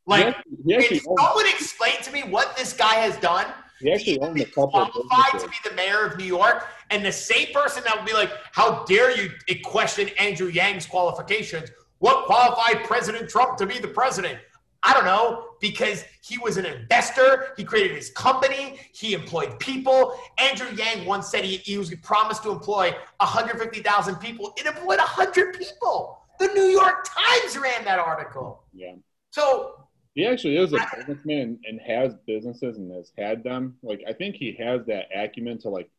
Like, 0.07 0.27
actually, 0.27 0.79
he 0.79 0.89
can 0.89 1.01
someone 1.01 1.47
explain 1.47 2.01
to 2.03 2.13
me 2.13 2.23
what 2.23 2.57
this 2.57 2.73
guy 2.73 2.95
has 2.95 3.17
done? 3.19 3.47
he 3.81 3.93
actually 3.93 4.19
owned 4.21 4.41
a 4.41 4.45
couple 4.47 4.71
qualified 4.71 5.41
to 5.41 5.49
be 5.49 5.57
the 5.69 5.75
mayor 5.75 6.07
of 6.07 6.17
New 6.17 6.25
York, 6.25 6.67
and 6.91 7.05
the 7.05 7.13
same 7.13 7.49
person 7.53 7.83
that 7.85 7.97
would 7.97 8.07
be 8.07 8.15
like, 8.15 8.31
"How 8.53 8.85
dare 8.85 9.11
you 9.11 9.31
question 9.65 10.09
Andrew 10.19 10.49
Yang's 10.49 10.87
qualifications? 10.87 11.71
What 11.99 12.27
qualified 12.27 12.85
President 12.85 13.29
Trump 13.29 13.59
to 13.59 13.67
be 13.67 13.79
the 13.79 13.89
president?" 13.89 14.39
I 14.87 14.95
don't 14.95 15.05
know 15.05 15.49
because 15.61 16.05
he 16.23 16.39
was 16.39 16.57
an 16.59 16.65
investor. 16.65 17.49
He 17.57 17.65
created 17.65 17.97
his 17.97 18.11
company. 18.11 18.79
He 18.95 19.15
employed 19.15 19.59
people. 19.59 20.17
Andrew 20.39 20.69
Yang 20.77 21.07
once 21.07 21.29
said 21.29 21.45
he, 21.45 21.57
he 21.57 21.77
was 21.77 21.93
promised 21.97 22.45
to 22.45 22.53
employ 22.53 22.95
150,000 23.19 24.17
people. 24.17 24.55
It 24.57 24.67
employed 24.67 24.99
100 24.99 25.59
people. 25.59 26.21
The 26.39 26.47
New 26.49 26.67
York 26.67 27.05
Times 27.05 27.59
ran 27.59 27.85
that 27.85 27.99
article. 27.99 28.63
Yeah. 28.73 28.95
So 29.31 29.89
He 30.15 30.25
actually 30.25 30.57
is 30.57 30.73
a 30.73 30.79
businessman 30.97 31.41
and, 31.41 31.59
and 31.67 31.81
has 31.81 32.15
businesses 32.25 32.79
and 32.79 32.93
has 32.95 33.11
had 33.19 33.43
them. 33.43 33.77
Like 33.83 34.05
I 34.09 34.13
think 34.13 34.37
he 34.37 34.53
has 34.61 34.87
that 34.87 35.07
acumen 35.15 35.59
to 35.63 35.69
like 35.69 35.91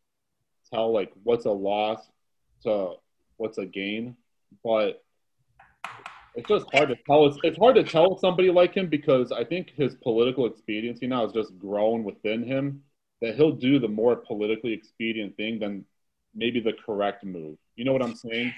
tell 0.73 0.93
like 0.93 1.11
what's 1.23 1.45
a 1.45 1.51
loss 1.51 2.07
to 2.63 2.93
what's 3.35 3.57
a 3.57 3.65
gain, 3.65 4.15
but 4.63 5.03
it's 6.37 6.47
just 6.47 6.65
hard 6.73 6.89
to 6.89 6.95
tell. 7.05 7.25
It's, 7.25 7.37
it's 7.43 7.57
hard 7.57 7.75
to 7.75 7.83
tell 7.83 8.17
somebody 8.17 8.49
like 8.49 8.73
him 8.73 8.87
because 8.87 9.31
I 9.31 9.43
think 9.43 9.71
his 9.75 9.95
political 9.95 10.45
expediency 10.45 11.07
now 11.07 11.23
has 11.23 11.33
just 11.33 11.57
grown 11.59 12.03
within 12.03 12.43
him. 12.43 12.83
That 13.21 13.35
he'll 13.35 13.51
do 13.51 13.79
the 13.79 13.87
more 13.87 14.15
politically 14.15 14.73
expedient 14.73 15.35
thing 15.37 15.59
than 15.59 15.83
maybe 16.35 16.59
the 16.59 16.73
correct 16.85 17.25
move. 17.25 17.57
You 17.75 17.83
know 17.83 17.91
what 17.91 18.03
I'm 18.03 18.15
saying? 18.15 18.53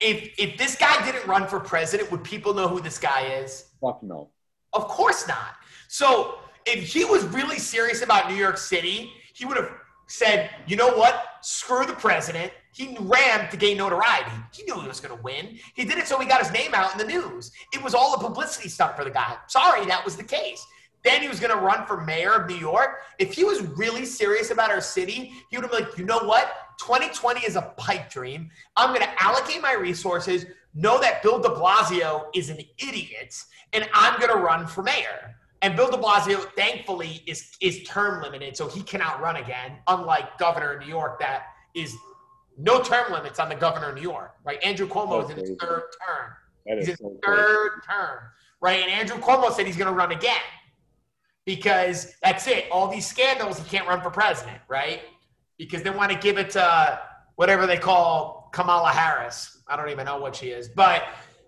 if 0.00 0.32
if 0.38 0.56
this 0.56 0.76
guy 0.76 1.04
didn't 1.04 1.26
run 1.26 1.46
for 1.46 1.60
president, 1.60 2.10
would 2.10 2.24
people 2.24 2.54
know 2.54 2.68
who 2.68 2.80
this 2.80 2.98
guy 2.98 3.26
is? 3.34 3.66
Fuck 3.80 4.02
no. 4.02 4.30
Of 4.72 4.88
course 4.88 5.28
not. 5.28 5.56
So 5.88 6.38
if 6.66 6.92
he 6.92 7.04
was 7.04 7.24
really 7.26 7.58
serious 7.58 8.02
about 8.02 8.30
New 8.30 8.36
York 8.36 8.56
City, 8.58 9.12
he 9.34 9.44
would 9.44 9.56
have 9.56 9.70
said, 10.10 10.50
you 10.66 10.76
know 10.76 10.96
what? 10.96 11.24
Screw 11.40 11.86
the 11.86 11.92
president. 11.92 12.52
He 12.72 12.96
ran 13.00 13.48
to 13.50 13.56
gain 13.56 13.76
notoriety. 13.76 14.30
He 14.52 14.64
knew 14.64 14.80
he 14.80 14.88
was 14.88 15.00
going 15.00 15.16
to 15.16 15.22
win. 15.22 15.58
He 15.74 15.84
did 15.84 15.98
it 15.98 16.08
so 16.08 16.18
he 16.18 16.26
got 16.26 16.40
his 16.40 16.52
name 16.52 16.74
out 16.74 16.92
in 16.92 16.98
the 16.98 17.04
news. 17.04 17.52
It 17.72 17.82
was 17.82 17.94
all 17.94 18.14
a 18.14 18.18
publicity 18.18 18.68
stunt 18.68 18.96
for 18.96 19.04
the 19.04 19.10
guy. 19.10 19.36
Sorry, 19.46 19.86
that 19.86 20.04
was 20.04 20.16
the 20.16 20.24
case. 20.24 20.66
Then 21.04 21.22
he 21.22 21.28
was 21.28 21.40
going 21.40 21.56
to 21.56 21.60
run 21.60 21.86
for 21.86 22.00
mayor 22.00 22.32
of 22.32 22.48
New 22.48 22.56
York. 22.56 22.98
If 23.18 23.32
he 23.32 23.44
was 23.44 23.62
really 23.62 24.04
serious 24.04 24.50
about 24.50 24.70
our 24.70 24.80
city, 24.80 25.32
he 25.48 25.56
would 25.56 25.62
have 25.62 25.70
been 25.70 25.84
like, 25.84 25.96
you 25.96 26.04
know 26.04 26.18
what? 26.18 26.52
2020 26.80 27.40
is 27.46 27.56
a 27.56 27.72
pipe 27.76 28.10
dream. 28.10 28.50
I'm 28.76 28.94
going 28.94 29.06
to 29.06 29.22
allocate 29.22 29.62
my 29.62 29.74
resources, 29.74 30.44
know 30.74 31.00
that 31.00 31.22
Bill 31.22 31.38
de 31.38 31.48
Blasio 31.48 32.24
is 32.34 32.50
an 32.50 32.58
idiot, 32.78 33.34
and 33.72 33.88
I'm 33.94 34.18
going 34.18 34.32
to 34.32 34.38
run 34.38 34.66
for 34.66 34.82
mayor. 34.82 35.36
And 35.62 35.76
Bill 35.76 35.90
de 35.90 35.98
Blasio, 35.98 36.38
thankfully, 36.56 37.22
is, 37.26 37.56
is 37.60 37.82
term 37.82 38.22
limited, 38.22 38.56
so 38.56 38.66
he 38.66 38.82
cannot 38.82 39.20
run 39.20 39.36
again, 39.36 39.78
unlike 39.88 40.38
governor 40.38 40.72
of 40.72 40.80
New 40.80 40.88
York, 40.88 41.20
that 41.20 41.42
is 41.74 41.94
no 42.58 42.82
term 42.82 43.12
limits 43.12 43.38
on 43.38 43.48
the 43.48 43.54
governor 43.54 43.90
of 43.90 43.94
New 43.96 44.02
York, 44.02 44.34
right? 44.44 44.58
Andrew 44.64 44.88
Cuomo 44.88 45.22
is 45.24 45.30
in 45.30 45.36
his 45.36 45.50
third 45.60 45.84
term. 46.06 46.32
That 46.66 46.78
He's 46.78 46.88
is 46.88 46.90
in 46.90 46.96
so 46.96 47.10
his 47.10 47.18
crazy. 47.22 47.42
third 47.42 47.70
term, 47.88 48.18
right? 48.60 48.80
And 48.82 48.90
Andrew 48.90 49.18
Cuomo 49.18 49.52
said 49.52 49.66
he's 49.66 49.76
going 49.76 49.88
to 49.88 49.94
run 49.94 50.12
again 50.12 50.36
because 51.44 52.14
that's 52.22 52.46
it. 52.46 52.66
All 52.70 52.88
these 52.88 53.06
scandals, 53.06 53.58
he 53.58 53.64
can't 53.68 53.86
run 53.88 54.00
for 54.00 54.10
president, 54.10 54.58
right? 54.68 55.00
Because 55.58 55.82
they 55.82 55.90
want 55.90 56.10
to 56.12 56.18
give 56.18 56.38
it 56.38 56.50
to 56.50 57.00
whatever 57.36 57.66
they 57.66 57.78
call 57.78 58.50
Kamala 58.52 58.90
Harris. 58.90 59.58
I 59.68 59.76
don't 59.76 59.90
even 59.90 60.06
know 60.06 60.18
what 60.18 60.36
she 60.36 60.48
is, 60.48 60.68
but 60.68 61.04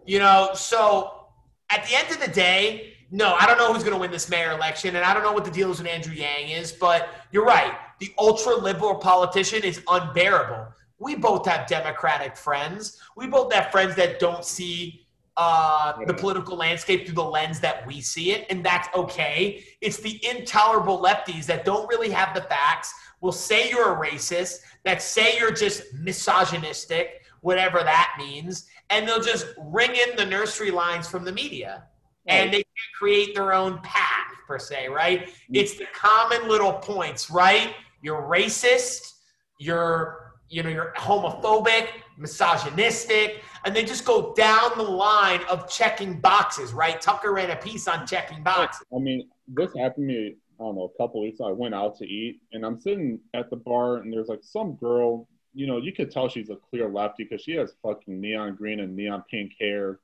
you 0.07 0.19
know. 0.19 0.51
So 0.55 1.27
at 1.71 1.85
the 1.87 1.95
end 1.97 2.11
of 2.11 2.21
the 2.21 2.31
day, 2.31 2.92
no, 3.15 3.35
I 3.39 3.45
don't 3.45 3.59
know 3.59 3.71
who's 3.71 3.83
going 3.83 3.95
to 3.95 4.01
win 4.01 4.11
this 4.11 4.31
mayor 4.31 4.53
election, 4.53 4.97
and 4.97 5.05
I 5.05 5.13
don't 5.13 5.23
know 5.23 5.33
what 5.33 5.45
the 5.45 5.51
deal 5.51 5.71
is 5.71 5.79
with 5.79 5.87
Andrew 5.87 6.15
Yang 6.15 6.49
is. 6.49 6.73
But 6.73 7.11
you're 7.31 7.45
right. 7.45 7.75
The 8.01 8.11
ultra 8.19 8.57
liberal 8.57 8.95
politician 8.95 9.63
is 9.65 9.83
unbearable. 9.87 10.67
We 10.99 11.17
both 11.17 11.47
have 11.47 11.69
Democratic 11.69 12.39
friends. 12.39 13.03
We 13.15 13.27
both 13.27 13.53
have 13.53 13.71
friends 13.71 13.95
that 13.97 14.19
don't 14.19 14.47
see 14.47 15.07
uh, 15.37 15.93
the 16.07 16.15
political 16.15 16.57
landscape 16.57 17.05
through 17.05 17.17
the 17.17 17.23
lens 17.23 17.61
that 17.61 17.87
we 17.87 18.01
see 18.01 18.33
it, 18.33 18.47
and 18.49 18.65
that's 18.65 18.89
okay. 18.97 19.63
It's 19.83 19.99
the 19.99 20.19
intolerable 20.27 20.99
lefties 20.99 21.45
that 21.47 21.67
don't 21.67 21.87
really 21.89 22.11
have 22.11 22.35
the 22.35 22.43
facts, 22.43 22.95
will 23.21 23.31
say 23.31 23.69
you're 23.69 23.93
a 23.93 24.11
racist, 24.11 24.61
that 24.85 25.03
say 25.03 25.39
you're 25.39 25.53
just 25.53 25.93
misogynistic, 25.95 27.23
whatever 27.43 27.81
that 27.81 28.15
means, 28.19 28.67
and 28.89 29.07
they'll 29.07 29.23
just 29.23 29.49
ring 29.59 29.91
in 29.91 30.17
the 30.17 30.25
nursery 30.25 30.71
lines 30.71 31.07
from 31.07 31.25
the 31.25 31.33
media. 31.33 31.85
And 32.27 32.53
they 32.53 32.63
can 32.63 32.65
create 32.99 33.35
their 33.35 33.53
own 33.53 33.79
path, 33.81 34.33
per 34.47 34.59
se, 34.59 34.89
right? 34.89 35.23
Mm-hmm. 35.23 35.55
It's 35.55 35.75
the 35.75 35.87
common 35.93 36.49
little 36.49 36.75
points, 36.75 37.31
right? 37.31 37.75
You're 38.01 38.23
racist, 38.23 39.15
you're, 39.59 40.35
you 40.49 40.63
know, 40.63 40.69
you're 40.69 40.93
homophobic, 40.97 41.89
misogynistic, 42.17 43.43
and 43.65 43.75
they 43.75 43.85
just 43.85 44.05
go 44.05 44.35
down 44.35 44.73
the 44.77 44.83
line 44.83 45.41
of 45.49 45.69
checking 45.69 46.21
boxes, 46.21 46.73
right? 46.73 47.01
Tucker 47.01 47.33
ran 47.33 47.51
a 47.51 47.57
piece 47.57 47.89
on 47.89 48.07
checking 48.07 48.43
boxes. 48.43 48.87
I 48.95 48.99
mean, 48.99 49.29
this 49.49 49.75
happened 49.77 50.09
to 50.09 50.15
me, 50.15 50.37
I 50.61 50.65
don't 50.65 50.77
know, 50.77 50.93
a 50.95 51.03
couple 51.03 51.23
weeks 51.23 51.41
ago. 51.41 51.49
I 51.49 51.53
went 51.53 51.75
out 51.75 51.97
to 51.99 52.05
eat 52.07 52.41
and 52.53 52.65
I'm 52.65 52.81
sitting 52.81 53.21
at 53.35 53.51
the 53.51 53.57
bar 53.57 53.99
and 53.99 54.13
there's 54.13 54.29
like 54.29 54.43
some 54.43 54.75
girl, 54.75 55.29
you 55.55 55.67
know, 55.67 55.79
you 55.79 55.93
could 55.93 56.11
tell 56.11 56.29
she's 56.29 56.51
a 56.51 56.57
clear 56.57 56.89
lefty 56.89 57.25
because 57.25 57.43
she 57.43 57.53
has 57.53 57.75
fucking 57.83 58.21
neon 58.21 58.55
green 58.55 58.81
and 58.81 58.95
neon 58.95 59.23
pink 59.31 59.53
hair, 59.61 60.01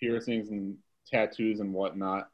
piercings 0.00 0.50
and 0.50 0.76
tattoos 1.10 1.60
and 1.60 1.72
whatnot. 1.72 2.28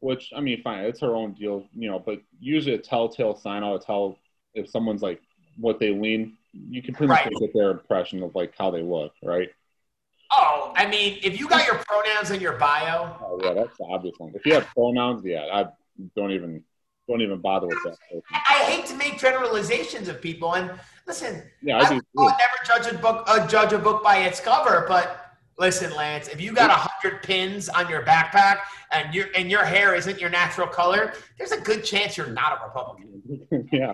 Which 0.00 0.32
I 0.36 0.40
mean, 0.40 0.62
fine, 0.62 0.84
it's 0.84 1.00
her 1.00 1.14
own 1.14 1.32
deal, 1.32 1.64
you 1.74 1.90
know. 1.90 1.98
But 1.98 2.20
usually, 2.38 2.74
a 2.74 2.78
telltale 2.78 3.34
sign 3.34 3.64
I'll 3.64 3.78
tell 3.78 4.18
if 4.54 4.68
someone's 4.68 5.02
like 5.02 5.20
what 5.56 5.80
they 5.80 5.90
lean. 5.90 6.36
You 6.52 6.82
can 6.82 6.94
pretty 6.94 7.08
much 7.08 7.24
get 7.40 7.52
their 7.54 7.70
impression 7.70 8.22
of 8.22 8.34
like 8.34 8.54
how 8.56 8.70
they 8.70 8.82
look, 8.82 9.12
right? 9.22 9.48
Oh, 10.30 10.72
I 10.76 10.86
mean, 10.86 11.18
if 11.22 11.38
you 11.38 11.48
got 11.48 11.66
your 11.66 11.76
pronouns 11.76 12.30
in 12.30 12.40
your 12.40 12.54
bio, 12.54 13.16
Oh 13.20 13.40
yeah, 13.42 13.54
that's 13.54 13.76
the 13.78 13.84
obvious 13.84 14.14
one. 14.18 14.32
If 14.34 14.44
you 14.44 14.54
have 14.54 14.66
pronouns, 14.74 15.24
yeah, 15.24 15.46
I 15.52 15.66
don't 16.14 16.32
even 16.32 16.62
don't 17.08 17.22
even 17.22 17.40
bother 17.40 17.68
with 17.68 17.78
that. 17.84 17.96
I 18.32 18.64
hate 18.64 18.86
to 18.86 18.94
make 18.96 19.18
generalizations 19.18 20.08
of 20.08 20.20
people. 20.20 20.54
And 20.56 20.72
listen, 21.06 21.42
Yeah, 21.62 21.78
I, 21.78 21.82
I 21.82 21.88
do. 21.90 22.00
would 22.16 22.34
never 22.38 22.58
judge 22.82 22.92
a 22.92 22.98
book, 22.98 23.24
uh, 23.28 23.46
judge 23.46 23.72
a 23.72 23.78
book 23.78 24.02
by 24.02 24.18
its 24.18 24.40
cover. 24.40 24.84
But 24.88 25.25
listen, 25.58 25.94
Lance, 25.94 26.28
if 26.28 26.40
you 26.40 26.52
got 26.52 26.70
a 26.70 26.74
hundred 26.74 27.22
pins 27.22 27.68
on 27.68 27.88
your 27.88 28.02
backpack 28.02 28.58
and 28.90 29.14
your 29.14 29.26
and 29.34 29.50
your 29.50 29.64
hair 29.64 29.94
isn't 29.94 30.20
your 30.20 30.30
natural 30.30 30.66
color, 30.66 31.12
there's 31.38 31.52
a 31.52 31.60
good 31.60 31.84
chance 31.84 32.16
you're 32.16 32.28
not 32.28 32.58
a 32.60 32.64
Republican. 32.64 33.68
yeah. 33.72 33.92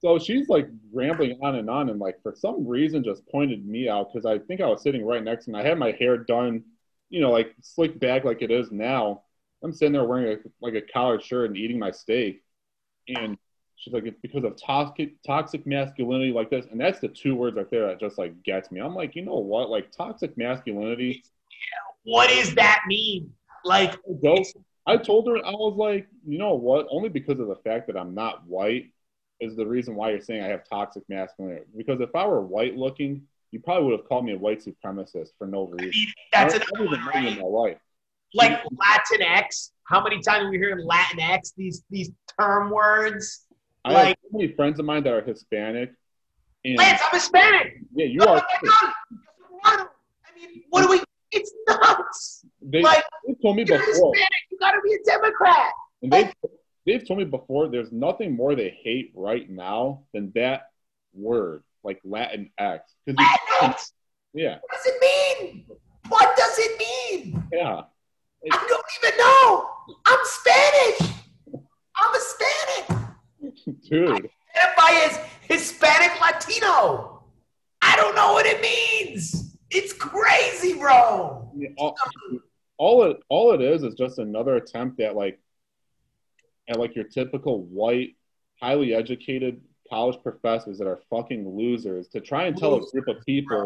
So 0.00 0.18
she's 0.18 0.48
like 0.48 0.68
rambling 0.92 1.38
on 1.42 1.56
and 1.56 1.68
on, 1.68 1.90
and 1.90 1.98
like 1.98 2.22
for 2.22 2.34
some 2.36 2.66
reason 2.66 3.02
just 3.02 3.26
pointed 3.28 3.66
me 3.66 3.88
out 3.88 4.12
because 4.12 4.26
I 4.26 4.38
think 4.38 4.60
I 4.60 4.66
was 4.66 4.82
sitting 4.82 5.04
right 5.04 5.22
next 5.22 5.46
to 5.46 5.50
him. 5.50 5.56
I 5.56 5.62
had 5.62 5.78
my 5.78 5.92
hair 5.92 6.18
done, 6.18 6.62
you 7.10 7.20
know, 7.20 7.30
like 7.32 7.54
slicked 7.60 7.98
back 7.98 8.24
like 8.24 8.42
it 8.42 8.50
is 8.50 8.70
now. 8.70 9.22
I'm 9.62 9.72
sitting 9.72 9.92
there 9.92 10.04
wearing 10.04 10.38
a, 10.38 10.48
like 10.60 10.74
a 10.74 10.82
collared 10.82 11.24
shirt 11.24 11.48
and 11.48 11.56
eating 11.56 11.80
my 11.80 11.90
steak, 11.90 12.42
and 13.08 13.36
she's 13.78 13.94
like, 13.94 14.04
"It's 14.04 14.18
because 14.20 14.44
of 14.44 14.60
toxic 14.60 15.20
toxic 15.26 15.66
masculinity 15.66 16.32
like 16.32 16.50
this," 16.50 16.66
and 16.70 16.80
that's 16.80 17.00
the 17.00 17.08
two 17.08 17.34
words 17.34 17.56
right 17.56 17.70
there 17.70 17.86
that 17.86 18.00
just 18.00 18.18
like 18.18 18.42
gets 18.42 18.70
me. 18.70 18.80
I'm 18.80 18.94
like, 18.94 19.16
you 19.16 19.22
know 19.22 19.38
what? 19.38 19.70
Like 19.70 19.90
toxic 19.90 20.36
masculinity. 20.36 21.22
What 22.04 22.28
does 22.30 22.54
that 22.54 22.82
mean? 22.86 23.32
Like. 23.64 23.96
I 24.86 24.96
told 24.96 25.28
her 25.28 25.36
I 25.44 25.50
was 25.50 25.76
like, 25.76 26.08
you 26.26 26.38
know 26.38 26.54
what? 26.54 26.86
Only 26.90 27.10
because 27.10 27.38
of 27.40 27.48
the 27.48 27.56
fact 27.56 27.88
that 27.88 27.96
I'm 27.98 28.14
not 28.14 28.46
white 28.46 28.90
is 29.38 29.54
the 29.54 29.66
reason 29.66 29.94
why 29.94 30.10
you're 30.10 30.20
saying 30.22 30.42
I 30.42 30.48
have 30.48 30.64
toxic 30.66 31.02
masculinity. 31.10 31.66
Because 31.76 32.00
if 32.00 32.14
I 32.14 32.26
were 32.26 32.40
white 32.40 32.74
looking, 32.74 33.22
you 33.50 33.60
probably 33.60 33.84
would 33.84 33.98
have 34.00 34.08
called 34.08 34.24
me 34.24 34.32
a 34.32 34.38
white 34.38 34.64
supremacist 34.64 35.28
for 35.36 35.46
no 35.46 35.66
reason. 35.66 36.12
that's 36.32 36.54
I 36.54 36.56
an 36.56 36.62
don't 36.74 36.86
even 36.86 37.04
know 37.04 37.20
you 37.20 37.28
in 37.28 37.38
my 37.38 37.44
life. 37.44 37.78
like 38.34 38.62
Latinx. 38.64 39.72
How 39.84 40.02
many 40.02 40.20
times 40.22 40.46
are 40.46 40.50
we 40.50 40.56
hearing 40.56 40.86
Latinx? 40.86 41.52
These 41.54 41.84
these 41.90 42.10
term 42.38 42.70
words. 42.70 43.46
I 43.96 44.04
have 44.08 44.16
so 44.22 44.38
many 44.38 44.52
friends 44.54 44.78
of 44.78 44.84
mine 44.86 45.02
that 45.04 45.12
are 45.12 45.22
Hispanic, 45.22 45.92
and 46.64 46.76
Lance, 46.76 47.00
I'm 47.04 47.18
Hispanic. 47.18 47.78
yeah, 47.94 48.06
you 48.06 48.20
Oh 48.22 48.34
are. 48.34 48.42
I 49.64 49.86
mean, 50.36 50.62
what 50.70 50.82
do 50.82 50.88
we? 50.90 51.00
It's 51.30 51.52
nuts. 51.68 52.44
They, 52.62 52.82
Like, 52.82 53.04
they've 53.26 53.36
told 53.42 53.56
me 53.56 53.64
You're 53.66 53.78
before, 53.78 54.12
Hispanic. 54.14 54.28
You 54.50 54.58
got 54.58 54.72
to 54.72 54.80
be 54.82 54.94
a 54.94 54.98
Democrat. 55.04 55.72
and 56.02 56.12
they've 56.12 56.32
they've 56.86 57.06
told 57.06 57.18
me 57.18 57.24
before. 57.24 57.68
There's 57.68 57.92
nothing 57.92 58.34
more 58.34 58.54
they 58.54 58.70
hate 58.82 59.12
right 59.14 59.48
now 59.48 60.04
than 60.14 60.32
that 60.34 60.70
word, 61.14 61.62
like 61.84 62.00
Latin 62.04 62.50
X. 62.58 62.92
Latinx. 63.08 63.92
yeah, 64.34 64.58
What 64.60 64.72
does 64.72 64.86
it 64.86 65.00
mean? 65.00 65.64
What 66.08 66.36
does 66.36 66.58
it 66.58 66.78
mean? 66.78 67.42
yeah. 67.52 67.82
I 68.50 68.66
don't 68.68 68.84
even 69.02 69.18
know. 69.18 69.68
I'm 70.06 70.18
Spanish. 70.22 71.12
I'm 71.96 72.14
a 72.14 72.18
Hispanic. 72.18 72.97
Dude, 73.88 74.08
I 74.08 74.58
identify 74.58 75.06
as 75.06 75.20
Hispanic 75.42 76.20
Latino. 76.20 77.22
I 77.80 77.96
don't 77.96 78.14
know 78.14 78.32
what 78.32 78.46
it 78.46 78.60
means. 78.60 79.56
It's 79.70 79.92
crazy, 79.92 80.74
bro. 80.74 81.50
Yeah, 81.56 81.68
all, 81.76 81.96
all 82.78 83.04
it 83.04 83.18
all 83.28 83.52
it 83.52 83.60
is 83.60 83.82
is 83.82 83.94
just 83.94 84.18
another 84.18 84.56
attempt 84.56 85.00
at 85.00 85.14
like 85.14 85.38
at 86.68 86.78
like 86.78 86.94
your 86.94 87.04
typical 87.04 87.62
white, 87.64 88.16
highly 88.60 88.94
educated 88.94 89.60
college 89.88 90.18
professors 90.22 90.78
that 90.78 90.86
are 90.86 91.00
fucking 91.10 91.56
losers 91.56 92.08
to 92.08 92.20
try 92.20 92.44
and 92.44 92.56
tell 92.56 92.74
a 92.74 92.80
group 92.90 93.08
of 93.08 93.16
people, 93.24 93.64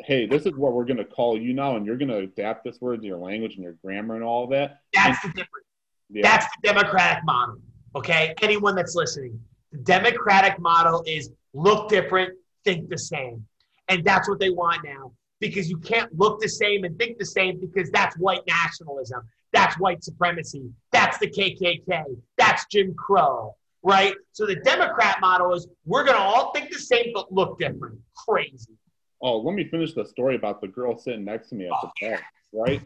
hey, 0.00 0.26
this 0.26 0.44
is 0.44 0.52
what 0.54 0.72
we're 0.72 0.84
gonna 0.84 1.04
call 1.04 1.38
you 1.38 1.52
now, 1.52 1.76
and 1.76 1.86
you're 1.86 1.96
gonna 1.96 2.18
adapt 2.18 2.64
this 2.64 2.80
word 2.80 3.00
to 3.00 3.06
your 3.06 3.18
language 3.18 3.54
and 3.54 3.62
your 3.62 3.74
grammar 3.84 4.16
and 4.16 4.24
all 4.24 4.46
that. 4.48 4.80
That's 4.92 5.20
the 5.22 5.28
difference. 5.28 5.66
Yeah, 6.10 6.22
That's 6.22 6.46
the 6.46 6.68
Democratic 6.68 7.24
model. 7.24 7.60
Okay, 7.94 8.34
anyone 8.42 8.74
that's 8.74 8.94
listening, 8.94 9.40
the 9.72 9.78
Democratic 9.78 10.58
model 10.60 11.02
is 11.06 11.30
look 11.52 11.88
different, 11.88 12.34
think 12.64 12.88
the 12.88 12.98
same, 12.98 13.44
and 13.88 14.04
that's 14.04 14.28
what 14.28 14.38
they 14.38 14.50
want 14.50 14.84
now. 14.84 15.12
Because 15.40 15.70
you 15.70 15.78
can't 15.78 16.16
look 16.16 16.40
the 16.40 16.48
same 16.48 16.84
and 16.84 16.98
think 16.98 17.18
the 17.18 17.24
same 17.24 17.58
because 17.58 17.90
that's 17.90 18.16
white 18.16 18.42
nationalism, 18.46 19.22
that's 19.52 19.78
white 19.78 20.04
supremacy, 20.04 20.70
that's 20.92 21.18
the 21.18 21.28
KKK, 21.28 22.04
that's 22.36 22.66
Jim 22.70 22.94
Crow, 22.94 23.56
right? 23.82 24.14
So 24.32 24.46
the 24.46 24.56
Democrat 24.56 25.18
model 25.20 25.54
is 25.54 25.66
we're 25.86 26.04
gonna 26.04 26.18
all 26.18 26.52
think 26.52 26.70
the 26.70 26.78
same 26.78 27.12
but 27.14 27.32
look 27.32 27.58
different. 27.58 27.98
Crazy. 28.14 28.76
Oh, 29.22 29.38
let 29.38 29.54
me 29.54 29.64
finish 29.64 29.94
the 29.94 30.04
story 30.04 30.36
about 30.36 30.60
the 30.60 30.68
girl 30.68 30.96
sitting 30.96 31.24
next 31.24 31.48
to 31.50 31.54
me 31.54 31.66
at 31.66 31.72
the 31.82 31.88
oh, 31.88 32.10
bar, 32.10 32.20
right? 32.66 32.82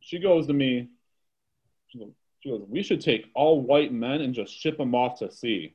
She 0.00 0.18
goes 0.18 0.46
to 0.46 0.52
me, 0.52 0.88
goes, 1.96 2.12
she 2.40 2.50
goes, 2.50 2.62
We 2.68 2.82
should 2.82 3.00
take 3.00 3.26
all 3.34 3.60
white 3.60 3.92
men 3.92 4.22
and 4.22 4.34
just 4.34 4.52
ship 4.52 4.78
them 4.78 4.94
off 4.94 5.18
to 5.18 5.30
sea. 5.30 5.74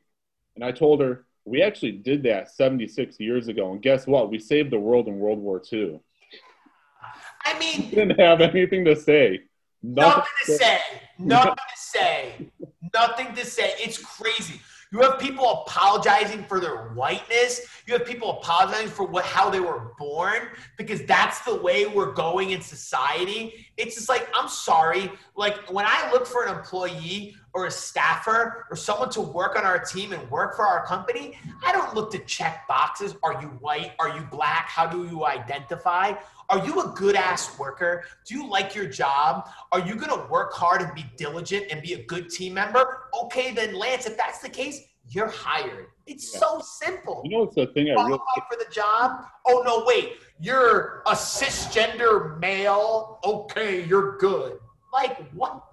And 0.56 0.64
I 0.64 0.72
told 0.72 1.02
her, 1.02 1.26
We 1.46 1.62
actually 1.62 1.94
did 1.94 2.24
that 2.24 2.52
76 2.52 3.20
years 3.20 3.48
ago. 3.48 3.72
And 3.72 3.82
guess 3.82 4.08
what? 4.08 4.30
We 4.30 4.40
saved 4.40 4.72
the 4.72 4.80
world 4.80 5.08
in 5.08 5.20
World 5.20 5.40
War 5.40 5.62
II. 5.72 6.00
I 7.46 7.60
mean, 7.60 7.90
she 7.90 7.96
Didn't 7.96 8.20
have 8.20 8.42
anything 8.42 8.84
to 8.86 8.96
say. 8.96 9.42
Nothing 9.84 10.24
to 10.46 10.52
say. 10.54 10.80
Nothing 11.20 11.54
to 11.54 11.78
say. 11.78 12.52
Nothing 12.94 13.36
to 13.36 13.46
say. 13.46 13.74
It's 13.78 14.00
crazy. 14.00 14.60
You 14.92 15.02
have 15.02 15.20
people 15.20 15.66
apologizing 15.68 16.46
for 16.46 16.60
their 16.60 16.90
whiteness. 16.94 17.62
You 17.86 17.94
have 17.96 18.06
people 18.06 18.40
apologizing 18.40 18.88
for 18.88 19.06
what 19.06 19.26
how 19.26 19.50
they 19.50 19.60
were 19.60 19.92
born 19.98 20.48
because 20.78 21.04
that's 21.04 21.42
the 21.42 21.56
way 21.56 21.86
we're 21.86 22.14
going 22.14 22.52
in 22.52 22.62
society. 22.62 23.68
It's 23.78 23.96
just 23.96 24.10
like 24.10 24.30
I'm 24.34 24.48
sorry. 24.48 25.12
Like 25.36 25.72
when 25.72 25.86
I 25.86 26.10
look 26.12 26.26
for 26.26 26.46
an 26.46 26.56
employee 26.56 27.36
or 27.54 27.66
a 27.66 27.72
staffer 27.72 28.66
or 28.70 28.76
someone 28.76 29.10
to 29.12 29.22
work 29.22 29.58
on 29.58 29.66
our 29.66 29.80
team 29.80 30.14
and 30.14 30.30
work 30.30 30.56
for 30.56 30.66
our 30.66 30.86
company, 30.86 31.38
I 31.66 31.72
don't 31.72 31.94
look 31.94 32.12
to 32.12 32.20
check 32.20 32.68
boxes. 32.68 33.16
Are 33.24 33.42
you 33.42 33.48
white? 33.60 33.94
Are 34.00 34.10
you 34.10 34.22
black? 34.32 34.68
How 34.70 34.86
do 34.86 35.06
you 35.06 35.26
identify? 35.26 36.14
Are 36.50 36.66
you 36.66 36.82
a 36.82 36.94
good 36.96 37.16
ass 37.16 37.58
worker? 37.58 38.06
Do 38.26 38.36
you 38.36 38.48
like 38.48 38.76
your 38.76 38.86
job? 38.86 39.50
Are 39.72 39.80
you 39.80 39.96
going 39.96 40.12
to 40.12 40.28
work 40.30 40.54
hard 40.54 40.82
and 40.82 40.94
be 40.94 41.06
diligent 41.18 41.66
and 41.72 41.82
be 41.82 41.94
a 41.94 42.04
good 42.04 42.30
team 42.30 42.54
member? 42.54 43.04
Okay, 43.24 43.52
then, 43.52 43.74
Lance, 43.74 44.06
if 44.06 44.16
that's 44.16 44.40
the 44.40 44.50
case, 44.50 44.82
you're 45.10 45.28
hired. 45.30 45.88
It's 46.06 46.34
Yeah. 46.34 46.40
so 46.40 46.60
simple. 46.60 47.22
You 47.24 47.32
know 47.32 47.40
what's 47.44 47.56
the 47.56 47.68
thing 47.68 47.90
I 47.90 47.94
really 47.94 48.20
for 48.50 48.58
the 48.58 48.72
job? 48.72 49.26
Oh, 49.48 49.64
no, 49.66 49.84
wait. 49.86 50.18
You're 50.40 51.02
a 51.08 51.14
cisgender 51.14 52.40
male. 52.40 53.20
Okay, 53.24 53.84
you're 53.86 54.18
good. 54.18 54.60
Like, 54.94 55.30
what? 55.32 55.64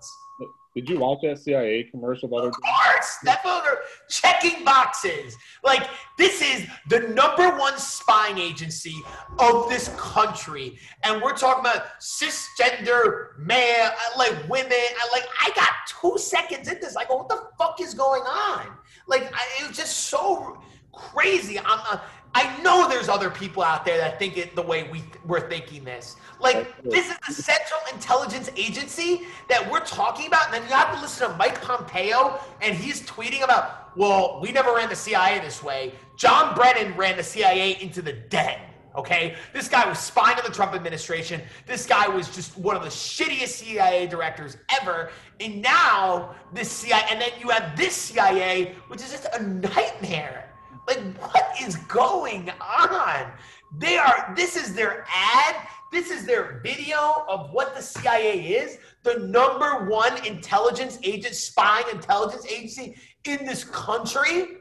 did 0.75 0.89
you 0.89 0.99
watch 0.99 1.19
that 1.23 1.39
CIA 1.39 1.85
commercial 1.91 2.35
other 2.35 2.49
Of 2.49 2.55
course, 2.55 3.19
what 3.43 3.43
they're 3.65 3.83
checking 4.09 4.65
boxes. 4.65 5.37
Like 5.63 5.87
this 6.17 6.41
is 6.41 6.67
the 6.89 7.01
number 7.09 7.57
one 7.59 7.77
spying 7.79 8.39
agency 8.39 8.95
of 9.39 9.69
this 9.69 9.89
country, 9.99 10.79
and 11.03 11.21
we're 11.21 11.37
talking 11.37 11.61
about 11.61 12.01
cisgender 12.01 13.39
man, 13.39 13.91
like 14.17 14.49
women. 14.49 14.73
I 14.73 15.09
like 15.13 15.25
I 15.41 15.51
got 15.55 15.69
two 15.89 16.17
seconds 16.19 16.69
in 16.69 16.81
this. 16.81 16.97
I 16.97 17.05
go, 17.05 17.17
what 17.17 17.29
the 17.29 17.43
fuck 17.59 17.81
is 17.81 17.93
going 17.95 18.23
on? 18.23 18.67
Like 19.07 19.33
I, 19.35 19.63
it 19.63 19.69
was 19.69 19.77
just 19.77 20.09
so 20.09 20.59
crazy. 20.93 21.59
I'm, 21.59 21.81
uh, 21.91 21.99
I 22.35 22.61
know 22.63 22.89
there's 22.89 23.09
other 23.09 23.29
people 23.29 23.63
out 23.63 23.85
there 23.85 23.99
that 23.99 24.19
think 24.19 24.39
it 24.39 24.57
the 24.57 24.63
way 24.63 24.89
we 24.91 25.05
we're 25.27 25.49
thinking 25.49 25.85
this. 25.85 26.17
Like 26.41 26.83
this 26.83 27.11
is 27.11 27.19
the 27.27 27.43
Central 27.43 27.81
Intelligence 27.93 28.51
Agency 28.57 29.23
that 29.49 29.71
we're 29.71 29.81
talking 29.81 30.29
about, 30.29 30.47
and 30.47 30.55
then 30.55 30.63
you 30.63 30.75
have 30.75 30.95
to 30.95 31.01
listen 31.01 31.31
to 31.31 31.37
Mike 31.37 31.61
Pompeo, 31.61 32.41
and 32.63 32.75
he's 32.75 33.03
tweeting 33.03 33.45
about, 33.45 33.97
well, 33.97 34.41
we 34.41 34.51
never 34.51 34.75
ran 34.75 34.89
the 34.89 34.97
CIA 34.97 35.41
this 35.41 35.63
way. 35.63 35.93
John 36.17 36.55
Brennan 36.55 36.97
ran 36.97 37.17
the 37.17 37.23
CIA 37.23 37.81
into 37.83 38.01
the 38.01 38.13
dead. 38.13 38.61
Okay, 38.95 39.37
this 39.55 39.69
guy 39.69 39.89
was 39.89 39.99
spying 39.99 40.37
on 40.37 40.45
the 40.45 40.51
Trump 40.51 40.75
administration. 40.75 41.41
This 41.67 41.87
guy 41.87 42.09
was 42.09 42.29
just 42.35 42.59
one 42.59 42.77
of 42.77 42.83
the 42.83 42.91
shittiest 42.91 43.49
CIA 43.49 44.07
directors 44.07 44.59
ever. 44.81 45.11
And 45.43 45.61
now 45.61 46.35
this 46.53 46.71
CIA, 46.71 47.03
and 47.11 47.21
then 47.21 47.31
you 47.41 47.49
have 47.49 47.77
this 47.77 47.97
CIA, 47.97 48.77
which 48.89 49.01
is 49.01 49.11
just 49.11 49.27
a 49.35 49.43
nightmare. 49.43 50.51
Like, 50.87 51.01
what 51.21 51.55
is 51.61 51.77
going 51.77 52.51
on? 52.61 53.33
They 53.79 53.97
are, 53.99 54.33
this 54.37 54.57
is 54.57 54.75
their 54.75 55.05
ad. 55.13 55.57
This 55.91 56.11
is 56.11 56.25
their 56.27 56.61
video 56.63 57.25
of 57.29 57.51
what 57.53 57.75
the 57.75 57.83
CIA 57.83 58.41
is. 58.41 58.79
The 59.03 59.19
number 59.19 59.89
one 59.89 60.25
intelligence 60.25 60.99
agent, 61.03 61.35
spying 61.35 61.87
intelligence 61.93 62.47
agency 62.47 62.95
in 63.25 63.45
this 63.45 63.65
country. 63.65 64.59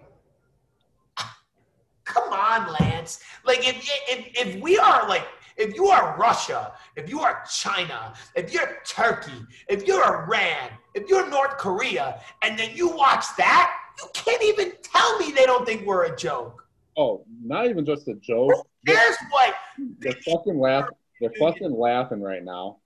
Come 2.05 2.33
on, 2.33 2.73
Lance. 2.79 3.19
Like, 3.45 3.59
if, 3.67 3.87
if, 4.09 4.47
if 4.47 4.61
we 4.61 4.77
are 4.77 5.07
like, 5.07 5.25
if 5.61 5.75
you 5.75 5.87
are 5.87 6.17
Russia, 6.17 6.73
if 6.95 7.09
you 7.09 7.21
are 7.21 7.43
China, 7.49 8.13
if 8.35 8.53
you're 8.53 8.79
Turkey, 8.85 9.45
if 9.69 9.85
you're 9.85 10.03
Iran, 10.03 10.69
if 10.95 11.07
you're 11.07 11.29
North 11.29 11.57
Korea, 11.57 12.19
and 12.41 12.57
then 12.57 12.71
you 12.73 12.89
watch 12.89 13.25
that, 13.37 13.73
you 14.01 14.09
can't 14.13 14.43
even 14.43 14.73
tell 14.81 15.19
me 15.19 15.31
they 15.31 15.45
don't 15.45 15.65
think 15.65 15.85
we're 15.85 16.05
a 16.05 16.15
joke. 16.15 16.67
Oh, 16.97 17.23
not 17.43 17.67
even 17.67 17.85
just 17.85 18.07
a 18.07 18.15
joke. 18.15 18.67
There's 18.83 19.15
what 19.29 19.53
they're 19.99 20.13
fucking 20.25 20.59
laughing. 20.59 20.97
They're 21.19 21.31
fucking 21.39 21.71
laughing 21.71 22.21
right 22.21 22.43
now. 22.43 22.77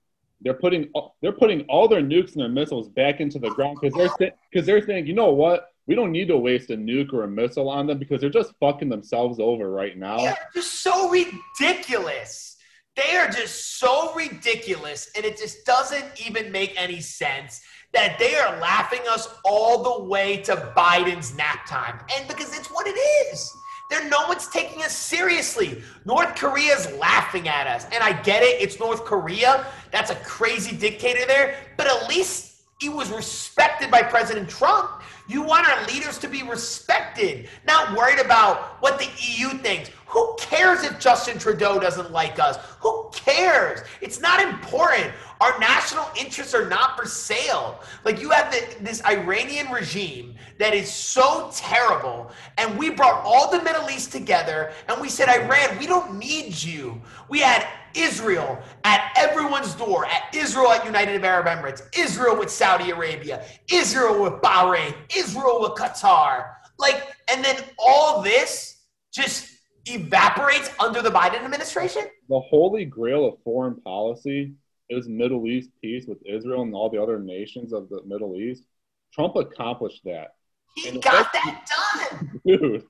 They're 0.42 0.54
putting 0.54 0.90
they're 1.22 1.32
putting 1.32 1.62
all 1.62 1.88
their 1.88 2.02
nukes 2.02 2.32
and 2.32 2.42
their 2.42 2.48
missiles 2.48 2.88
back 2.88 3.20
into 3.20 3.38
the 3.38 3.50
ground 3.50 3.78
because 3.80 4.14
they're 4.18 4.32
because 4.50 4.66
they're 4.66 4.84
saying, 4.84 5.06
you 5.06 5.14
know 5.14 5.32
what? 5.32 5.70
We 5.86 5.94
don't 5.94 6.12
need 6.12 6.28
to 6.28 6.36
waste 6.36 6.70
a 6.70 6.76
nuke 6.76 7.12
or 7.12 7.22
a 7.24 7.28
missile 7.28 7.68
on 7.68 7.86
them 7.86 7.98
because 7.98 8.20
they're 8.20 8.28
just 8.28 8.52
fucking 8.60 8.88
themselves 8.88 9.38
over 9.40 9.70
right 9.70 9.96
now. 9.96 10.18
They're 10.18 10.36
just 10.54 10.82
so 10.82 11.08
ridiculous. 11.10 12.55
They 12.96 13.16
are 13.16 13.28
just 13.28 13.78
so 13.78 14.14
ridiculous, 14.14 15.10
and 15.14 15.24
it 15.24 15.36
just 15.36 15.66
doesn't 15.66 16.04
even 16.26 16.50
make 16.50 16.74
any 16.80 17.00
sense 17.00 17.60
that 17.92 18.18
they 18.18 18.34
are 18.36 18.58
laughing 18.58 19.00
us 19.08 19.28
all 19.44 19.82
the 19.82 20.04
way 20.04 20.38
to 20.38 20.72
Biden's 20.76 21.36
nap 21.36 21.66
time. 21.66 21.98
And 22.14 22.26
because 22.26 22.56
it's 22.56 22.70
what 22.70 22.86
it 22.86 22.98
is. 22.98 23.52
There, 23.88 24.08
no 24.08 24.26
one's 24.26 24.48
taking 24.48 24.82
us 24.82 24.96
seriously. 24.96 25.80
North 26.04 26.34
Korea 26.34 26.74
is 26.74 26.92
laughing 26.98 27.48
at 27.48 27.66
us. 27.68 27.84
And 27.92 28.02
I 28.02 28.20
get 28.22 28.42
it, 28.42 28.60
it's 28.60 28.80
North 28.80 29.04
Korea. 29.04 29.66
That's 29.92 30.10
a 30.10 30.16
crazy 30.16 30.76
dictator 30.76 31.24
there. 31.26 31.58
But 31.76 31.86
at 31.86 32.08
least 32.08 32.62
he 32.80 32.88
was 32.88 33.10
respected 33.10 33.90
by 33.90 34.02
President 34.02 34.48
Trump. 34.48 35.02
You 35.28 35.42
want 35.42 35.68
our 35.68 35.86
leaders 35.86 36.18
to 36.18 36.28
be 36.28 36.42
respected, 36.42 37.48
not 37.66 37.96
worried 37.96 38.20
about 38.20 38.80
what 38.80 38.98
the 38.98 39.08
EU 39.20 39.48
thinks. 39.58 39.90
Who 40.06 40.36
cares 40.38 40.84
if 40.84 41.00
Justin 41.00 41.38
Trudeau 41.38 41.80
doesn't 41.80 42.12
like 42.12 42.38
us? 42.38 42.56
Who 42.80 43.10
cares? 43.12 43.80
It's 44.00 44.20
not 44.20 44.40
important. 44.40 45.12
Our 45.40 45.58
national 45.58 46.08
interests 46.18 46.54
are 46.54 46.68
not 46.68 46.96
for 46.96 47.06
sale. 47.06 47.80
Like 48.04 48.20
you 48.20 48.30
have 48.30 48.52
the, 48.52 48.82
this 48.82 49.04
Iranian 49.04 49.68
regime 49.70 50.36
that 50.58 50.74
is 50.74 50.90
so 50.90 51.50
terrible, 51.52 52.30
and 52.56 52.78
we 52.78 52.90
brought 52.90 53.22
all 53.24 53.50
the 53.50 53.62
Middle 53.62 53.90
East 53.90 54.12
together, 54.12 54.72
and 54.88 55.00
we 55.00 55.08
said, 55.08 55.28
Iran, 55.28 55.76
we 55.78 55.86
don't 55.86 56.16
need 56.16 56.62
you. 56.62 57.02
We 57.28 57.40
had 57.40 57.66
Israel 57.96 58.58
at 58.84 59.12
everyone's 59.16 59.74
door, 59.74 60.06
at 60.06 60.34
Israel 60.34 60.70
at 60.72 60.84
United 60.84 61.24
Arab 61.24 61.46
Emirates, 61.46 61.82
Israel 61.96 62.36
with 62.36 62.50
Saudi 62.50 62.90
Arabia, 62.90 63.44
Israel 63.72 64.22
with 64.22 64.34
Bahrain, 64.42 64.94
Israel 65.16 65.60
with 65.60 65.72
Qatar. 65.72 66.50
Like, 66.78 67.02
and 67.32 67.44
then 67.44 67.56
all 67.78 68.22
this 68.22 68.82
just 69.12 69.56
evaporates 69.86 70.70
under 70.78 71.02
the 71.02 71.10
Biden 71.10 71.42
administration? 71.42 72.02
The 72.28 72.40
holy 72.40 72.84
grail 72.84 73.26
of 73.26 73.34
foreign 73.42 73.80
policy 73.80 74.54
is 74.90 75.08
Middle 75.08 75.46
East 75.46 75.70
peace 75.82 76.06
with 76.06 76.18
Israel 76.26 76.62
and 76.62 76.74
all 76.74 76.90
the 76.90 77.02
other 77.02 77.18
nations 77.18 77.72
of 77.72 77.88
the 77.88 78.02
Middle 78.04 78.36
East. 78.36 78.64
Trump 79.12 79.36
accomplished 79.36 80.02
that. 80.04 80.34
He 80.76 80.88
and 80.90 81.02
got 81.02 81.32
that 81.32 81.70
done. 82.10 82.40
Dude. 82.46 82.84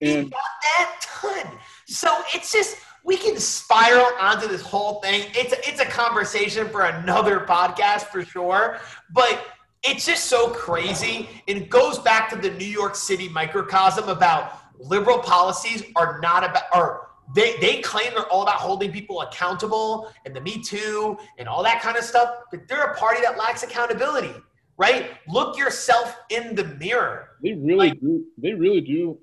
And, 0.00 0.24
he 0.24 0.30
got 0.30 0.40
that 0.78 1.06
done. 1.22 1.58
So 1.86 2.14
it's 2.34 2.52
just 2.52 2.76
we 3.04 3.16
can 3.16 3.38
spiral 3.38 4.06
onto 4.18 4.46
this 4.46 4.62
whole 4.62 5.00
thing. 5.00 5.24
It's 5.34 5.52
a, 5.52 5.68
it's 5.68 5.80
a 5.80 5.86
conversation 5.86 6.68
for 6.68 6.82
another 6.82 7.40
podcast 7.40 8.04
for 8.04 8.24
sure, 8.24 8.78
but 9.12 9.46
it's 9.82 10.04
just 10.04 10.26
so 10.26 10.50
crazy. 10.50 11.28
And 11.48 11.58
it 11.58 11.70
goes 11.70 11.98
back 11.98 12.28
to 12.30 12.36
the 12.36 12.50
New 12.50 12.66
York 12.66 12.94
City 12.94 13.28
microcosm 13.28 14.08
about 14.08 14.58
liberal 14.78 15.18
policies 15.18 15.82
are 15.96 16.20
not 16.20 16.44
about 16.44 16.64
or 16.74 17.08
they, 17.34 17.56
they 17.60 17.80
claim 17.80 18.12
they're 18.14 18.26
all 18.26 18.42
about 18.42 18.56
holding 18.56 18.90
people 18.90 19.20
accountable 19.20 20.12
and 20.26 20.34
the 20.34 20.40
Me 20.40 20.60
Too 20.60 21.16
and 21.38 21.48
all 21.48 21.62
that 21.62 21.80
kind 21.80 21.96
of 21.96 22.02
stuff, 22.02 22.28
but 22.50 22.66
they're 22.66 22.92
a 22.92 22.96
party 22.96 23.20
that 23.22 23.38
lacks 23.38 23.62
accountability, 23.62 24.34
right? 24.76 25.10
Look 25.28 25.56
yourself 25.56 26.16
in 26.30 26.56
the 26.56 26.64
mirror. 26.64 27.28
They 27.42 27.52
really 27.52 27.90
like, 27.90 28.00
do. 28.00 28.24
They 28.36 28.52
really 28.52 28.80
do 28.80 29.18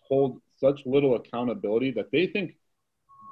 hold 0.00 0.40
such 0.58 0.86
little 0.86 1.16
accountability 1.16 1.90
that 1.92 2.10
they 2.12 2.26
think 2.28 2.54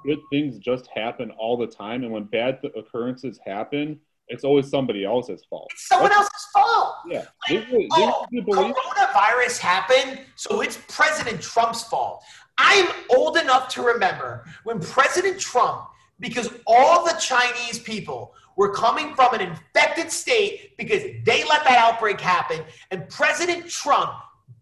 good 0.07 0.21
things 0.31 0.59
just 0.59 0.89
happen 0.95 1.31
all 1.33 1.57
the 1.57 1.67
time, 1.67 2.05
and 2.05 2.13
when 2.13 2.25
bad 2.25 2.61
occurrences 2.77 3.39
happen, 3.45 4.01
it's 4.29 4.45
always 4.45 4.69
somebody 4.69 5.05
else's 5.05 5.45
fault. 5.49 5.69
It's 5.73 5.89
someone 5.89 6.11
That's, 6.11 6.21
else's 6.21 6.47
fault. 6.53 6.95
Yeah. 7.09 7.25
Like, 7.49 7.71
they, 7.71 7.79
they, 7.79 7.89
oh, 7.93 8.27
they 8.33 8.41
coronavirus 8.41 9.59
happened, 9.59 10.21
so 10.35 10.63
it's 10.63 10.79
President 10.89 11.41
Trump's 11.41 11.85
fault. 11.85 12.23
I'm 12.59 12.89
old 13.15 13.37
enough 13.37 13.69
to 13.75 13.83
remember 13.83 14.45
when 14.65 14.81
President 14.81 15.39
Trump, 15.39 15.89
because 16.19 16.49
all 16.67 17.05
the 17.05 17.15
Chinese 17.21 17.79
people 17.79 18.35
were 18.57 18.73
coming 18.73 19.15
from 19.15 19.35
an 19.35 19.43
infected 19.43 20.11
state 20.11 20.77
because 20.79 21.03
they 21.25 21.45
let 21.45 21.63
that 21.65 21.77
outbreak 21.79 22.21
happen, 22.21 22.63
and 22.91 23.09
President 23.09 23.69
Trump 23.69 24.11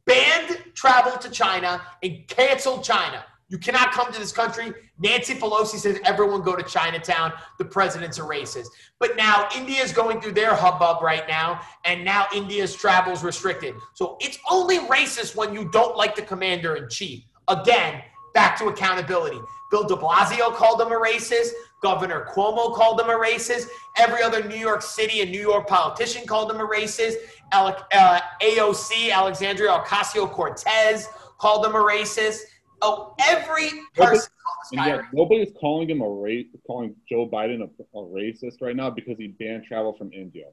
banned 0.05 0.59
travel 0.74 1.16
to 1.18 1.30
China 1.30 1.80
and 2.03 2.26
canceled 2.28 2.84
China. 2.84 3.24
You 3.55 3.61
cannot 3.61 3.92
come 3.92 4.12
to 4.12 4.18
this 4.18 4.32
country. 4.32 4.72
Nancy 4.98 5.32
Pelosi 5.32 5.76
says 5.76 6.00
everyone 6.05 6.42
go 6.42 6.57
to 6.57 6.62
Chinatown. 6.64 7.32
The 7.61 7.64
president's 7.64 8.18
a 8.18 8.22
racist. 8.22 8.66
But 8.98 9.16
now 9.16 9.48
India 9.57 9.80
is 9.80 9.92
going 9.92 10.20
through 10.20 10.32
their 10.32 10.57
hubbub 10.57 11.00
right 11.05 11.22
now, 11.28 11.61
and 11.84 12.05
now 12.05 12.26
India's 12.34 12.74
travel 12.74 13.12
is 13.12 13.22
restricted. 13.22 13.76
So 13.94 14.16
it's 14.20 14.40
only 14.50 14.80
racist 14.80 15.36
when 15.36 15.55
you 15.55 15.70
don't 15.70 15.96
like 15.96 16.16
the 16.16 16.22
commander 16.22 16.74
in 16.74 16.88
chief. 16.88 17.22
Again, 17.46 18.02
back 18.34 18.59
to 18.59 18.64
accountability. 18.70 19.38
Bill 19.70 19.84
de 19.84 19.94
Blasio 19.94 20.52
called 20.52 20.80
him 20.80 20.88
a 20.88 20.98
racist. 20.98 21.50
Governor 21.80 22.26
Cuomo 22.34 22.74
called 22.74 23.00
him 23.00 23.09
a 23.09 23.16
racist. 23.16 23.68
Every 23.96 24.20
other 24.24 24.42
New 24.42 24.57
York 24.57 24.82
City 24.82 25.20
and 25.20 25.30
New 25.30 25.40
York 25.40 25.68
politician 25.68 26.26
called 26.26 26.50
him 26.50 26.59
a 26.59 26.66
racist. 26.66 27.14
uh, 27.52 28.20
AOC, 28.42 29.12
Alexandria 29.12 29.70
Ocasio 29.70 30.28
Cortez, 30.28 31.09
called 31.38 31.64
him 31.64 31.76
a 31.76 31.84
racist. 31.84 32.40
Oh, 32.87 33.14
every 33.18 33.70
person. 33.95 34.30
Nobody, 34.72 35.03
nobody's 35.14 35.53
calling 35.59 35.89
him 35.89 36.03
a 36.03 36.09
race, 36.09 36.47
calling 36.66 36.95
Joe 37.09 37.26
Biden 37.26 37.62
a, 37.62 37.99
a 37.99 38.03
racist 38.03 38.61
right 38.61 38.76
now 38.76 38.91
because 38.91 39.16
he 39.16 39.28
banned 39.28 39.64
travel 39.64 39.95
from 39.97 40.12
India. 40.12 40.45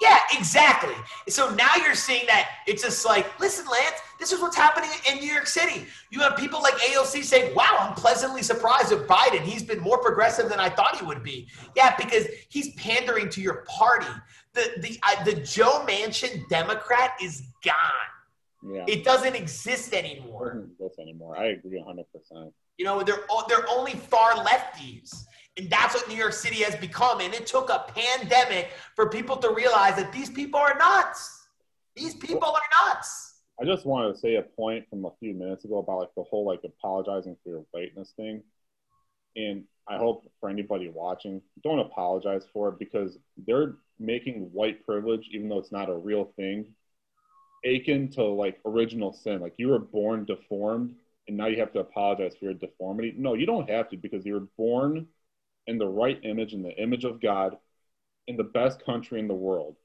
Yeah, 0.00 0.18
exactly. 0.32 0.94
So 1.28 1.54
now 1.54 1.74
you're 1.76 1.94
seeing 1.94 2.24
that 2.26 2.48
it's 2.66 2.82
just 2.82 3.04
like, 3.04 3.38
listen, 3.38 3.66
Lance, 3.70 3.96
this 4.18 4.32
is 4.32 4.40
what's 4.40 4.56
happening 4.56 4.90
in 5.10 5.18
New 5.18 5.30
York 5.30 5.46
City. 5.46 5.86
You 6.10 6.20
have 6.20 6.36
people 6.36 6.62
like 6.62 6.74
AOC 6.74 7.22
saying, 7.24 7.54
wow, 7.54 7.76
I'm 7.80 7.94
pleasantly 7.94 8.42
surprised 8.42 8.90
with 8.90 9.06
Biden. 9.06 9.40
He's 9.40 9.62
been 9.62 9.80
more 9.80 9.98
progressive 9.98 10.48
than 10.48 10.60
I 10.60 10.70
thought 10.70 10.96
he 10.96 11.04
would 11.04 11.22
be. 11.22 11.48
Yeah, 11.76 11.94
because 11.96 12.26
he's 12.48 12.74
pandering 12.76 13.28
to 13.30 13.42
your 13.42 13.66
party. 13.68 14.12
The, 14.54 14.70
the, 14.78 14.98
uh, 15.02 15.24
the 15.24 15.34
Joe 15.34 15.84
Manchin 15.86 16.48
Democrat 16.48 17.12
is 17.20 17.42
gone. 17.62 17.74
Yeah. 18.62 18.84
It 18.88 19.04
doesn't 19.04 19.34
exist 19.34 19.94
anymore. 19.94 20.48
It 20.48 20.54
doesn't 20.54 20.72
exist 20.72 20.98
anymore. 20.98 21.38
I 21.38 21.46
agree 21.46 21.80
100%. 21.80 22.52
You 22.76 22.84
know, 22.84 23.02
they're, 23.02 23.24
they're 23.48 23.68
only 23.68 23.92
far 23.92 24.32
lefties. 24.32 25.24
And 25.56 25.68
that's 25.68 25.94
what 25.94 26.08
New 26.08 26.16
York 26.16 26.32
City 26.32 26.62
has 26.62 26.76
become. 26.76 27.20
And 27.20 27.34
it 27.34 27.46
took 27.46 27.70
a 27.70 27.84
pandemic 27.88 28.70
for 28.94 29.08
people 29.08 29.36
to 29.38 29.52
realize 29.52 29.96
that 29.96 30.12
these 30.12 30.30
people 30.30 30.60
are 30.60 30.76
nuts. 30.78 31.46
These 31.96 32.14
people 32.14 32.48
are 32.48 32.86
nuts. 32.86 33.40
I 33.60 33.64
just 33.64 33.84
wanted 33.84 34.12
to 34.12 34.18
say 34.18 34.36
a 34.36 34.42
point 34.42 34.88
from 34.88 35.04
a 35.04 35.10
few 35.18 35.34
minutes 35.34 35.64
ago 35.64 35.78
about 35.78 35.98
like 35.98 36.14
the 36.16 36.22
whole 36.22 36.46
like 36.46 36.60
apologizing 36.64 37.36
for 37.42 37.50
your 37.50 37.64
whiteness 37.72 38.12
thing. 38.16 38.42
And 39.34 39.64
I 39.88 39.96
hope 39.96 40.30
for 40.38 40.48
anybody 40.48 40.88
watching, 40.88 41.42
don't 41.64 41.80
apologize 41.80 42.44
for 42.52 42.68
it 42.68 42.78
because 42.78 43.18
they're 43.46 43.76
making 43.98 44.50
white 44.52 44.84
privilege, 44.84 45.28
even 45.32 45.48
though 45.48 45.58
it's 45.58 45.72
not 45.72 45.88
a 45.90 45.94
real 45.94 46.32
thing, 46.36 46.66
akin 47.64 48.08
to 48.10 48.24
like 48.24 48.58
original 48.64 49.12
sin. 49.12 49.40
Like 49.40 49.54
you 49.56 49.68
were 49.68 49.78
born 49.78 50.24
deformed 50.24 50.94
and 51.26 51.36
now 51.36 51.46
you 51.46 51.58
have 51.58 51.72
to 51.72 51.80
apologize 51.80 52.34
for 52.36 52.46
your 52.46 52.54
deformity. 52.54 53.14
No, 53.16 53.34
you 53.34 53.46
don't 53.46 53.68
have 53.68 53.88
to 53.90 53.96
because 53.96 54.24
you 54.24 54.34
were 54.34 54.48
born 54.56 55.06
in 55.66 55.78
the 55.78 55.86
right 55.86 56.18
image, 56.24 56.54
in 56.54 56.62
the 56.62 56.76
image 56.82 57.04
of 57.04 57.20
God, 57.20 57.58
in 58.26 58.36
the 58.36 58.44
best 58.44 58.84
country 58.84 59.20
in 59.20 59.28
the 59.28 59.34
world, 59.34 59.76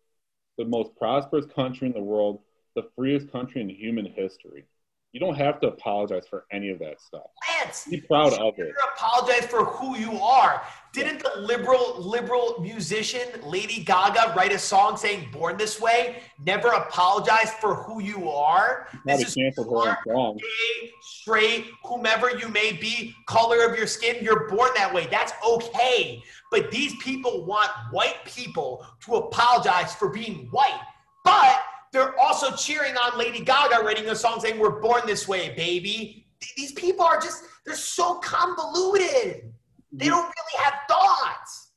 the 0.58 0.66
most 0.66 0.96
prosperous 0.96 1.46
country 1.46 1.88
in 1.88 1.94
the 1.94 2.02
world, 2.02 2.42
the 2.76 2.90
freest 2.96 3.32
country 3.32 3.62
in 3.62 3.70
human 3.70 4.06
history. 4.06 4.66
You 5.14 5.20
don't 5.20 5.36
have 5.36 5.62
to 5.62 5.68
apologize 5.68 6.28
for 6.28 6.46
any 6.52 6.70
of 6.72 6.80
that 6.80 7.00
stuff. 7.00 7.22
Lance, 7.62 7.86
Be 7.88 8.02
proud 8.02 8.34
of 8.34 8.56
it. 8.58 8.74
apologize 8.96 9.46
for 9.46 9.64
who 9.64 9.96
you 9.96 10.18
are. 10.20 10.64
Didn't 10.92 11.22
the 11.22 11.40
liberal 11.40 12.02
liberal 12.02 12.60
musician 12.60 13.22
Lady 13.44 13.84
Gaga 13.84 14.34
write 14.36 14.52
a 14.52 14.58
song 14.58 14.98
saying 14.98 15.30
"Born 15.32 15.56
This 15.56 15.80
Way"? 15.80 16.18
Never 16.44 16.70
apologize 16.70 17.52
for 17.62 17.76
who 17.76 18.02
you 18.02 18.28
are. 18.28 18.88
This 19.06 19.22
is 19.28 19.36
canceled 19.36 19.68
her 19.86 19.92
own 19.92 20.16
song. 20.16 20.38
gay, 20.38 20.92
straight, 21.02 21.68
whomever 21.84 22.36
you 22.36 22.48
may 22.50 22.74
be, 22.74 23.16
color 23.28 23.64
of 23.70 23.78
your 23.78 23.88
skin, 23.88 24.18
you're 24.24 24.50
born 24.50 24.72
that 24.76 24.92
way. 24.92 25.08
That's 25.12 25.34
okay. 25.48 26.24
But 26.50 26.72
these 26.72 26.96
people 27.04 27.46
want 27.46 27.70
white 27.92 28.26
people 28.26 28.84
to 29.06 29.16
apologize 29.18 29.94
for 29.94 30.10
being 30.10 30.48
white. 30.50 30.80
But 31.24 31.60
they're 31.94 32.20
also 32.20 32.54
cheering 32.56 32.96
on 32.98 33.18
Lady 33.18 33.40
Gaga 33.40 33.84
writing 33.84 34.10
a 34.10 34.16
song 34.16 34.42
saying, 34.42 34.60
We're 34.60 34.82
born 34.82 35.04
this 35.06 35.28
way, 35.28 35.54
baby. 35.56 36.28
These 36.58 36.74
people 36.74 37.06
are 37.06 37.22
just, 37.22 37.46
they're 37.66 37.76
so 37.76 38.16
convoluted. 38.16 39.54
They 39.94 40.08
don't 40.08 40.24
really 40.24 40.64
have 40.64 40.74
thoughts. 40.90 41.72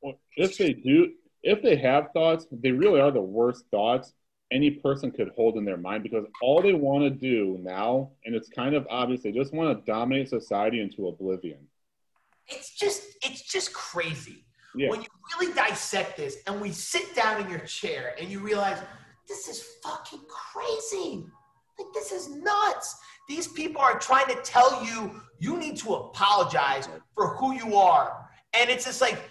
Well, 0.00 0.14
if 0.36 0.56
they 0.56 0.72
do, 0.72 1.12
if 1.42 1.60
they 1.60 1.76
have 1.76 2.08
thoughts, 2.14 2.46
they 2.50 2.70
really 2.70 3.00
are 3.00 3.10
the 3.10 3.20
worst 3.20 3.64
thoughts 3.70 4.14
any 4.52 4.70
person 4.70 5.10
could 5.10 5.30
hold 5.36 5.56
in 5.56 5.64
their 5.64 5.76
mind 5.76 6.02
because 6.02 6.24
all 6.42 6.62
they 6.62 6.72
want 6.72 7.04
to 7.04 7.10
do 7.10 7.58
now, 7.60 8.10
and 8.24 8.34
it's 8.34 8.48
kind 8.48 8.74
of 8.74 8.86
obvious, 8.90 9.22
they 9.22 9.32
just 9.32 9.52
want 9.52 9.78
to 9.78 9.90
dominate 9.90 10.28
society 10.28 10.80
into 10.80 11.08
oblivion. 11.08 11.58
It's 12.48 12.74
just, 12.74 13.02
it's 13.22 13.42
just 13.42 13.72
crazy. 13.72 14.44
Yeah. 14.72 14.88
when 14.88 15.00
you 15.00 15.08
really 15.36 15.52
dissect 15.52 16.16
this 16.16 16.36
and 16.46 16.60
we 16.60 16.70
sit 16.70 17.12
down 17.16 17.42
in 17.42 17.50
your 17.50 17.58
chair 17.60 18.14
and 18.20 18.30
you 18.30 18.38
realize 18.38 18.78
this 19.30 19.48
is 19.48 19.62
fucking 19.82 20.20
crazy. 20.28 21.24
Like 21.78 21.92
this 21.94 22.12
is 22.12 22.28
nuts. 22.28 22.96
These 23.28 23.48
people 23.48 23.80
are 23.80 23.98
trying 23.98 24.26
to 24.26 24.34
tell 24.42 24.84
you 24.84 25.22
you 25.38 25.56
need 25.56 25.76
to 25.78 25.94
apologize 25.94 26.88
for 27.14 27.36
who 27.36 27.54
you 27.54 27.76
are. 27.76 28.26
And 28.52 28.68
it's 28.68 28.84
just 28.84 29.00
like 29.00 29.22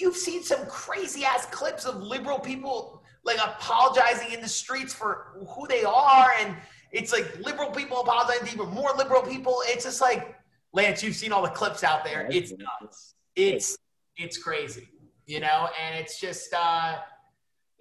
you've 0.00 0.16
seen 0.16 0.42
some 0.44 0.64
crazy 0.66 1.24
ass 1.24 1.46
clips 1.46 1.84
of 1.84 2.00
liberal 2.00 2.38
people 2.38 3.02
like 3.24 3.38
apologizing 3.38 4.32
in 4.32 4.40
the 4.40 4.48
streets 4.48 4.94
for 4.94 5.44
who 5.48 5.66
they 5.66 5.82
are. 5.82 6.30
And 6.40 6.56
it's 6.92 7.12
like 7.12 7.38
liberal 7.40 7.70
people 7.70 8.00
apologizing 8.00 8.46
to 8.46 8.54
even 8.54 8.68
more 8.68 8.92
liberal 8.96 9.22
people. 9.22 9.60
It's 9.66 9.84
just 9.84 10.00
like 10.00 10.36
lance 10.72 11.02
you've 11.02 11.16
seen 11.16 11.32
all 11.32 11.42
the 11.42 11.50
clips 11.50 11.82
out 11.82 12.04
there. 12.04 12.28
It's 12.30 12.52
nuts. 12.52 13.14
it's 13.34 13.76
it's 14.16 14.38
crazy, 14.38 14.88
you 15.26 15.40
know, 15.40 15.68
and 15.80 15.94
it's 15.94 16.20
just, 16.20 16.52
uh, 16.52 16.96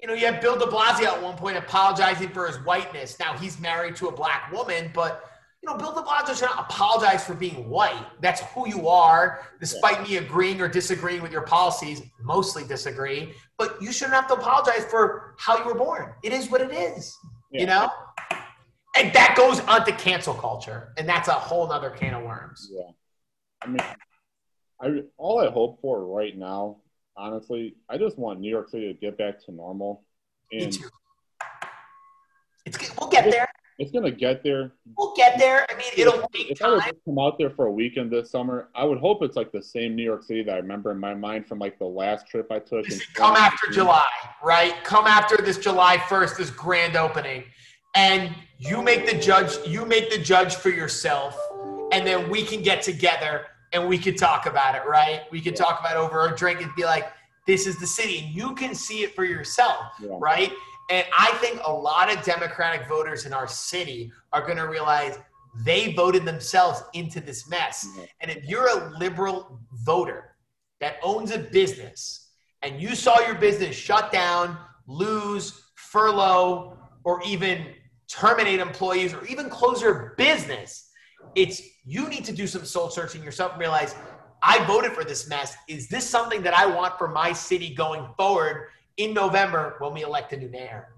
you 0.01 0.07
know, 0.07 0.13
you 0.13 0.25
have 0.27 0.41
Bill 0.41 0.57
de 0.57 0.65
Blasio 0.65 1.05
at 1.07 1.21
one 1.21 1.35
point 1.35 1.57
apologizing 1.57 2.29
for 2.29 2.47
his 2.47 2.57
whiteness. 2.57 3.19
Now 3.19 3.33
he's 3.33 3.59
married 3.59 3.95
to 3.97 4.07
a 4.07 4.11
black 4.11 4.51
woman, 4.51 4.91
but 4.93 5.23
you 5.63 5.69
know, 5.69 5.77
Bill 5.77 5.93
de 5.93 6.01
Blasio 6.01 6.37
should 6.37 6.45
not 6.45 6.69
apologize 6.69 7.25
for 7.25 7.33
being 7.33 7.67
white. 7.67 8.05
That's 8.21 8.41
who 8.53 8.67
you 8.67 8.87
are, 8.87 9.41
despite 9.59 10.07
me 10.07 10.17
agreeing 10.17 10.61
or 10.61 10.67
disagreeing 10.67 11.21
with 11.21 11.31
your 11.31 11.41
policies. 11.41 12.03
Mostly 12.21 12.63
disagree, 12.63 13.33
but 13.57 13.81
you 13.81 13.91
shouldn't 13.91 14.13
have 14.15 14.27
to 14.27 14.35
apologize 14.35 14.85
for 14.85 15.35
how 15.39 15.57
you 15.57 15.65
were 15.65 15.75
born. 15.75 16.13
It 16.23 16.31
is 16.31 16.51
what 16.51 16.61
it 16.61 16.71
is, 16.71 17.17
Yeah. 17.51 17.61
you 17.61 17.65
know. 17.67 17.89
And 18.95 19.11
that 19.13 19.35
goes 19.35 19.59
onto 19.61 19.91
cancel 19.93 20.33
culture, 20.33 20.93
and 20.97 21.09
that's 21.09 21.27
a 21.27 21.33
whole 21.33 21.67
nother 21.67 21.89
can 21.89 22.13
of 22.13 22.23
worms. 22.23 22.69
Yeah. 22.71 22.91
I 23.61 23.67
mean, 23.67 23.79
I 24.79 25.03
all 25.17 25.39
I 25.39 25.49
hope 25.49 25.81
for 25.81 26.05
right 26.05 26.37
now, 26.37 26.77
honestly, 27.17 27.75
I 27.89 27.97
just 27.97 28.17
want 28.17 28.39
New 28.39 28.49
York 28.49 28.69
City 28.69 28.93
to 28.93 28.99
get 28.99 29.17
back 29.17 29.43
to 29.45 29.51
normal, 29.51 30.03
Me 30.51 30.63
and 30.63 30.73
too. 30.73 30.87
It's. 32.65 32.77
We'll 32.99 33.09
get 33.09 33.31
there. 33.31 33.47
it's 33.79 33.91
gonna 33.91 34.11
get 34.11 34.43
there. 34.43 34.73
We'll 34.97 35.13
get 35.15 35.39
there. 35.39 35.65
I 35.69 35.75
mean, 35.75 35.87
it'll 35.95 36.27
take 36.33 36.51
If 36.51 36.61
I 36.61 36.69
would 36.69 36.81
time. 36.81 36.91
just 36.91 37.05
come 37.05 37.17
out 37.19 37.37
there 37.37 37.49
for 37.49 37.67
a 37.67 37.71
weekend 37.71 38.11
this 38.11 38.29
summer, 38.29 38.69
I 38.75 38.83
would 38.83 38.97
hope 38.99 39.23
it's 39.23 39.35
like 39.37 39.51
the 39.51 39.61
same 39.63 39.95
New 39.95 40.03
York 40.03 40.23
City 40.23 40.43
that 40.43 40.53
I 40.53 40.57
remember 40.57 40.91
in 40.91 40.99
my 40.99 41.13
mind 41.13 41.47
from 41.47 41.59
like 41.59 41.79
the 41.79 41.85
last 41.85 42.27
trip 42.27 42.51
I 42.51 42.59
took. 42.59 42.85
Listen, 42.85 42.99
come 43.13 43.35
after 43.35 43.71
July, 43.71 44.05
right? 44.43 44.73
Come 44.83 45.05
after 45.07 45.37
this 45.37 45.57
July 45.57 45.97
1st, 45.97 46.37
this 46.37 46.49
grand 46.49 46.95
opening. 46.97 47.43
And 47.95 48.35
you 48.59 48.81
make 48.81 49.09
the 49.09 49.17
judge, 49.17 49.65
you 49.65 49.85
make 49.85 50.11
the 50.11 50.17
judge 50.19 50.55
for 50.55 50.69
yourself. 50.69 51.39
And 51.93 52.05
then 52.05 52.29
we 52.29 52.43
can 52.43 52.61
get 52.61 52.81
together 52.83 53.45
and 53.77 53.87
we 53.87 53.97
could 53.97 54.17
talk 54.17 54.45
about 54.45 54.75
it, 54.75 54.81
right? 54.87 55.21
We 55.31 55.39
could 55.41 55.55
talk 55.55 55.79
about 55.79 55.93
it 55.93 55.99
over 55.99 56.27
a 56.27 56.35
drink 56.35 56.61
and 56.61 56.73
be 56.75 56.83
like, 56.83 57.11
this 57.45 57.67
is 57.67 57.79
the 57.79 57.87
city. 57.87 58.19
And 58.19 58.33
you 58.35 58.53
can 58.55 58.73
see 58.75 59.03
it 59.03 59.15
for 59.15 59.23
yourself, 59.23 59.93
Yeah. 60.01 60.17
right? 60.19 60.51
And 60.89 61.05
I 61.17 61.31
think 61.41 61.61
a 61.65 61.71
lot 61.71 62.13
of 62.13 62.23
Democratic 62.23 62.87
voters 62.87 63.25
in 63.25 63.33
our 63.33 63.47
city 63.47 64.11
are 64.33 64.41
going 64.41 64.57
to 64.57 64.67
realize 64.67 65.17
they 65.65 65.93
voted 65.93 66.25
themselves 66.25 66.83
into 66.93 67.19
this 67.19 67.49
mess. 67.49 67.87
Yeah. 67.97 68.05
And 68.21 68.31
if 68.31 68.45
you're 68.45 68.67
a 68.67 68.97
liberal 68.97 69.59
voter 69.83 70.35
that 70.79 70.95
owns 71.03 71.31
a 71.31 71.39
business 71.39 72.29
and 72.61 72.81
you 72.81 72.95
saw 72.95 73.19
your 73.21 73.35
business 73.35 73.75
shut 73.75 74.11
down, 74.11 74.57
lose, 74.87 75.61
furlough, 75.75 76.77
or 77.03 77.21
even 77.25 77.67
terminate 78.09 78.59
employees 78.59 79.13
or 79.13 79.25
even 79.25 79.49
close 79.49 79.81
your 79.81 80.13
business, 80.17 80.89
it's 81.35 81.61
you 81.87 82.09
need 82.09 82.25
to 82.25 82.33
do 82.33 82.45
some 82.47 82.65
soul 82.65 82.89
searching 82.89 83.23
yourself 83.23 83.53
and 83.53 83.61
realize 83.61 83.95
I 84.43 84.63
voted 84.65 84.91
for 84.91 85.05
this 85.05 85.29
mess. 85.29 85.55
Is 85.69 85.87
this 85.87 86.07
something 86.07 86.43
that 86.43 86.53
I 86.53 86.65
want 86.65 86.97
for 86.97 87.07
my 87.07 87.31
city 87.31 87.73
going 87.73 88.05
forward 88.17 88.67
in 88.97 89.13
November 89.13 89.77
when 89.79 89.93
we 89.93 90.03
elect 90.03 90.33
a 90.33 90.37
new 90.37 90.49
mayor? 90.49 90.89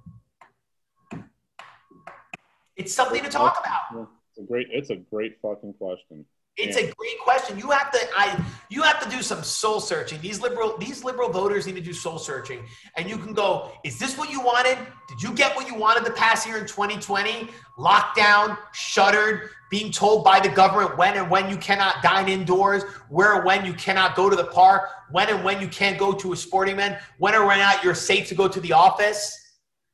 It's 2.75 2.93
something 2.93 3.23
to 3.23 3.29
talk 3.29 3.59
about. 3.59 4.09
It's 4.31 4.39
a 4.39 4.43
great. 4.43 4.67
It's 4.71 4.89
a 4.89 4.95
great 4.95 5.37
fucking 5.41 5.73
question. 5.73 6.25
It's 6.59 6.75
a 6.75 6.91
great 6.97 7.19
question. 7.23 7.57
You 7.57 7.71
have 7.71 7.89
to 7.91 7.99
I 8.15 8.43
you 8.69 8.81
have 8.81 9.01
to 9.01 9.09
do 9.09 9.21
some 9.21 9.43
soul 9.43 9.79
searching. 9.79 10.19
These 10.19 10.41
liberal 10.41 10.77
these 10.77 11.05
liberal 11.05 11.29
voters 11.29 11.65
need 11.65 11.75
to 11.75 11.81
do 11.81 11.93
soul 11.93 12.19
searching. 12.19 12.65
And 12.97 13.09
you 13.09 13.17
can 13.17 13.33
go, 13.33 13.71
is 13.85 13.97
this 13.97 14.17
what 14.17 14.29
you 14.29 14.41
wanted? 14.41 14.77
Did 15.07 15.23
you 15.23 15.33
get 15.33 15.55
what 15.55 15.67
you 15.67 15.75
wanted 15.75 16.05
to 16.05 16.11
pass 16.11 16.43
here 16.43 16.57
in 16.57 16.67
2020? 16.67 17.47
Lockdown, 17.77 18.57
shuttered, 18.73 19.51
being 19.71 19.89
told 19.89 20.25
by 20.25 20.41
the 20.41 20.49
government 20.49 20.97
when 20.97 21.15
and 21.15 21.29
when 21.29 21.49
you 21.49 21.55
cannot 21.55 22.03
dine 22.03 22.27
indoors, 22.27 22.83
where 23.07 23.37
and 23.37 23.45
when 23.45 23.65
you 23.65 23.73
cannot 23.73 24.15
go 24.15 24.29
to 24.29 24.35
the 24.35 24.45
park, 24.45 24.89
when 25.11 25.29
and 25.29 25.43
when 25.45 25.61
you 25.61 25.67
can't 25.69 25.97
go 25.97 26.11
to 26.11 26.33
a 26.33 26.35
sporting 26.35 26.73
event, 26.73 26.99
when 27.19 27.35
or 27.35 27.45
when 27.45 27.59
not 27.59 27.83
you're 27.83 27.95
safe 27.95 28.27
to 28.27 28.35
go 28.35 28.49
to 28.49 28.59
the 28.59 28.73
office. 28.73 29.37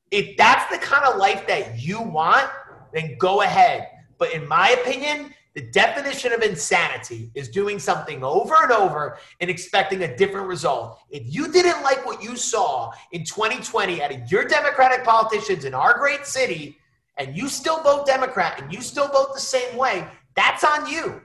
If 0.09 0.35
that's 0.37 0.71
the 0.71 0.79
kind 0.79 1.05
of 1.05 1.17
life 1.17 1.45
that 1.47 1.79
you 1.79 2.01
want, 2.01 2.49
then 2.91 3.17
go 3.19 3.41
ahead. 3.41 3.87
But 4.17 4.33
in 4.33 4.47
my 4.47 4.69
opinion, 4.69 5.33
the 5.55 5.61
definition 5.61 6.33
of 6.33 6.41
insanity 6.41 7.31
is 7.33 7.47
doing 7.47 7.79
something 7.79 8.23
over 8.23 8.55
and 8.61 8.71
over 8.71 9.17
and 9.39 9.49
expecting 9.49 10.03
a 10.03 10.17
different 10.17 10.47
result. 10.47 10.99
If 11.09 11.23
you 11.33 11.51
didn't 11.51 11.81
like 11.81 12.05
what 12.05 12.21
you 12.21 12.35
saw 12.35 12.91
in 13.13 13.23
2020 13.23 14.03
out 14.03 14.13
of 14.13 14.29
your 14.29 14.45
Democratic 14.45 15.05
politicians 15.05 15.63
in 15.63 15.73
our 15.73 15.97
great 15.97 16.25
city, 16.25 16.77
and 17.17 17.35
you 17.35 17.47
still 17.47 17.81
vote 17.81 18.05
Democrat 18.05 18.61
and 18.61 18.73
you 18.73 18.81
still 18.81 19.07
vote 19.07 19.33
the 19.33 19.39
same 19.39 19.77
way, 19.77 20.05
that's 20.35 20.65
on 20.65 20.89
you. 20.89 21.21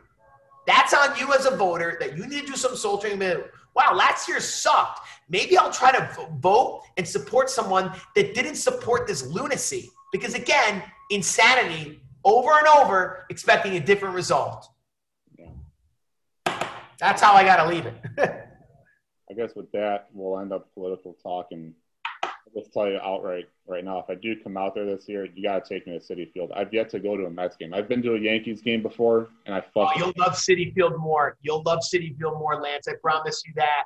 That's 0.66 0.94
on 0.94 1.18
you 1.18 1.32
as 1.34 1.46
a 1.46 1.56
voter 1.56 1.96
that 1.98 2.16
you 2.16 2.26
need 2.28 2.42
to 2.42 2.46
do 2.46 2.56
some 2.56 2.76
soul 2.76 2.98
training. 2.98 3.42
Wow, 3.74 3.94
last 3.94 4.28
year 4.28 4.38
sucked. 4.38 5.00
Maybe 5.28 5.58
I'll 5.58 5.72
try 5.72 5.90
to 5.90 6.28
vote 6.38 6.82
and 6.96 7.06
support 7.06 7.50
someone 7.50 7.92
that 8.14 8.34
didn't 8.34 8.56
support 8.56 9.08
this 9.08 9.26
lunacy. 9.26 9.90
Because 10.12 10.34
again, 10.34 10.82
insanity 11.10 12.00
over 12.24 12.50
and 12.52 12.66
over, 12.66 13.26
expecting 13.30 13.76
a 13.76 13.80
different 13.80 14.14
result. 14.14 14.68
That's 16.98 17.22
how 17.22 17.32
I 17.32 17.44
got 17.44 17.64
to 17.64 17.68
leave 17.68 17.86
it. 17.86 17.94
I 19.30 19.34
guess 19.34 19.54
with 19.56 19.70
that, 19.72 20.08
we'll 20.12 20.38
end 20.40 20.52
up 20.52 20.72
political 20.74 21.16
talk, 21.22 21.46
and 21.50 21.72
I'll 22.22 22.30
just 22.54 22.72
tell 22.72 22.88
you 22.88 22.98
outright 23.02 23.48
right 23.66 23.84
now, 23.84 23.98
if 24.00 24.10
I 24.10 24.16
do 24.16 24.36
come 24.36 24.56
out 24.56 24.74
there 24.74 24.84
this 24.84 25.08
year, 25.08 25.24
you 25.24 25.42
got 25.42 25.64
to 25.64 25.74
take 25.74 25.86
me 25.86 25.98
to 25.98 26.04
Citi 26.04 26.30
Field. 26.32 26.52
I've 26.54 26.74
yet 26.74 26.90
to 26.90 27.00
go 27.00 27.16
to 27.16 27.24
a 27.24 27.30
Mets 27.30 27.56
game. 27.56 27.72
I've 27.72 27.88
been 27.88 28.02
to 28.02 28.14
a 28.14 28.18
Yankees 28.18 28.60
game 28.60 28.82
before, 28.82 29.28
and 29.46 29.54
I 29.54 29.60
Oh, 29.60 29.86
fucking 29.86 30.02
you'll 30.02 30.12
love 30.18 30.32
Citi 30.32 30.74
Field 30.74 30.98
more. 30.98 31.36
You'll 31.40 31.62
love 31.64 31.78
Citi 31.78 32.16
Field 32.18 32.38
more, 32.38 32.60
Lance. 32.60 32.86
I 32.88 32.94
promise 33.00 33.40
you 33.46 33.54
that. 33.56 33.84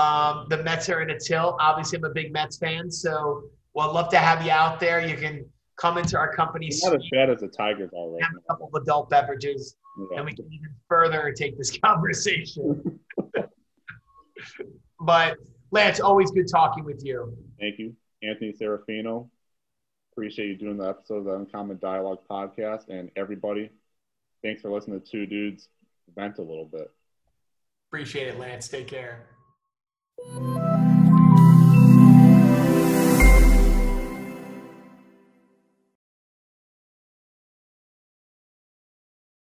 Um, 0.00 0.46
the 0.48 0.62
Mets 0.62 0.88
are 0.88 1.02
in 1.02 1.10
a 1.10 1.18
tilt. 1.18 1.56
Obviously, 1.58 1.98
I'm 1.98 2.04
a 2.04 2.10
big 2.10 2.32
Mets 2.32 2.56
fan, 2.58 2.90
so 2.90 3.42
well, 3.74 3.90
I'd 3.90 3.94
love 3.94 4.08
to 4.10 4.18
have 4.18 4.44
you 4.44 4.50
out 4.50 4.78
there. 4.80 5.06
You 5.06 5.16
can 5.16 5.44
come 5.76 5.98
into 5.98 6.16
our 6.16 6.32
company, 6.34 6.70
not 6.82 6.94
as 6.94 7.02
bad 7.10 7.30
as 7.30 7.40
the 7.40 7.48
Tigers 7.48 7.90
are 7.96 8.08
right 8.10 8.22
have 8.22 8.32
a 8.36 8.52
couple 8.52 8.70
of 8.72 8.82
adult 8.82 9.10
beverages, 9.10 9.76
Yeah. 10.10 10.18
and 10.18 10.26
we 10.26 10.34
can 10.34 10.46
even 10.52 10.74
further 10.88 11.32
take 11.36 11.56
this 11.58 11.76
conversation. 11.84 12.98
but 15.00 15.36
Lance, 15.70 16.00
always 16.00 16.30
good 16.30 16.48
talking 16.50 16.84
with 16.84 17.04
you. 17.04 17.36
Thank 17.60 17.78
you, 17.78 17.94
Anthony 18.22 18.52
Serafino. 18.52 19.28
Appreciate 20.12 20.46
you 20.48 20.56
doing 20.56 20.78
the 20.78 20.88
episode 20.88 21.18
of 21.18 21.24
the 21.24 21.34
Uncommon 21.34 21.78
Dialogue 21.82 22.20
podcast, 22.30 22.88
and 22.88 23.10
everybody, 23.16 23.70
thanks 24.42 24.62
for 24.62 24.70
listening 24.70 25.00
to 25.00 25.06
two 25.06 25.26
dudes 25.26 25.68
vent 26.14 26.38
a 26.38 26.42
little 26.42 26.64
bit. 26.64 26.90
Appreciate 27.90 28.28
it, 28.28 28.38
Lance. 28.38 28.68
Take 28.68 28.86
care. 28.88 29.26